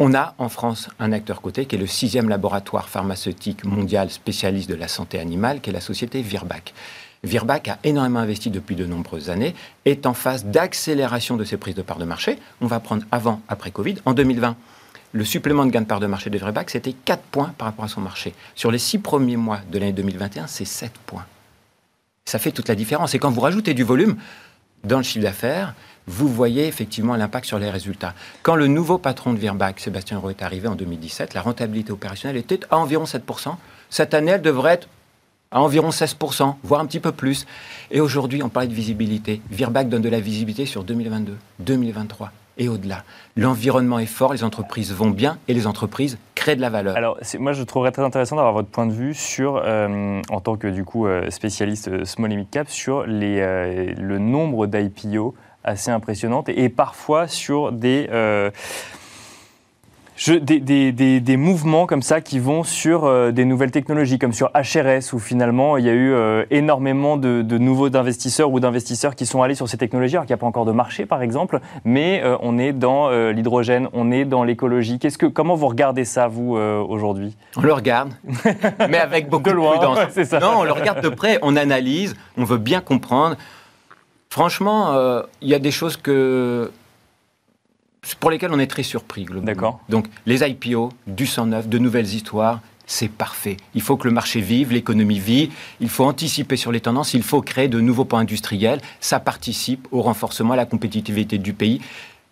On 0.00 0.12
a 0.14 0.34
en 0.38 0.48
France 0.48 0.88
un 0.98 1.12
acteur 1.12 1.40
côté 1.40 1.66
qui 1.66 1.76
est 1.76 1.78
le 1.78 1.86
sixième 1.86 2.28
laboratoire 2.28 2.88
pharmaceutique 2.88 3.64
mondial 3.64 4.10
spécialiste 4.10 4.68
de 4.68 4.74
la 4.74 4.88
santé 4.88 5.20
animale, 5.20 5.60
qui 5.60 5.70
est 5.70 5.72
la 5.72 5.80
société 5.80 6.20
Virbac. 6.20 6.74
Virbac 7.22 7.68
a 7.68 7.78
énormément 7.84 8.18
investi 8.18 8.50
depuis 8.50 8.76
de 8.76 8.86
nombreuses 8.86 9.30
années, 9.30 9.54
est 9.84 10.06
en 10.06 10.14
phase 10.14 10.44
d'accélération 10.46 11.36
de 11.36 11.44
ses 11.44 11.56
prises 11.56 11.74
de 11.74 11.82
parts 11.82 11.98
de 11.98 12.04
marché. 12.04 12.38
On 12.60 12.66
va 12.66 12.80
prendre 12.80 13.04
avant, 13.12 13.40
après 13.48 13.70
Covid. 13.70 13.96
En 14.04 14.14
2020, 14.14 14.56
le 15.14 15.24
supplément 15.24 15.64
de 15.64 15.70
gain 15.70 15.80
de 15.80 15.86
part 15.86 16.00
de 16.00 16.06
marché 16.06 16.28
de 16.28 16.36
Virbac, 16.36 16.68
c'était 16.70 16.92
4 16.92 17.22
points 17.22 17.54
par 17.56 17.68
rapport 17.68 17.84
à 17.84 17.88
son 17.88 18.00
marché. 18.00 18.34
Sur 18.56 18.72
les 18.72 18.78
6 18.78 18.98
premiers 18.98 19.36
mois 19.36 19.60
de 19.70 19.78
l'année 19.78 19.92
2021, 19.92 20.48
c'est 20.48 20.64
7 20.64 20.92
points. 21.06 21.24
Ça 22.24 22.40
fait 22.40 22.50
toute 22.50 22.68
la 22.68 22.74
différence. 22.74 23.14
Et 23.14 23.20
quand 23.20 23.30
vous 23.30 23.40
rajoutez 23.40 23.74
du 23.74 23.84
volume 23.84 24.16
dans 24.82 24.96
le 24.96 25.04
chiffre 25.04 25.22
d'affaires, 25.22 25.74
vous 26.08 26.26
voyez 26.26 26.66
effectivement 26.66 27.14
l'impact 27.14 27.46
sur 27.46 27.60
les 27.60 27.70
résultats. 27.70 28.12
Quand 28.42 28.56
le 28.56 28.66
nouveau 28.66 28.98
patron 28.98 29.32
de 29.32 29.38
Virbac, 29.38 29.78
Sébastien 29.78 30.18
Roux, 30.18 30.30
est 30.30 30.42
arrivé 30.42 30.66
en 30.66 30.74
2017, 30.74 31.32
la 31.32 31.42
rentabilité 31.42 31.92
opérationnelle 31.92 32.36
était 32.36 32.60
à 32.70 32.78
environ 32.78 33.04
7%. 33.04 33.54
Cette 33.90 34.14
année, 34.14 34.32
elle 34.32 34.42
devrait 34.42 34.74
être 34.74 34.88
à 35.52 35.60
environ 35.60 35.90
16%, 35.90 36.56
voire 36.64 36.80
un 36.80 36.86
petit 36.86 36.98
peu 36.98 37.12
plus. 37.12 37.46
Et 37.92 38.00
aujourd'hui, 38.00 38.42
on 38.42 38.48
parlait 38.48 38.68
de 38.68 38.74
visibilité. 38.74 39.40
Virbac 39.48 39.88
donne 39.88 40.02
de 40.02 40.08
la 40.08 40.18
visibilité 40.18 40.66
sur 40.66 40.82
2022, 40.82 41.36
2023 41.60 42.32
et 42.58 42.68
au-delà. 42.68 43.04
L'environnement 43.36 43.98
est 43.98 44.06
fort, 44.06 44.32
les 44.32 44.44
entreprises 44.44 44.92
vont 44.92 45.10
bien 45.10 45.38
et 45.48 45.54
les 45.54 45.66
entreprises 45.66 46.18
créent 46.34 46.56
de 46.56 46.60
la 46.60 46.70
valeur. 46.70 46.96
Alors, 46.96 47.18
moi, 47.38 47.52
je 47.52 47.62
trouverais 47.62 47.92
très 47.92 48.02
intéressant 48.02 48.36
d'avoir 48.36 48.54
votre 48.54 48.68
point 48.68 48.86
de 48.86 48.92
vue 48.92 49.14
sur, 49.14 49.60
euh, 49.64 50.20
en 50.30 50.40
tant 50.40 50.56
que 50.56 50.68
du 50.68 50.84
coup 50.84 51.06
euh, 51.06 51.30
spécialiste 51.30 51.88
euh, 51.88 52.04
small 52.04 52.32
et 52.32 52.36
mid 52.36 52.50
cap, 52.50 52.68
sur 52.68 53.06
les, 53.06 53.94
le 53.94 54.18
nombre 54.18 54.66
d'IPO 54.66 55.34
assez 55.64 55.90
impressionnantes 55.90 56.48
et, 56.48 56.64
et, 56.64 56.68
parfois 56.68 57.26
sur 57.26 57.72
des 57.72 58.08
des, 60.30 61.36
mouvements 61.36 61.86
comme 61.86 62.02
ça 62.02 62.20
qui 62.20 62.38
vont 62.38 62.64
sur 62.64 63.04
euh, 63.04 63.30
des 63.30 63.44
nouvelles 63.44 63.70
technologies, 63.70 64.18
comme 64.18 64.32
sur 64.32 64.50
HRS, 64.54 65.12
où 65.12 65.18
finalement 65.18 65.76
il 65.76 65.84
y 65.84 65.88
a 65.88 65.92
eu 65.92 66.12
euh, 66.12 66.44
énormément 66.50 67.16
de, 67.16 67.42
nouveaux 67.58 67.94
investisseurs 67.96 68.50
ou 68.50 68.60
d'investisseurs 68.60 69.14
qui 69.14 69.26
sont 69.26 69.42
allés 69.42 69.54
sur 69.54 69.68
ces 69.68 69.76
technologies, 69.76 70.16
alors 70.16 70.26
qu'il 70.26 70.32
n'y 70.32 70.38
a 70.38 70.40
pas 70.40 70.46
encore 70.46 70.64
de 70.64 70.72
marché 70.72 71.06
par 71.06 71.22
exemple, 71.22 71.60
mais 71.84 72.22
euh, 72.24 72.36
on 72.40 72.58
est 72.58 72.72
dans 72.72 73.10
l'hydrogène, 73.30 73.88
on 73.92 74.10
est 74.10 74.24
dans 74.24 74.44
l'écologie. 74.44 74.98
Qu'est-ce 74.98 75.18
que, 75.18 75.26
comment 75.26 75.54
vous 75.54 75.68
regardez 75.68 76.04
ça, 76.04 76.28
vous, 76.28 76.56
aujourd'hui? 76.56 77.36
On 77.56 77.62
le 77.62 77.72
regarde, 77.72 78.12
mais 78.88 78.98
avec 78.98 79.28
beaucoup 79.28 79.50
de, 79.50 79.54
loin, 79.54 79.76
prudence. 79.76 80.32
Non, 80.40 80.58
on 80.58 80.64
le 80.64 80.72
regarde 80.72 81.00
de 81.02 81.08
près, 81.08 81.38
on 81.42 81.56
analyse, 81.56 82.14
on 82.36 82.44
veut 82.44 82.58
bien 82.58 82.80
comprendre. 82.80 83.36
Franchement, 84.30 85.22
il 85.42 85.48
y 85.48 85.54
a 85.54 85.58
des 85.58 85.70
choses 85.70 85.96
que 85.96 86.70
pour 88.20 88.30
lesquels 88.30 88.52
on 88.52 88.58
est 88.58 88.66
très 88.66 88.82
surpris. 88.82 89.26
D'accord. 89.42 89.80
Donc 89.88 90.06
les 90.26 90.42
IPO, 90.46 90.90
du 91.06 91.26
sang 91.26 91.46
neuf, 91.46 91.68
de 91.68 91.78
nouvelles 91.78 92.12
histoires, 92.12 92.60
c'est 92.86 93.08
parfait. 93.08 93.56
Il 93.74 93.80
faut 93.80 93.96
que 93.96 94.06
le 94.06 94.12
marché 94.12 94.40
vive, 94.40 94.72
l'économie 94.72 95.18
vive, 95.18 95.52
il 95.80 95.88
faut 95.88 96.04
anticiper 96.04 96.56
sur 96.56 96.70
les 96.70 96.80
tendances, 96.80 97.14
il 97.14 97.22
faut 97.22 97.40
créer 97.40 97.68
de 97.68 97.80
nouveaux 97.80 98.04
points 98.04 98.20
industriels. 98.20 98.80
Ça 99.00 99.20
participe 99.20 99.88
au 99.90 100.02
renforcement, 100.02 100.52
à 100.52 100.56
la 100.56 100.66
compétitivité 100.66 101.38
du 101.38 101.54
pays. 101.54 101.80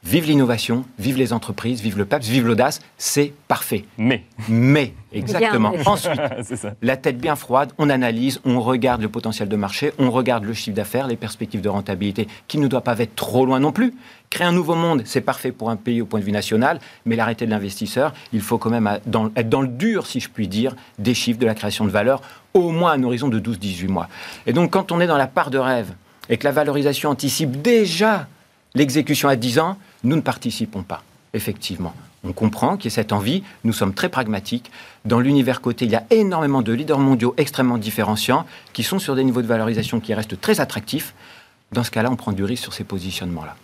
Vive 0.05 0.26
l'innovation, 0.26 0.84
vive 0.98 1.16
les 1.16 1.32
entreprises, 1.32 1.80
vive 1.80 1.96
le 1.96 2.05
PEPS, 2.05 2.26
vive 2.26 2.44
l'audace, 2.44 2.80
c'est 2.98 3.32
parfait. 3.46 3.84
Mais. 3.98 4.24
Mais, 4.48 4.94
exactement. 5.12 5.72
Ensuite, 5.86 6.20
la 6.82 6.96
tête 6.96 7.18
bien 7.18 7.36
froide, 7.36 7.72
on 7.78 7.88
analyse, 7.88 8.40
on 8.44 8.61
regarde 8.61 9.00
le 9.00 9.09
potentiel 9.09 9.48
de 9.48 9.55
marché, 9.55 9.92
on 10.00 10.11
regarde 10.11 10.42
le 10.42 10.55
chiffre 10.55 10.74
d'affaires, 10.74 11.07
les 11.07 11.14
perspectives 11.14 11.61
de 11.61 11.68
rentabilité, 11.68 12.26
qui 12.48 12.59
ne 12.59 12.66
doit 12.66 12.80
pas 12.80 12.98
être 12.98 13.14
trop 13.14 13.46
loin 13.46 13.61
non 13.61 13.70
plus. 13.70 13.94
Créer 14.28 14.48
un 14.48 14.53
nouveau 14.53 14.74
monde, 14.74 15.03
c'est 15.05 15.20
parfait 15.20 15.53
pour 15.53 15.70
un 15.70 15.76
pays 15.76 16.03
au 16.03 16.07
point 16.07 16.18
de 16.18 16.24
vue 16.24 16.32
national, 16.32 16.80
mais 17.07 17.14
l'arrêté 17.14 17.46
de 17.46 17.50
l'investisseur, 17.50 18.12
il 18.32 18.40
faut 18.40 18.59
quand 18.59 18.70
même 18.70 18.88
être 19.36 19.48
dans 19.48 19.62
le 19.62 19.68
dur, 19.68 20.09
si 20.09 20.18
je 20.18 20.28
puis 20.28 20.48
dire, 20.48 20.74
des 20.98 21.14
chiffres 21.14 21.38
de 21.38 21.46
la 21.46 21.55
création 21.55 21.84
de 21.84 21.90
valeur, 21.90 22.22
au 22.55 22.70
moins 22.70 22.90
à 22.90 22.94
un 22.96 23.03
horizon 23.05 23.28
de 23.28 23.38
12-18 23.38 23.86
mois. 23.86 24.09
Et 24.46 24.53
donc, 24.53 24.72
quand 24.72 24.90
on 24.90 25.00
est 25.00 25.07
dans 25.07 25.16
la 25.16 25.28
part 25.28 25.50
de 25.50 25.59
rêve 25.59 25.92
et 26.28 26.38
que 26.38 26.44
la 26.44 26.53
valorisation 26.53 27.11
anticipe 27.11 27.62
déjà 27.62 28.26
l'exécution 28.75 29.29
à 29.29 29.37
10 29.37 29.59
ans, 29.59 29.77
nous 30.05 30.16
ne 30.16 30.20
participons 30.20 30.83
pas, 30.83 31.03
effectivement. 31.35 31.95
On 32.25 32.33
comprend 32.33 32.77
qu'il 32.77 32.91
y 32.91 32.93
a 32.93 32.95
cette 32.95 33.12
envie, 33.12 33.43
nous 33.64 33.73
sommes 33.73 33.95
très 33.95 34.09
pragmatiques. 34.09 34.70
Dans 35.05 35.18
l'univers 35.18 35.61
côté, 35.61 35.87
il 35.87 35.91
y 35.91 35.97
a 35.97 36.05
énormément 36.11 36.62
de 36.62 36.73
leaders 36.73 37.01
mondiaux 37.01 37.35
extrêmement 37.37 37.79
différenciants 37.79 38.47
qui 38.73 38.85
sont 38.85 39.01
sur 39.01 39.16
des 39.16 39.25
niveaux 39.25 39.43
de 39.43 39.47
valorisation 39.47 39.99
qui 39.99 40.14
restent 40.14 40.41
très 40.41 40.61
attractifs. 40.61 41.14
Dans 41.73 41.83
ce 41.83 41.91
cas-là, 41.91 42.11
on 42.11 42.16
prend 42.16 42.33
du 42.33 42.45
risque 42.45 42.62
sur 42.62 42.75
ces 42.75 42.85
positionnements-là. 42.85 43.57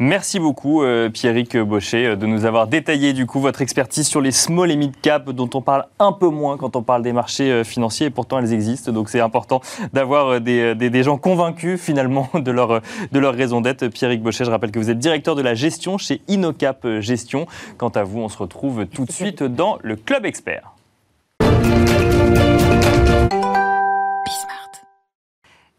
Merci 0.00 0.38
beaucoup 0.38 0.84
euh, 0.84 1.08
Pierrick 1.08 1.56
euh, 1.56 2.16
de 2.16 2.26
nous 2.26 2.44
avoir 2.44 2.68
détaillé 2.68 3.12
du 3.12 3.26
coup 3.26 3.40
votre 3.40 3.62
expertise 3.62 4.06
sur 4.06 4.20
les 4.20 4.30
small 4.30 4.70
et 4.70 4.76
mid 4.76 4.92
cap 5.00 5.28
dont 5.30 5.50
on 5.54 5.60
parle 5.60 5.86
un 5.98 6.12
peu 6.12 6.28
moins 6.28 6.56
quand 6.56 6.76
on 6.76 6.82
parle 6.84 7.02
des 7.02 7.12
marchés 7.12 7.50
euh, 7.50 7.64
financiers 7.64 8.06
et 8.06 8.10
pourtant 8.10 8.38
elles 8.38 8.52
existent 8.52 8.92
donc 8.92 9.08
c'est 9.08 9.18
important 9.18 9.60
d'avoir 9.92 10.40
des, 10.40 10.76
des, 10.76 11.02
gens 11.02 11.18
convaincus 11.18 11.80
finalement 11.80 12.28
de 12.34 12.50
leur, 12.52 12.80
de 13.10 13.18
leur 13.18 13.34
raison 13.34 13.60
d'être. 13.60 13.88
Pierrick 13.88 14.22
Baucher, 14.22 14.44
je 14.44 14.50
rappelle 14.50 14.70
que 14.70 14.78
vous 14.78 14.90
êtes 14.90 14.98
directeur 14.98 15.34
de 15.34 15.42
la 15.42 15.54
gestion 15.54 15.98
chez 15.98 16.22
Inocap 16.28 16.86
Gestion. 17.00 17.46
Quant 17.76 17.88
à 17.88 18.04
vous, 18.04 18.20
on 18.20 18.28
se 18.28 18.38
retrouve 18.38 18.86
tout 18.86 19.04
de 19.04 19.12
suite 19.12 19.42
dans 19.42 19.78
le 19.82 19.96
Club 19.96 20.24
Expert. 20.26 20.74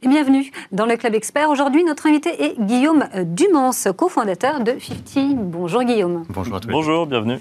Bienvenue 0.09 0.51
dans 0.71 0.87
le 0.87 0.97
Club 0.97 1.13
Expert. 1.13 1.49
Aujourd'hui, 1.49 1.83
notre 1.83 2.07
invité 2.07 2.43
est 2.43 2.59
Guillaume 2.59 3.05
Dumance, 3.25 3.87
cofondateur 3.95 4.59
de 4.61 4.75
50. 4.79 5.35
Bonjour 5.35 5.83
Guillaume. 5.83 6.25
Bonjour 6.29 6.55
à 6.55 6.59
tous. 6.59 6.67
Bonjour, 6.67 7.05
bienvenue. 7.05 7.37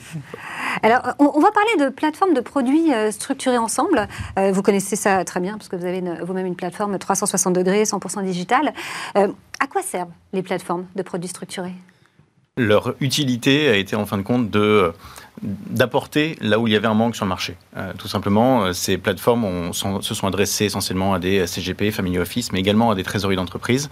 Alors, 0.83 1.01
on, 1.19 1.41
va 1.41 1.51
parler 1.51 1.77
de 1.79 1.89
plateformes 1.89 2.35
de 2.35 2.43
produits 2.43 2.93
euh, 2.93 3.11
structurés 3.11 3.57
ensemble. 3.57 4.07
Euh, 4.39 4.53
vous 4.53 4.61
connaissez 4.61 4.97
ça 4.97 5.25
très 5.25 5.41
bien 5.41 5.57
parce 5.57 5.69
que 5.69 5.77
vous 5.77 5.87
avez 5.87 6.03
vous-même 6.23 6.45
une 6.45 6.57
plateforme 6.57 6.99
360 6.99 7.55
degrés, 7.55 7.85
100% 7.85 8.23
digital. 8.23 8.75
Euh, 9.17 9.29
à 9.61 9.67
quoi 9.67 9.81
servent 9.81 10.13
les 10.35 10.43
plateformes 10.43 10.85
de 10.95 11.03
produits 11.03 11.29
structurés? 11.29 11.75
Leur 12.59 12.95
utilité 13.01 13.69
a 13.69 13.77
été 13.77 13.97
en 13.97 14.05
fin 14.05 14.19
de 14.19 14.23
compte 14.23 14.51
de 14.51 14.93
d'apporter 15.43 16.37
là 16.41 16.59
où 16.59 16.67
il 16.67 16.73
y 16.73 16.77
avait 16.77 16.87
un 16.87 16.95
manque 16.95 17.17
sur 17.17 17.25
le 17.25 17.29
marché. 17.29 17.57
Euh, 17.77 17.93
tout 17.97 18.09
simplement, 18.09 18.65
euh, 18.65 18.73
ces 18.73 18.99
plateformes 18.99 19.73
se 19.73 20.15
sont 20.15 20.27
adressées 20.27 20.67
essentiellement 20.67 21.15
à 21.15 21.19
des 21.19 21.47
CGP, 21.47 21.91
Family 21.91 22.19
Office, 22.19 22.53
mais 22.53 22.61
également 22.61 22.91
à 22.91 22.95
des 22.95 23.05
trésoreries 23.05 23.37
d'entreprise, 23.37 23.91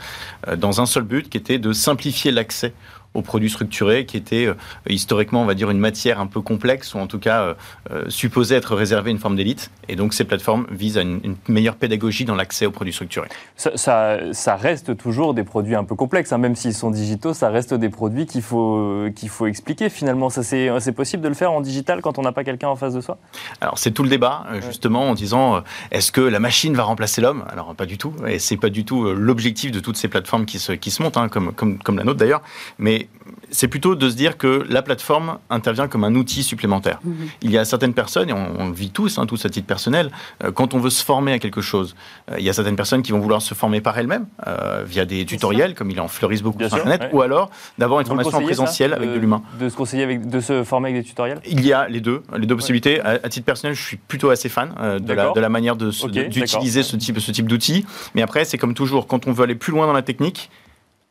euh, 0.49 0.57
dans 0.57 0.80
un 0.80 0.86
seul 0.86 1.05
but 1.05 1.28
qui 1.28 1.36
était 1.36 1.59
de 1.59 1.72
simplifier 1.72 2.30
l'accès 2.30 2.72
aux 3.17 3.23
produits 3.23 3.51
structurés, 3.51 4.05
qui 4.05 4.17
étaient 4.17 4.47
euh, 4.47 4.55
historiquement, 4.89 5.43
on 5.43 5.47
va 5.47 5.55
dire, 5.55 5.71
une 5.71 5.79
matière 5.79 6.21
un 6.21 6.27
peu 6.27 6.41
complexe, 6.41 6.95
ou 6.95 6.99
en 6.99 7.07
tout 7.07 7.19
cas 7.19 7.43
euh, 7.43 7.55
euh, 7.91 8.05
supposée 8.09 8.55
être 8.55 8.75
réservée 8.77 9.11
à 9.11 9.12
une 9.12 9.19
forme 9.19 9.37
d'élite. 9.37 9.71
Et 9.89 9.97
donc 9.97 10.12
ces 10.14 10.25
plateformes 10.25 10.67
visent 10.71 10.99
à 10.99 11.03
une, 11.03 11.37
meilleure 11.49 11.77
pédagogie 11.77 12.25
dans 12.25 12.35
l'accès 12.35 12.67
aux 12.67 12.71
produits 12.71 12.93
structurés. 12.93 13.29
Ça, 13.57 14.33
ça, 14.33 14.57
reste 14.57 14.97
toujours 14.97 15.33
des 15.35 15.45
produits 15.45 15.75
un 15.75 15.85
peu 15.85 15.95
complexes, 15.95 16.33
hein. 16.33 16.39
même 16.39 16.57
s'ils 16.57 16.75
sont 16.75 16.91
digitaux, 16.91 17.35
ça 17.35 17.51
reste 17.51 17.73
des 17.75 17.89
produits 17.89 18.27
qu'il 18.27 18.43
faut, 18.43 19.07
qu'il 19.14 19.29
faut 19.29 19.47
expliquer 19.47 19.89
finalement. 19.89 20.29
Ça, 20.29 20.43
c'est, 20.43 20.69
c'est 20.81 20.93
possible 20.93 21.23
de 21.23 21.29
le 21.29 21.35
faire 21.35 21.53
en 21.53 21.61
digital 21.61 22.01
quand 22.03 22.19
on 22.19 22.23
n'a 22.23 22.33
pas 22.33 22.45
quelqu'un 22.45 22.69
en 22.69 22.77
face 22.77 22.95
de 22.95 23.01
soi? 23.01 23.19
Alors 23.61 23.79
c'est 23.79 23.93
tout 23.93 24.03
le 24.03 24.09
débat, 24.09 24.45
justement, 24.67 25.11
en 25.11 25.14
disant 25.14 25.62
est-ce 25.91 26.12
que 26.12 26.21
la 26.21 26.41
machine 26.41 26.75
va 26.75 26.83
remplacer 26.83 27.21
l'homme? 27.21 27.45
Alors 27.49 27.75
pas 27.75 27.87
du 27.87 27.97
tout, 27.97 28.12
et 28.27 28.39
c'est 28.39 28.57
pas 28.57 28.71
du 28.71 28.85
tout 28.85 29.05
l'objectif 29.12 29.71
de 29.73 29.81
toutes 29.81 29.97
ces 29.97 30.09
plateformes 30.09 30.47
qui 30.47 30.59
se, 30.59 30.73
qui 30.73 30.91
se 30.91 31.03
montent, 31.03 31.17
hein, 31.17 31.29
comme, 31.29 31.53
comme, 31.53 31.79
comme 31.79 31.97
la 31.97 32.05
nôtre 32.05 32.19
d'ailleurs. 32.19 32.43
Mais 32.79 33.06
c'est 33.51 33.69
plutôt 33.69 33.95
de 33.95 34.09
se 34.09 34.17
dire 34.17 34.37
que 34.37 34.65
la 34.69 34.83
plateforme 34.83 35.39
intervient 35.51 35.89
comme 35.89 36.05
un 36.05 36.15
outil 36.15 36.43
supplémentaire. 36.43 37.01
Mhm. 37.05 37.15
Il 37.43 37.51
y 37.51 37.59
a 37.59 37.65
certaines 37.65 37.95
personnes, 37.95 38.29
et 38.29 38.33
on, 38.33 38.69
le 38.69 38.75
vit 38.75 38.91
tous, 38.91 39.19
hein, 39.19 39.27
tous 39.27 39.45
à 39.45 39.49
titre 39.49 39.67
personnel, 39.67 40.11
euh, 40.45 40.53
quand 40.53 40.75
on 40.75 40.79
veut 40.79 40.91
se 40.91 41.05
former 41.05 41.33
à 41.33 41.39
quelque 41.39 41.61
chose, 41.61 41.95
euh, 42.31 42.37
il 42.39 42.45
y 42.45 42.51
a 42.51 42.53
certaines 42.53 42.77
personnes 42.77 43.03
qui 43.03 43.13
vont 43.13 43.21
vouloir 43.21 43.43
se 43.43 43.55
former 43.55 43.81
par 43.81 43.97
elles-mêmes, 43.99 44.27
euh, 44.47 44.85
via 44.87 45.05
des 45.05 45.25
tutoriels, 45.25 45.75
comme 45.75 45.91
il 45.91 46.01
en 46.01 46.09
fleurisse 46.09 46.43
beaucoup 46.43 46.59
sur 46.59 46.75
Internet, 46.75 47.11
ou 47.13 47.23
alors 47.23 47.51
d'avoir 47.79 48.01
une 48.01 48.07
formation 48.07 48.39
en 48.39 48.43
présentiel 48.43 48.93
avec 48.93 49.13
de 49.13 49.19
l'humain. 49.19 49.43
De 49.59 49.69
se 49.69 49.77
conseiller 49.77 50.03
avec, 50.03 50.29
de 50.29 50.41
se 50.41 50.65
former 50.65 50.91
avec 50.91 51.03
des 51.03 51.09
tutoriels? 51.09 51.41
Il 51.47 51.65
y 51.65 51.73
a 51.73 51.89
les 51.89 52.01
deux, 52.01 52.23
les 52.37 52.47
deux 52.47 52.57
possibilités. 52.57 53.01
À, 53.01 53.29
titre 53.29 53.47
personnel, 53.47 53.75
je 53.75 53.83
suis 53.83 53.97
plutôt 53.97 54.31
assez 54.31 54.49
fan 54.49 54.75
de, 55.01 55.13
la, 55.13 55.33
de, 55.33 55.41
la, 55.41 55.49
manière 55.49 55.77
d'utiliser 55.77 56.83
ce 56.83 56.97
type, 56.97 57.19
ce 57.21 57.31
type 57.31 57.47
d'outil. 57.47 57.87
Mais 58.15 58.23
après, 58.23 58.45
c'est 58.45 58.59
comme 58.59 58.75
toujours, 58.75 59.07
quand 59.07 59.27
on 59.27 59.33
veut 59.33 59.45
aller 59.45 59.55
plus 59.55 59.73
loin 59.73 59.87
dans 59.87 59.93
la 59.93 60.03
technique, 60.03 60.51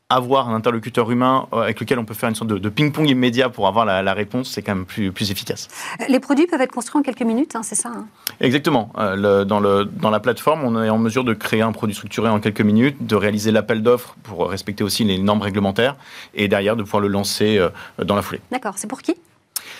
avoir 0.09 0.49
un 0.49 0.55
interlocuteur 0.55 1.09
humain 1.09 1.47
euh, 1.51 1.61
avec 1.61 1.79
lequel 1.79 1.97
on 1.97 2.05
peut 2.05 2.13
faire 2.13 2.29
une 2.29 2.35
sorte 2.35 2.51
de, 2.51 2.69
ping-pong 2.69 3.09
immédiat 3.09 3.49
pour 3.49 3.67
avoir 3.67 3.85
la, 3.85 4.13
réponse, 4.13 4.51
c'est 4.51 4.61
quand 4.61 4.75
même 4.75 4.85
plus, 4.85 5.11
plus 5.11 5.31
efficace. 5.31 5.67
Les 6.09 6.19
produits 6.19 6.45
peuvent 6.45 6.61
être 6.61 6.71
construits 6.71 6.99
en 6.99 7.03
quelques 7.03 7.23
minutes, 7.23 7.55
hein, 7.55 7.63
c'est 7.63 7.75
ça 7.75 7.89
hein? 7.89 8.05
Exactement. 8.39 8.91
Euh, 8.97 9.45
dans, 9.45 9.59
le, 9.59 9.85
dans 9.85 10.11
la 10.11 10.19
plateforme, 10.19 10.63
on 10.63 10.83
est 10.83 10.89
en 10.89 10.99
mesure 10.99 11.23
de 11.23 11.33
créer 11.33 11.61
un 11.61 11.71
produit 11.71 11.95
structuré 11.95 12.29
en 12.29 12.39
quelques 12.39 12.61
minutes, 12.61 13.07
de 13.07 13.15
réaliser 13.15 13.51
l'appel 13.51 13.81
d'offres 13.81 14.15
pour 14.23 14.49
respecter 14.49 14.83
aussi 14.83 15.03
les 15.03 15.17
normes 15.17 15.41
réglementaires, 15.41 15.95
et 16.35 16.47
derrière 16.47 16.75
de 16.75 16.83
pouvoir 16.83 17.01
le 17.01 17.07
lancer 17.07 17.57
euh, 17.57 17.69
dans 18.03 18.15
la 18.15 18.21
foulée. 18.21 18.41
D'accord. 18.51 18.73
C'est 18.77 18.87
pour 18.87 19.01
qui? 19.01 19.15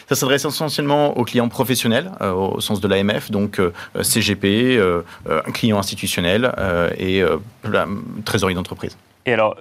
Ça 0.09 0.15
s'adresse 0.15 0.45
essentiellement 0.45 1.17
aux 1.17 1.23
clients 1.23 1.49
professionnels, 1.49 2.11
au 2.21 2.61
sens 2.61 2.79
de 2.79 2.87
l'AMF, 2.87 3.31
donc 3.31 3.59
CGP, 4.01 4.79
un 5.27 5.51
client 5.51 5.79
institutionnel 5.79 6.51
et 6.97 7.23
trésorerie 8.23 8.53
d'entreprise. 8.53 8.95
Et 9.25 9.33
alors, 9.33 9.55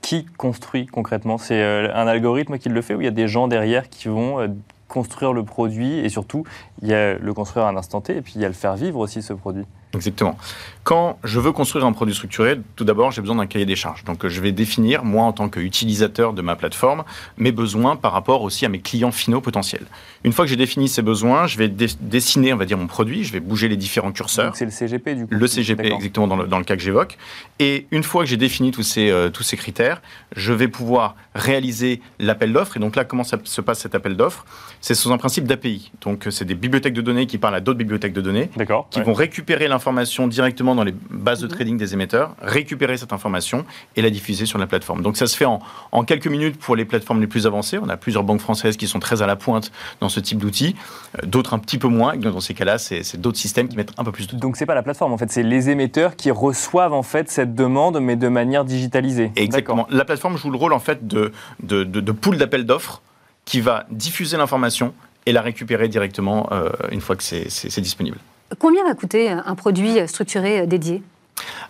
qui 0.00 0.24
construit 0.24 0.86
concrètement? 0.86 1.38
C'est 1.38 1.62
euh, 1.62 1.94
un 1.94 2.06
algorithme 2.06 2.58
qui 2.58 2.68
le 2.68 2.82
fait 2.82 2.94
ou 2.94 3.00
il 3.00 3.04
y 3.04 3.08
a 3.08 3.12
des 3.12 3.28
gens 3.28 3.48
derrière 3.48 3.88
qui 3.88 4.08
vont 4.08 4.40
euh, 4.40 4.48
construire 4.88 5.32
le 5.32 5.44
produit 5.44 5.98
et 5.98 6.08
surtout 6.08 6.44
il 6.82 6.88
y 6.88 6.94
a 6.94 7.14
le 7.14 7.34
construire 7.34 7.66
à 7.66 7.70
un 7.70 7.76
instant 7.76 8.00
T 8.00 8.16
et 8.16 8.22
puis 8.22 8.32
il 8.36 8.40
y 8.40 8.44
a 8.44 8.48
le 8.48 8.54
faire 8.54 8.76
vivre 8.76 8.98
aussi 8.98 9.22
ce 9.22 9.32
produit? 9.32 9.64
Exactement. 9.94 10.38
Quand 10.84 11.18
je 11.24 11.40
veux 11.40 11.52
construire 11.52 11.84
un 11.84 11.92
produit 11.92 12.14
structuré, 12.14 12.58
tout 12.76 12.84
d'abord, 12.84 13.10
j'ai 13.10 13.20
besoin 13.20 13.36
d'un 13.36 13.46
cahier 13.46 13.66
des 13.66 13.76
charges. 13.76 14.04
Donc, 14.04 14.26
je 14.26 14.40
vais 14.40 14.52
définir, 14.52 15.04
moi, 15.04 15.24
en 15.24 15.32
tant 15.32 15.48
qu'utilisateur 15.48 16.32
de 16.32 16.42
ma 16.42 16.56
plateforme, 16.56 17.04
mes 17.36 17.52
besoins 17.52 17.96
par 17.96 18.12
rapport 18.12 18.42
aussi 18.42 18.64
à 18.64 18.68
mes 18.68 18.80
clients 18.80 19.10
finaux 19.10 19.40
potentiels. 19.40 19.86
Une 20.24 20.32
fois 20.32 20.44
que 20.44 20.50
j'ai 20.50 20.56
défini 20.56 20.88
ces 20.88 21.02
besoins, 21.02 21.46
je 21.46 21.58
vais 21.58 21.68
dessiner, 21.68 22.52
on 22.52 22.56
va 22.56 22.64
dire, 22.66 22.78
mon 22.78 22.86
produit, 22.86 23.24
je 23.24 23.32
vais 23.32 23.40
bouger 23.40 23.68
les 23.68 23.76
différents 23.76 24.12
curseurs. 24.12 24.56
C'est 24.56 24.64
le 24.64 24.70
CGP, 24.70 25.14
du 25.14 25.26
coup 25.26 25.34
Le 25.34 25.46
CGP, 25.46 25.92
exactement, 25.92 26.26
dans 26.26 26.36
le, 26.36 26.46
dans 26.46 26.58
le, 26.58 26.64
cas 26.64 26.76
que 26.76 26.82
j'évoque. 26.82 27.18
Et 27.58 27.86
une 27.90 28.02
fois 28.02 28.22
que 28.22 28.30
j'ai 28.30 28.36
défini 28.36 28.70
tous 28.70 28.82
ces, 28.82 29.10
euh, 29.10 29.28
tous 29.28 29.42
ces 29.42 29.56
critères, 29.56 30.00
je 30.36 30.52
vais 30.52 30.68
pouvoir 30.68 31.16
réaliser 31.34 32.00
l'appel 32.18 32.52
d'offres. 32.52 32.76
Et 32.76 32.80
donc 32.80 32.96
là, 32.96 33.04
comment 33.04 33.24
ça 33.24 33.38
se 33.42 33.60
passe 33.60 33.80
cet 33.80 33.94
appel 33.94 34.16
d'offres? 34.16 34.46
C'est 34.80 34.94
sous 34.94 35.12
un 35.12 35.18
principe 35.18 35.44
d'API. 35.44 35.90
Donc, 36.02 36.26
c'est 36.30 36.44
des 36.44 36.54
bibliothèques 36.54 36.94
de 36.94 37.02
données 37.02 37.26
qui 37.26 37.38
parlent 37.38 37.54
à 37.54 37.60
d'autres 37.60 37.78
bibliothèques 37.78 38.12
de 38.12 38.20
données, 38.20 38.50
qui 38.90 39.00
vont 39.02 39.14
récupérer 39.14 39.68
l'information 39.68 39.79
l'information 39.80 40.28
directement 40.28 40.74
dans 40.74 40.84
les 40.84 40.94
bases 41.08 41.40
de 41.40 41.46
trading 41.46 41.78
des 41.78 41.94
émetteurs, 41.94 42.34
récupérer 42.42 42.98
cette 42.98 43.14
information 43.14 43.64
et 43.96 44.02
la 44.02 44.10
diffuser 44.10 44.44
sur 44.44 44.58
la 44.58 44.66
plateforme. 44.66 45.00
Donc 45.00 45.16
ça 45.16 45.26
se 45.26 45.34
fait 45.34 45.46
en, 45.46 45.60
en 45.90 46.04
quelques 46.04 46.26
minutes 46.26 46.58
pour 46.58 46.76
les 46.76 46.84
plateformes 46.84 47.18
les 47.22 47.26
plus 47.26 47.46
avancées. 47.46 47.78
On 47.82 47.88
a 47.88 47.96
plusieurs 47.96 48.22
banques 48.22 48.42
françaises 48.42 48.76
qui 48.76 48.86
sont 48.86 48.98
très 49.00 49.22
à 49.22 49.26
la 49.26 49.36
pointe 49.36 49.72
dans 50.00 50.10
ce 50.10 50.20
type 50.20 50.38
d'outils, 50.38 50.76
euh, 51.16 51.26
d'autres 51.26 51.54
un 51.54 51.58
petit 51.58 51.78
peu 51.78 51.88
moins. 51.88 52.14
Dans 52.18 52.40
ces 52.40 52.52
cas-là, 52.52 52.76
c'est 52.76 53.18
d'autres 53.18 53.38
systèmes 53.38 53.68
qui 53.68 53.76
mettent 53.78 53.94
un 53.96 54.04
peu 54.04 54.12
plus 54.12 54.26
de 54.26 54.32
temps. 54.32 54.36
Donc 54.36 54.58
c'est 54.58 54.66
pas 54.66 54.74
la 54.74 54.82
plateforme 54.82 55.14
en 55.14 55.18
fait, 55.18 55.32
c'est 55.32 55.42
les 55.42 55.70
émetteurs 55.70 56.14
qui 56.14 56.30
reçoivent 56.30 56.92
en 56.92 57.02
fait 57.02 57.30
cette 57.30 57.54
demande, 57.54 57.98
mais 58.00 58.16
de 58.16 58.28
manière 58.28 58.66
digitalisée. 58.66 59.32
Exactement. 59.36 59.86
La 59.88 60.04
plateforme 60.04 60.36
joue 60.36 60.50
le 60.50 60.58
rôle 60.58 60.74
en 60.74 60.78
fait 60.78 61.06
de, 61.06 61.32
de, 61.62 61.84
de, 61.84 62.00
de 62.00 62.12
pool 62.12 62.36
d'appels 62.36 62.66
d'offres 62.66 63.00
qui 63.46 63.62
va 63.62 63.86
diffuser 63.90 64.36
l'information 64.36 64.92
et 65.24 65.32
la 65.32 65.40
récupérer 65.40 65.88
directement 65.88 66.48
euh, 66.52 66.68
une 66.92 67.00
fois 67.00 67.16
que 67.16 67.22
c'est 67.22 67.80
disponible. 67.80 68.18
Combien 68.58 68.84
va 68.84 68.94
coûter 68.94 69.30
un 69.30 69.54
produit 69.54 70.06
structuré 70.08 70.66
dédié? 70.66 71.02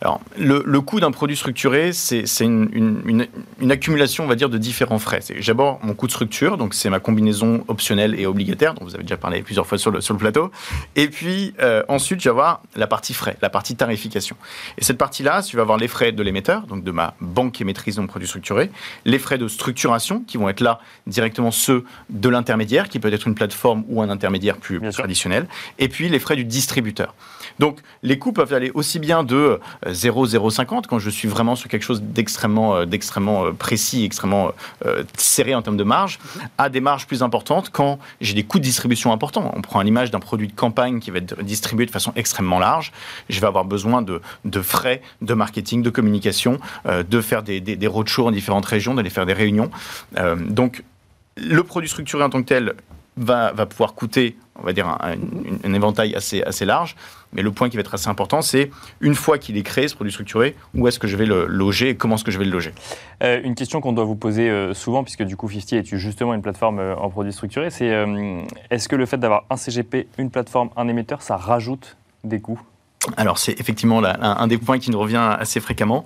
Alors, 0.01 0.21
le, 0.39 0.63
le 0.65 0.81
coût 0.81 0.99
d'un 0.99 1.11
produit 1.11 1.37
structuré, 1.37 1.93
c'est 1.93 2.25
une, 2.41 2.71
une, 2.73 3.27
une, 3.61 3.71
accumulation, 3.71 4.25
on 4.25 4.27
va 4.27 4.35
dire, 4.35 4.49
de 4.49 4.57
différents 4.57 4.99
frais. 4.99 5.21
J'ai 5.29 5.53
d'abord 5.53 5.79
mon 5.83 5.93
coût 5.95 6.07
de 6.07 6.13
structure, 6.13 6.57
donc 6.57 6.73
c'est 6.73 6.89
ma 6.89 7.01
combinaison 7.01 7.65
optionnelle 7.69 8.19
et 8.19 8.25
obligataire, 8.25 8.75
dont 8.75 8.85
vous 8.85 8.95
avez 8.95 9.05
déjà 9.05 9.19
parlé 9.19 9.43
plusieurs 9.43 9.67
fois 9.67 9.77
sur 9.77 9.91
le, 9.91 10.01
sur 10.01 10.15
le 10.15 10.19
plateau. 10.19 10.51
Et 10.97 11.09
puis, 11.09 11.53
euh, 11.61 11.83
ensuite, 11.89 12.21
je 12.21 12.25
vais 12.25 12.31
avoir 12.31 12.63
la 12.77 12.87
partie 12.87 13.13
frais, 13.13 13.37
la 13.43 13.51
partie 13.51 13.77
tarification. 13.77 14.37
Et 14.79 14.85
cette 14.85 14.99
partie-là, 14.99 15.43
tu 15.43 15.57
vas 15.57 15.63
avoir 15.63 15.77
les 15.77 15.89
frais 15.89 16.13
de 16.13 16.23
l'émetteur, 16.23 16.67
donc 16.67 16.83
de 16.83 16.91
ma 16.91 17.15
banque 17.21 17.61
émettrice 17.61 17.97
de 17.97 18.01
mon 18.01 18.07
produit 18.07 18.29
structuré, 18.29 18.71
les 19.05 19.19
frais 19.19 19.37
de 19.37 19.49
structuration, 19.49 20.21
qui 20.27 20.39
vont 20.39 20.49
être 20.49 20.61
là 20.61 20.81
directement 21.07 21.51
ceux 21.51 21.85
de 22.09 22.29
l'intermédiaire, 22.31 22.89
qui 22.89 23.01
peut 23.01 23.13
être 23.13 23.27
une 23.27 23.35
plateforme 23.35 23.85
ou 23.89 24.01
un 24.01 24.09
intermédiaire 24.09 24.57
plus 24.57 24.81
traditionnel, 24.93 25.47
et 25.79 25.89
puis 25.89 26.09
les 26.09 26.19
frais 26.19 26.37
du 26.37 26.45
distributeur. 26.45 27.15
Donc, 27.59 27.81
les 28.03 28.19
coûts 28.19 28.33
peuvent 28.33 28.55
aller 28.55 28.71
aussi 28.73 28.99
bien 28.99 29.25
de 29.25 29.60
0,050 29.87 30.87
quand 30.87 30.99
je 30.99 31.11
suis 31.11 31.29
vraiment 31.29 31.57
sur 31.57 31.69
quelque 31.69 31.83
chose 31.83 32.03
d'extrêmement 32.03 32.77
euh, 32.77 32.87
d'extrêmement 32.87 33.47
euh, 33.47 33.53
précis, 33.53 34.05
extrêmement 34.05 34.53
euh, 34.85 35.05
serré 35.17 35.55
en 35.55 35.63
termes 35.63 35.77
de 35.77 35.85
marge, 35.85 36.19
à 36.59 36.69
des 36.69 36.81
marges 36.81 37.07
plus 37.07 37.23
importantes 37.23 37.71
quand 37.71 37.99
j'ai 38.21 38.35
des 38.35 38.45
coûts 38.45 38.59
de 38.59 38.65
distribution 38.65 39.13
importants. 39.13 39.53
On 39.57 39.63
prend 39.63 39.81
l'image 39.83 40.11
d'un 40.11 40.21
produit 40.21 40.49
de 40.49 40.53
campagne 40.53 41.01
qui 41.01 41.11
va 41.11 41.19
être 41.19 41.43
distribué 41.43 41.87
de 41.87 41.91
façon 41.91 42.13
extrêmement 42.17 42.59
large. 42.59 42.93
Je 43.29 43.41
vais 43.41 43.47
avoir 43.47 43.65
besoin 43.65 44.03
de, 44.03 44.21
de 44.45 44.63
frais 44.63 45.03
de 45.23 45.35
marketing, 45.35 45.83
de 45.83 45.91
communication, 45.91 46.59
de 46.87 47.21
faire 47.21 47.43
des, 47.43 47.61
des, 47.61 47.77
des 47.77 47.87
roadshows 47.87 48.27
en 48.27 48.31
différentes 48.31 48.67
régions, 48.67 48.95
d'aller 48.95 49.11
faire 49.11 49.27
des 49.27 49.33
réunions. 49.33 49.71
donc, 50.49 50.83
le 51.37 51.63
produit 51.63 51.89
structuré 51.89 52.23
en 52.23 52.31
tant 52.31 52.43
que 52.43 52.49
tel 52.49 52.75
va, 53.17 53.53
va 53.53 53.67
pouvoir 53.67 53.95
coûter, 53.95 54.37
on 54.61 54.63
va 54.65 54.73
dire, 54.73 54.89
un, 54.89 55.15
un, 55.65 55.75
éventail 55.75 56.15
assez, 56.15 56.43
assez 56.43 56.65
large. 56.65 56.97
Mais 57.33 57.43
le 57.43 57.53
point 57.53 57.69
qui 57.69 57.77
va 57.77 57.81
être 57.81 57.95
assez 57.95 58.09
important, 58.09 58.43
c'est 58.43 58.71
une 59.01 59.15
fois 59.15 59.39
qu'il 59.39 59.57
est 59.57 59.63
créé, 59.63 59.89
ce 59.89 59.95
produit 59.95 60.13
structuré, 60.13 60.57
où 60.75 60.89
est-ce 60.89 60.99
que 60.99 61.07
je 61.07 61.17
vais 61.17 61.27
le 61.27 61.47
loger 61.47 61.91
et 61.91 61.97
comment 61.97 62.17
est-ce 62.17 62.25
que 62.25 62.31
je 62.31 62.39
vais 62.39 62.45
le 62.45 62.51
loger? 62.51 62.73
Euh, 63.23 63.41
Une 63.45 63.55
question 63.55 63.81
qu'on 63.81 63.93
doit 63.93 64.05
vous 64.05 64.17
poser 64.17 64.51
euh, 64.51 64.75
souvent, 64.75 65.05
puisque 65.05 65.23
du 65.23 65.37
coup 65.37 65.49
50 65.49 65.73
est 65.75 65.97
justement 65.97 66.35
une 66.35 66.43
plateforme 66.43 66.81
euh, 66.81 66.97
en 66.97 67.09
produits 67.09 67.33
structurés, 67.33 67.71
c'est 67.71 67.91
est-ce 68.71 68.89
que 68.89 68.97
le 68.97 69.07
fait 69.07 69.19
d'avoir 69.19 69.45
un 69.51 69.57
CGP, 69.57 70.09
une 70.19 70.31
plateforme, 70.31 70.71
un 70.77 70.89
émetteur, 70.89 71.23
ça 71.23 71.37
rajoute 71.37 71.97
des 72.25 72.41
coûts? 72.41 72.61
Alors 73.17 73.39
c'est 73.39 73.59
effectivement 73.59 74.01
là, 74.01 74.19
un, 74.21 74.43
un, 74.43 74.47
des 74.47 74.59
points 74.59 74.79
qui 74.79 74.91
nous 74.91 74.99
revient 74.99 75.37
assez 75.39 75.59
fréquemment. 75.61 76.05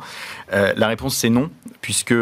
La 0.52 0.86
réponse 0.86 1.16
c'est 1.16 1.30
non, 1.30 1.50
puisque 1.80 2.14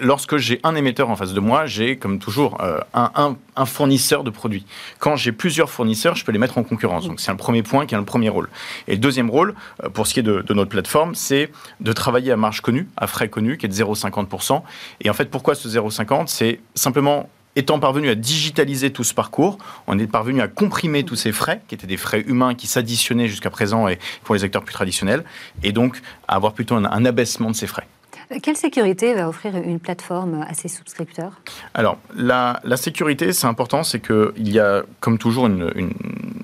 lorsque 0.00 0.36
j'ai 0.36 0.60
un 0.62 0.74
émetteur 0.74 1.10
en 1.10 1.16
face 1.16 1.32
de 1.32 1.40
moi, 1.40 1.66
j'ai 1.66 1.96
comme 1.96 2.18
toujours 2.18 2.60
euh, 2.60 2.78
un, 2.94 3.36
fournisseur 3.66 4.24
de 4.24 4.30
produits. 4.30 4.66
Quand 4.98 5.16
j'ai 5.16 5.32
plusieurs 5.32 5.70
fournisseurs, 5.70 6.16
je 6.16 6.24
peux 6.24 6.32
les 6.32 6.38
mettre 6.38 6.58
en 6.58 6.64
concurrence. 6.64 7.06
Donc 7.06 7.20
c'est 7.20 7.30
un 7.30 7.36
premier 7.36 7.62
point 7.62 7.86
qui 7.86 7.94
est 7.94 7.98
le 7.98 8.04
premier 8.04 8.28
rôle. 8.28 8.48
Et 8.88 8.92
le 8.92 8.98
deuxième 8.98 9.30
rôle, 9.30 9.54
euh, 9.82 9.88
pour 9.88 10.06
ce 10.06 10.14
qui 10.14 10.20
est 10.20 10.24
de, 10.24 10.42
de 10.42 10.54
notre 10.54 10.70
plateforme, 10.70 11.14
c'est 11.14 11.50
de 11.80 11.92
travailler 11.92 12.32
à 12.32 12.36
marge 12.36 12.60
connue, 12.60 12.88
à 12.96 13.06
frais 13.06 13.28
connus, 13.28 13.58
qui 13.58 13.66
est 13.66 13.68
de 13.68 13.74
0,50%. 13.74 14.62
Et 15.00 15.10
en 15.10 15.14
fait, 15.14 15.30
pourquoi 15.30 15.54
ce 15.54 15.68
0,50 15.68 16.26
C'est 16.26 16.60
simplement 16.74 17.28
étant 17.56 17.78
parvenu 17.78 18.08
à 18.08 18.14
digitaliser 18.14 18.90
tout 18.90 19.04
ce 19.04 19.14
parcours, 19.14 19.58
on 19.86 19.98
est 19.98 20.06
parvenu 20.06 20.40
à 20.40 20.48
comprimer 20.48 21.04
tous 21.04 21.16
ces 21.16 21.32
frais, 21.32 21.62
qui 21.68 21.74
étaient 21.74 21.86
des 21.86 21.96
frais 21.96 22.22
humains 22.26 22.54
qui 22.54 22.66
s'additionnaient 22.66 23.28
jusqu'à 23.28 23.50
présent 23.50 23.86
et 23.86 23.98
pour 24.24 24.34
les 24.34 24.42
acteurs 24.42 24.64
plus 24.64 24.74
traditionnels, 24.74 25.24
et 25.62 25.70
donc 25.70 26.00
à 26.26 26.34
avoir 26.34 26.52
plutôt 26.52 26.74
un, 26.74 26.84
un 26.84 27.04
abaissement 27.04 27.50
de 27.50 27.56
ces 27.56 27.68
frais. 27.68 27.86
Quelle 28.42 28.56
sécurité 28.56 29.14
va 29.14 29.28
offrir 29.28 29.56
une 29.56 29.78
plateforme 29.78 30.44
à 30.48 30.54
ses 30.54 30.68
souscripteurs? 30.68 31.40
Alors, 31.74 31.98
la, 32.14 32.58
sécurité, 32.76 33.32
c'est 33.32 33.46
important, 33.46 33.82
c'est 33.82 34.00
qu'il 34.00 34.48
y 34.48 34.58
a, 34.58 34.82
comme 35.00 35.18
toujours, 35.18 35.46
une, 35.46 35.70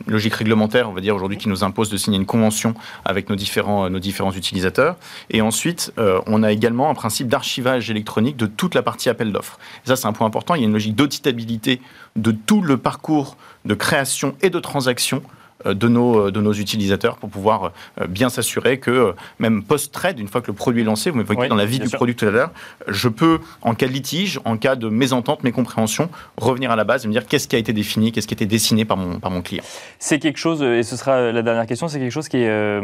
logique 0.07 0.35
réglementaire, 0.35 0.91
on 0.91 0.93
va 0.93 1.01
dire 1.01 1.14
aujourd'hui, 1.14 1.39
qui 1.39 1.49
nous 1.49 1.64
impose 1.64 1.89
de 1.89 1.97
signer 1.97 2.18
une 2.18 2.26
convention 2.26 2.74
avec 3.05 3.31
nos 3.31 3.37
différents, 3.37 3.89
nos 3.89 3.99
différents 3.99 4.33
utilisateurs. 4.33 4.97
Et 5.31 5.41
ensuite, 5.41 5.93
euh, 5.99 6.20
on 6.26 6.43
a 6.43 6.53
également 6.53 6.91
un 6.91 6.95
principe 6.95 7.28
d'archivage 7.28 7.91
électronique 7.91 8.37
de 8.37 8.47
toute 8.47 8.74
la 8.74 8.83
partie 8.83 9.09
appel 9.09 9.33
d'offres. 9.33 9.59
Ça, 9.85 9.97
c'est 9.97 10.07
un 10.07 10.12
point 10.12 10.26
important. 10.26 10.55
Il 10.55 10.61
y 10.61 10.64
a 10.64 10.66
une 10.66 10.72
logique 10.72 10.97
d'auditabilité 10.97 11.81
de 12.16 12.33
tout 12.33 12.61
le 12.61 12.76
parcours 12.76 13.37
de 13.64 13.74
création 13.74 14.35
et 14.43 14.51
de 14.51 14.59
transaction 14.59 15.22
de 15.64 15.88
nos, 15.88 16.26
euh, 16.26 16.30
de 16.30 16.40
nos 16.40 16.52
utilisateurs 16.52 17.16
pour 17.16 17.30
pouvoir 17.30 17.72
euh, 18.00 18.06
bien 18.06 18.28
s'assurer 18.28 18.78
que 18.78 19.14
même 19.38 19.62
post-trade, 19.62 20.18
une 20.18 20.28
fois 20.28 20.40
que 20.40 20.48
le 20.48 20.52
produit 20.52 20.82
est 20.82 20.84
lancé, 20.84 21.11
vous 21.11 21.18
m'évoquez 21.18 21.42
oui, 21.42 21.48
dans 21.48 21.54
la 21.54 21.66
vie 21.66 21.78
du 21.78 21.88
sûr. 21.88 21.96
produit 21.96 22.14
tout 22.14 22.26
à 22.26 22.30
l'heure, 22.30 22.50
je 22.88 23.08
peux, 23.08 23.40
en 23.62 23.74
cas 23.74 23.86
de 23.86 23.92
litige, 23.92 24.40
en 24.44 24.56
cas 24.56 24.76
de 24.76 24.88
mésentente, 24.88 25.42
mécompréhension, 25.42 26.11
revenir 26.36 26.70
à 26.70 26.76
la 26.76 26.84
base 26.84 27.04
et 27.04 27.08
me 27.08 27.12
dire 27.12 27.26
qu'est-ce 27.26 27.48
qui 27.48 27.56
a 27.56 27.58
été 27.58 27.72
défini, 27.72 28.12
qu'est-ce 28.12 28.26
qui 28.26 28.34
a 28.34 28.36
été 28.36 28.46
dessiné 28.46 28.84
par 28.84 28.96
mon, 28.96 29.18
par 29.18 29.30
mon 29.30 29.42
client. 29.42 29.62
C'est 29.98 30.18
quelque 30.18 30.38
chose, 30.38 30.62
et 30.62 30.82
ce 30.82 30.96
sera 30.96 31.32
la 31.32 31.42
dernière 31.42 31.66
question, 31.66 31.88
c'est 31.88 31.98
quelque 31.98 32.11
chose 32.11 32.28
qui 32.28 32.38
est 32.38 32.48
euh, 32.48 32.80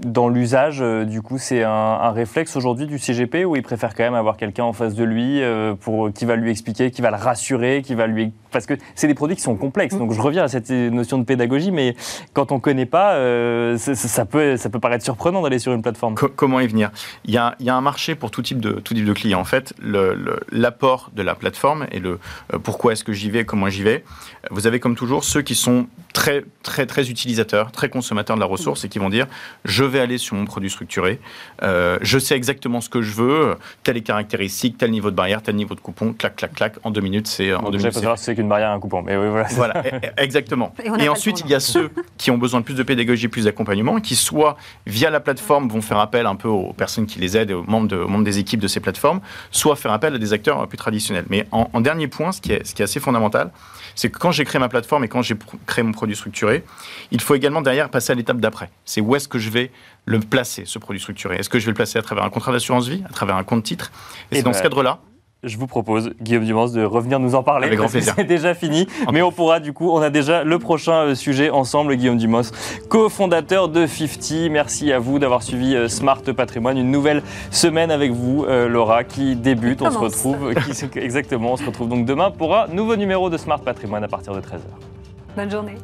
dans 0.00 0.28
l'usage, 0.28 0.78
euh, 0.80 1.04
du 1.04 1.22
coup, 1.22 1.38
c'est 1.38 1.62
un, 1.62 1.70
un, 1.70 2.10
réflexe 2.10 2.56
aujourd'hui 2.56 2.86
du 2.86 2.98
CGP 2.98 3.44
où 3.44 3.56
il 3.56 3.62
préfère 3.62 3.94
quand 3.94 4.04
même 4.04 4.14
avoir 4.14 4.36
quelqu'un 4.36 4.64
en 4.64 4.72
face 4.72 4.94
de 4.94 5.04
lui 5.04 5.42
euh, 5.42 5.74
pour, 5.74 6.12
qui 6.12 6.24
va 6.24 6.36
lui 6.36 6.50
expliquer, 6.50 6.90
qui 6.90 7.02
va 7.02 7.10
le 7.10 7.16
rassurer, 7.16 7.82
qui 7.82 7.94
va 7.94 8.06
lui... 8.06 8.32
Parce 8.50 8.66
que 8.66 8.74
c'est 8.94 9.06
des 9.06 9.14
produits 9.14 9.36
qui 9.36 9.42
sont 9.42 9.56
complexes, 9.56 9.96
donc 9.96 10.12
je 10.12 10.20
reviens 10.20 10.44
à 10.44 10.48
cette 10.48 10.70
notion 10.70 11.18
de 11.18 11.24
pédagogie, 11.24 11.70
mais 11.70 11.94
quand 12.32 12.52
on 12.52 12.56
ne 12.56 12.60
connaît 12.60 12.86
pas, 12.86 13.14
euh, 13.14 13.76
ça, 13.78 14.24
peut, 14.24 14.56
ça 14.56 14.70
peut 14.70 14.80
paraître 14.80 15.04
surprenant 15.04 15.42
d'aller 15.42 15.58
sur 15.58 15.72
une 15.72 15.82
plateforme. 15.82 16.14
Co 16.14 16.28
comment 16.28 16.60
y 16.60 16.66
venir? 16.66 16.90
Il 17.24 17.34
y, 17.34 17.38
a, 17.38 17.54
il 17.60 17.66
y, 17.66 17.70
a, 17.70 17.74
un 17.74 17.80
marché 17.80 18.14
pour 18.14 18.30
tout 18.30 18.42
type 18.42 18.60
de, 18.60 18.72
tout 18.72 18.94
type 18.94 19.04
de 19.04 19.12
clients. 19.12 19.40
En 19.40 19.44
fait, 19.44 19.74
l'apport 20.52 21.10
de 21.14 21.22
la 21.22 21.34
plateforme 21.34 21.86
et 21.90 22.00
le 22.00 22.18
euh, 22.54 22.58
pourquoi 22.58 22.92
est-ce 22.92 23.04
que 23.04 23.12
j'y 23.12 23.30
vais, 23.30 23.44
comment 23.44 23.68
j'y 23.68 23.82
vais. 23.82 24.04
Vous 24.50 24.66
avez 24.66 24.80
comme 24.80 24.96
toujours 24.96 25.24
ceux 25.24 25.42
qui 25.42 25.54
sont 25.54 25.86
très, 26.12 26.44
très, 26.62 26.86
très 26.86 27.10
utilisateurs, 27.10 27.70
très 27.72 27.88
consommateurs 27.88 28.36
de 28.36 28.40
la 28.40 28.46
ressource 28.46 28.84
et 28.84 28.88
qui 28.88 28.98
vont 28.98 29.10
dire 29.10 29.26
je 29.64 29.84
vais 29.84 30.00
aller 30.00 30.18
sur 30.18 30.36
mon 30.36 30.44
produit 30.44 30.70
structuré, 30.70 31.20
euh, 31.62 31.98
je 32.02 32.18
sais 32.18 32.34
exactement 32.34 32.80
ce 32.80 32.88
que 32.88 33.02
je 33.02 33.14
veux, 33.14 33.56
telle 33.82 34.02
caractéristique, 34.02 34.78
tel 34.78 34.90
niveau 34.90 35.10
de 35.10 35.16
barrière, 35.16 35.42
tel 35.42 35.56
niveau 35.56 35.74
de 35.74 35.80
coupon, 35.80 36.12
clac, 36.12 36.36
clac, 36.36 36.54
clac, 36.54 36.74
en 36.82 36.90
deux 36.90 37.00
minutes, 37.00 37.26
c'est 37.26 37.52
en 37.54 37.70
deux 37.70 37.78
minutes. 37.78 37.86
Il 37.86 37.92
faut 37.92 38.00
savoir 38.00 38.18
c'est 38.18 38.34
qu'une 38.34 38.48
barrière 38.48 38.70
et 38.70 38.72
un 38.72 38.80
coupon, 38.80 39.02
mais 39.02 39.16
oui, 39.16 39.28
voilà. 39.28 39.48
Voilà, 39.50 39.82
exactement. 40.16 40.72
Et, 40.82 41.04
et 41.04 41.08
ensuite, 41.08 41.40
il 41.40 41.50
y 41.50 41.54
a 41.54 41.60
ceux 41.60 41.87
qui 42.16 42.30
ont 42.30 42.38
besoin 42.38 42.60
de 42.60 42.64
plus 42.64 42.74
de 42.74 42.82
pédagogie, 42.82 43.28
plus 43.28 43.44
d'accompagnement, 43.44 44.00
qui 44.00 44.16
soit 44.16 44.56
via 44.86 45.10
la 45.10 45.20
plateforme 45.20 45.68
vont 45.68 45.82
faire 45.82 45.98
appel 45.98 46.26
un 46.26 46.36
peu 46.36 46.48
aux 46.48 46.72
personnes 46.72 47.06
qui 47.06 47.18
les 47.18 47.36
aident, 47.36 47.52
aux 47.52 47.64
membres, 47.64 47.88
de, 47.88 47.96
aux 47.96 48.08
membres 48.08 48.24
des 48.24 48.38
équipes 48.38 48.60
de 48.60 48.68
ces 48.68 48.80
plateformes, 48.80 49.20
soit 49.50 49.76
faire 49.76 49.92
appel 49.92 50.14
à 50.14 50.18
des 50.18 50.32
acteurs 50.32 50.66
plus 50.68 50.78
traditionnels. 50.78 51.26
Mais 51.28 51.46
en, 51.52 51.68
en 51.72 51.80
dernier 51.80 52.08
point, 52.08 52.32
ce 52.32 52.40
qui 52.40 52.52
est, 52.52 52.66
ce 52.66 52.74
qui 52.74 52.82
est 52.82 52.84
assez 52.84 53.00
fondamental, 53.00 53.50
c'est 53.94 54.10
que 54.10 54.18
quand 54.18 54.30
j'ai 54.30 54.44
créé 54.44 54.60
ma 54.60 54.68
plateforme 54.68 55.04
et 55.04 55.08
quand 55.08 55.22
j'ai 55.22 55.36
créé 55.66 55.82
mon 55.82 55.92
produit 55.92 56.14
structuré, 56.14 56.64
il 57.10 57.20
faut 57.20 57.34
également 57.34 57.62
derrière 57.62 57.88
passer 57.88 58.12
à 58.12 58.14
l'étape 58.14 58.38
d'après. 58.38 58.70
C'est 58.84 59.00
où 59.00 59.16
est-ce 59.16 59.28
que 59.28 59.38
je 59.38 59.50
vais 59.50 59.70
le 60.04 60.20
placer, 60.20 60.62
ce 60.66 60.78
produit 60.78 61.00
structuré? 61.00 61.36
Est-ce 61.36 61.48
que 61.48 61.58
je 61.58 61.66
vais 61.66 61.72
le 61.72 61.76
placer 61.76 61.98
à 61.98 62.02
travers 62.02 62.24
un 62.24 62.30
contrat 62.30 62.52
d'assurance 62.52 62.86
vie, 62.88 63.02
à 63.08 63.12
travers 63.12 63.36
un 63.36 63.44
compte 63.44 63.64
titre? 63.64 63.90
Et, 64.30 64.34
et 64.34 64.38
c'est 64.38 64.42
bah, 64.44 64.50
dans 64.50 64.56
ce 64.56 64.62
cadre-là 64.62 65.00
je 65.44 65.56
vous 65.56 65.68
propose, 65.68 66.10
Guillaume 66.20 66.44
Dumans, 66.44 66.72
de 66.72 66.82
revenir 66.82 67.20
nous 67.20 67.36
en 67.36 67.44
parler. 67.44 67.66
Avec 67.66 67.78
grand 67.78 67.88
plaisir. 67.88 68.14
C'est 68.16 68.24
déjà 68.24 68.54
fini, 68.54 68.88
mais 69.12 69.22
on 69.22 69.30
pourra 69.30 69.60
du 69.60 69.72
coup, 69.72 69.90
on 69.90 70.00
a 70.00 70.10
déjà 70.10 70.42
le 70.42 70.58
prochain 70.58 71.06
euh, 71.06 71.14
sujet 71.14 71.50
ensemble. 71.50 71.94
Guillaume 71.96 72.18
Dumos, 72.18 72.50
cofondateur 72.88 73.68
de 73.68 73.86
50. 73.86 74.50
Merci 74.50 74.92
à 74.92 74.98
vous 74.98 75.18
d'avoir 75.18 75.42
suivi 75.42 75.76
euh, 75.76 75.88
Smart 75.88 76.22
Patrimoine. 76.22 76.76
Une 76.76 76.90
nouvelle 76.90 77.22
semaine 77.50 77.90
avec 77.90 78.10
vous, 78.10 78.44
euh, 78.44 78.68
Laura, 78.68 79.04
qui 79.04 79.36
débute. 79.36 79.80
On 79.82 79.90
se 79.90 79.98
retrouve, 79.98 80.54
qui, 80.54 80.98
exactement, 80.98 81.52
on 81.52 81.56
se 81.56 81.64
retrouve 81.64 81.88
donc 81.88 82.04
demain 82.04 82.30
pour 82.30 82.56
un 82.56 82.66
nouveau 82.66 82.96
numéro 82.96 83.30
de 83.30 83.36
Smart 83.36 83.60
Patrimoine 83.60 84.02
à 84.02 84.08
partir 84.08 84.34
de 84.34 84.40
13h. 84.40 84.62
Bonne 85.36 85.50
journée. 85.50 85.76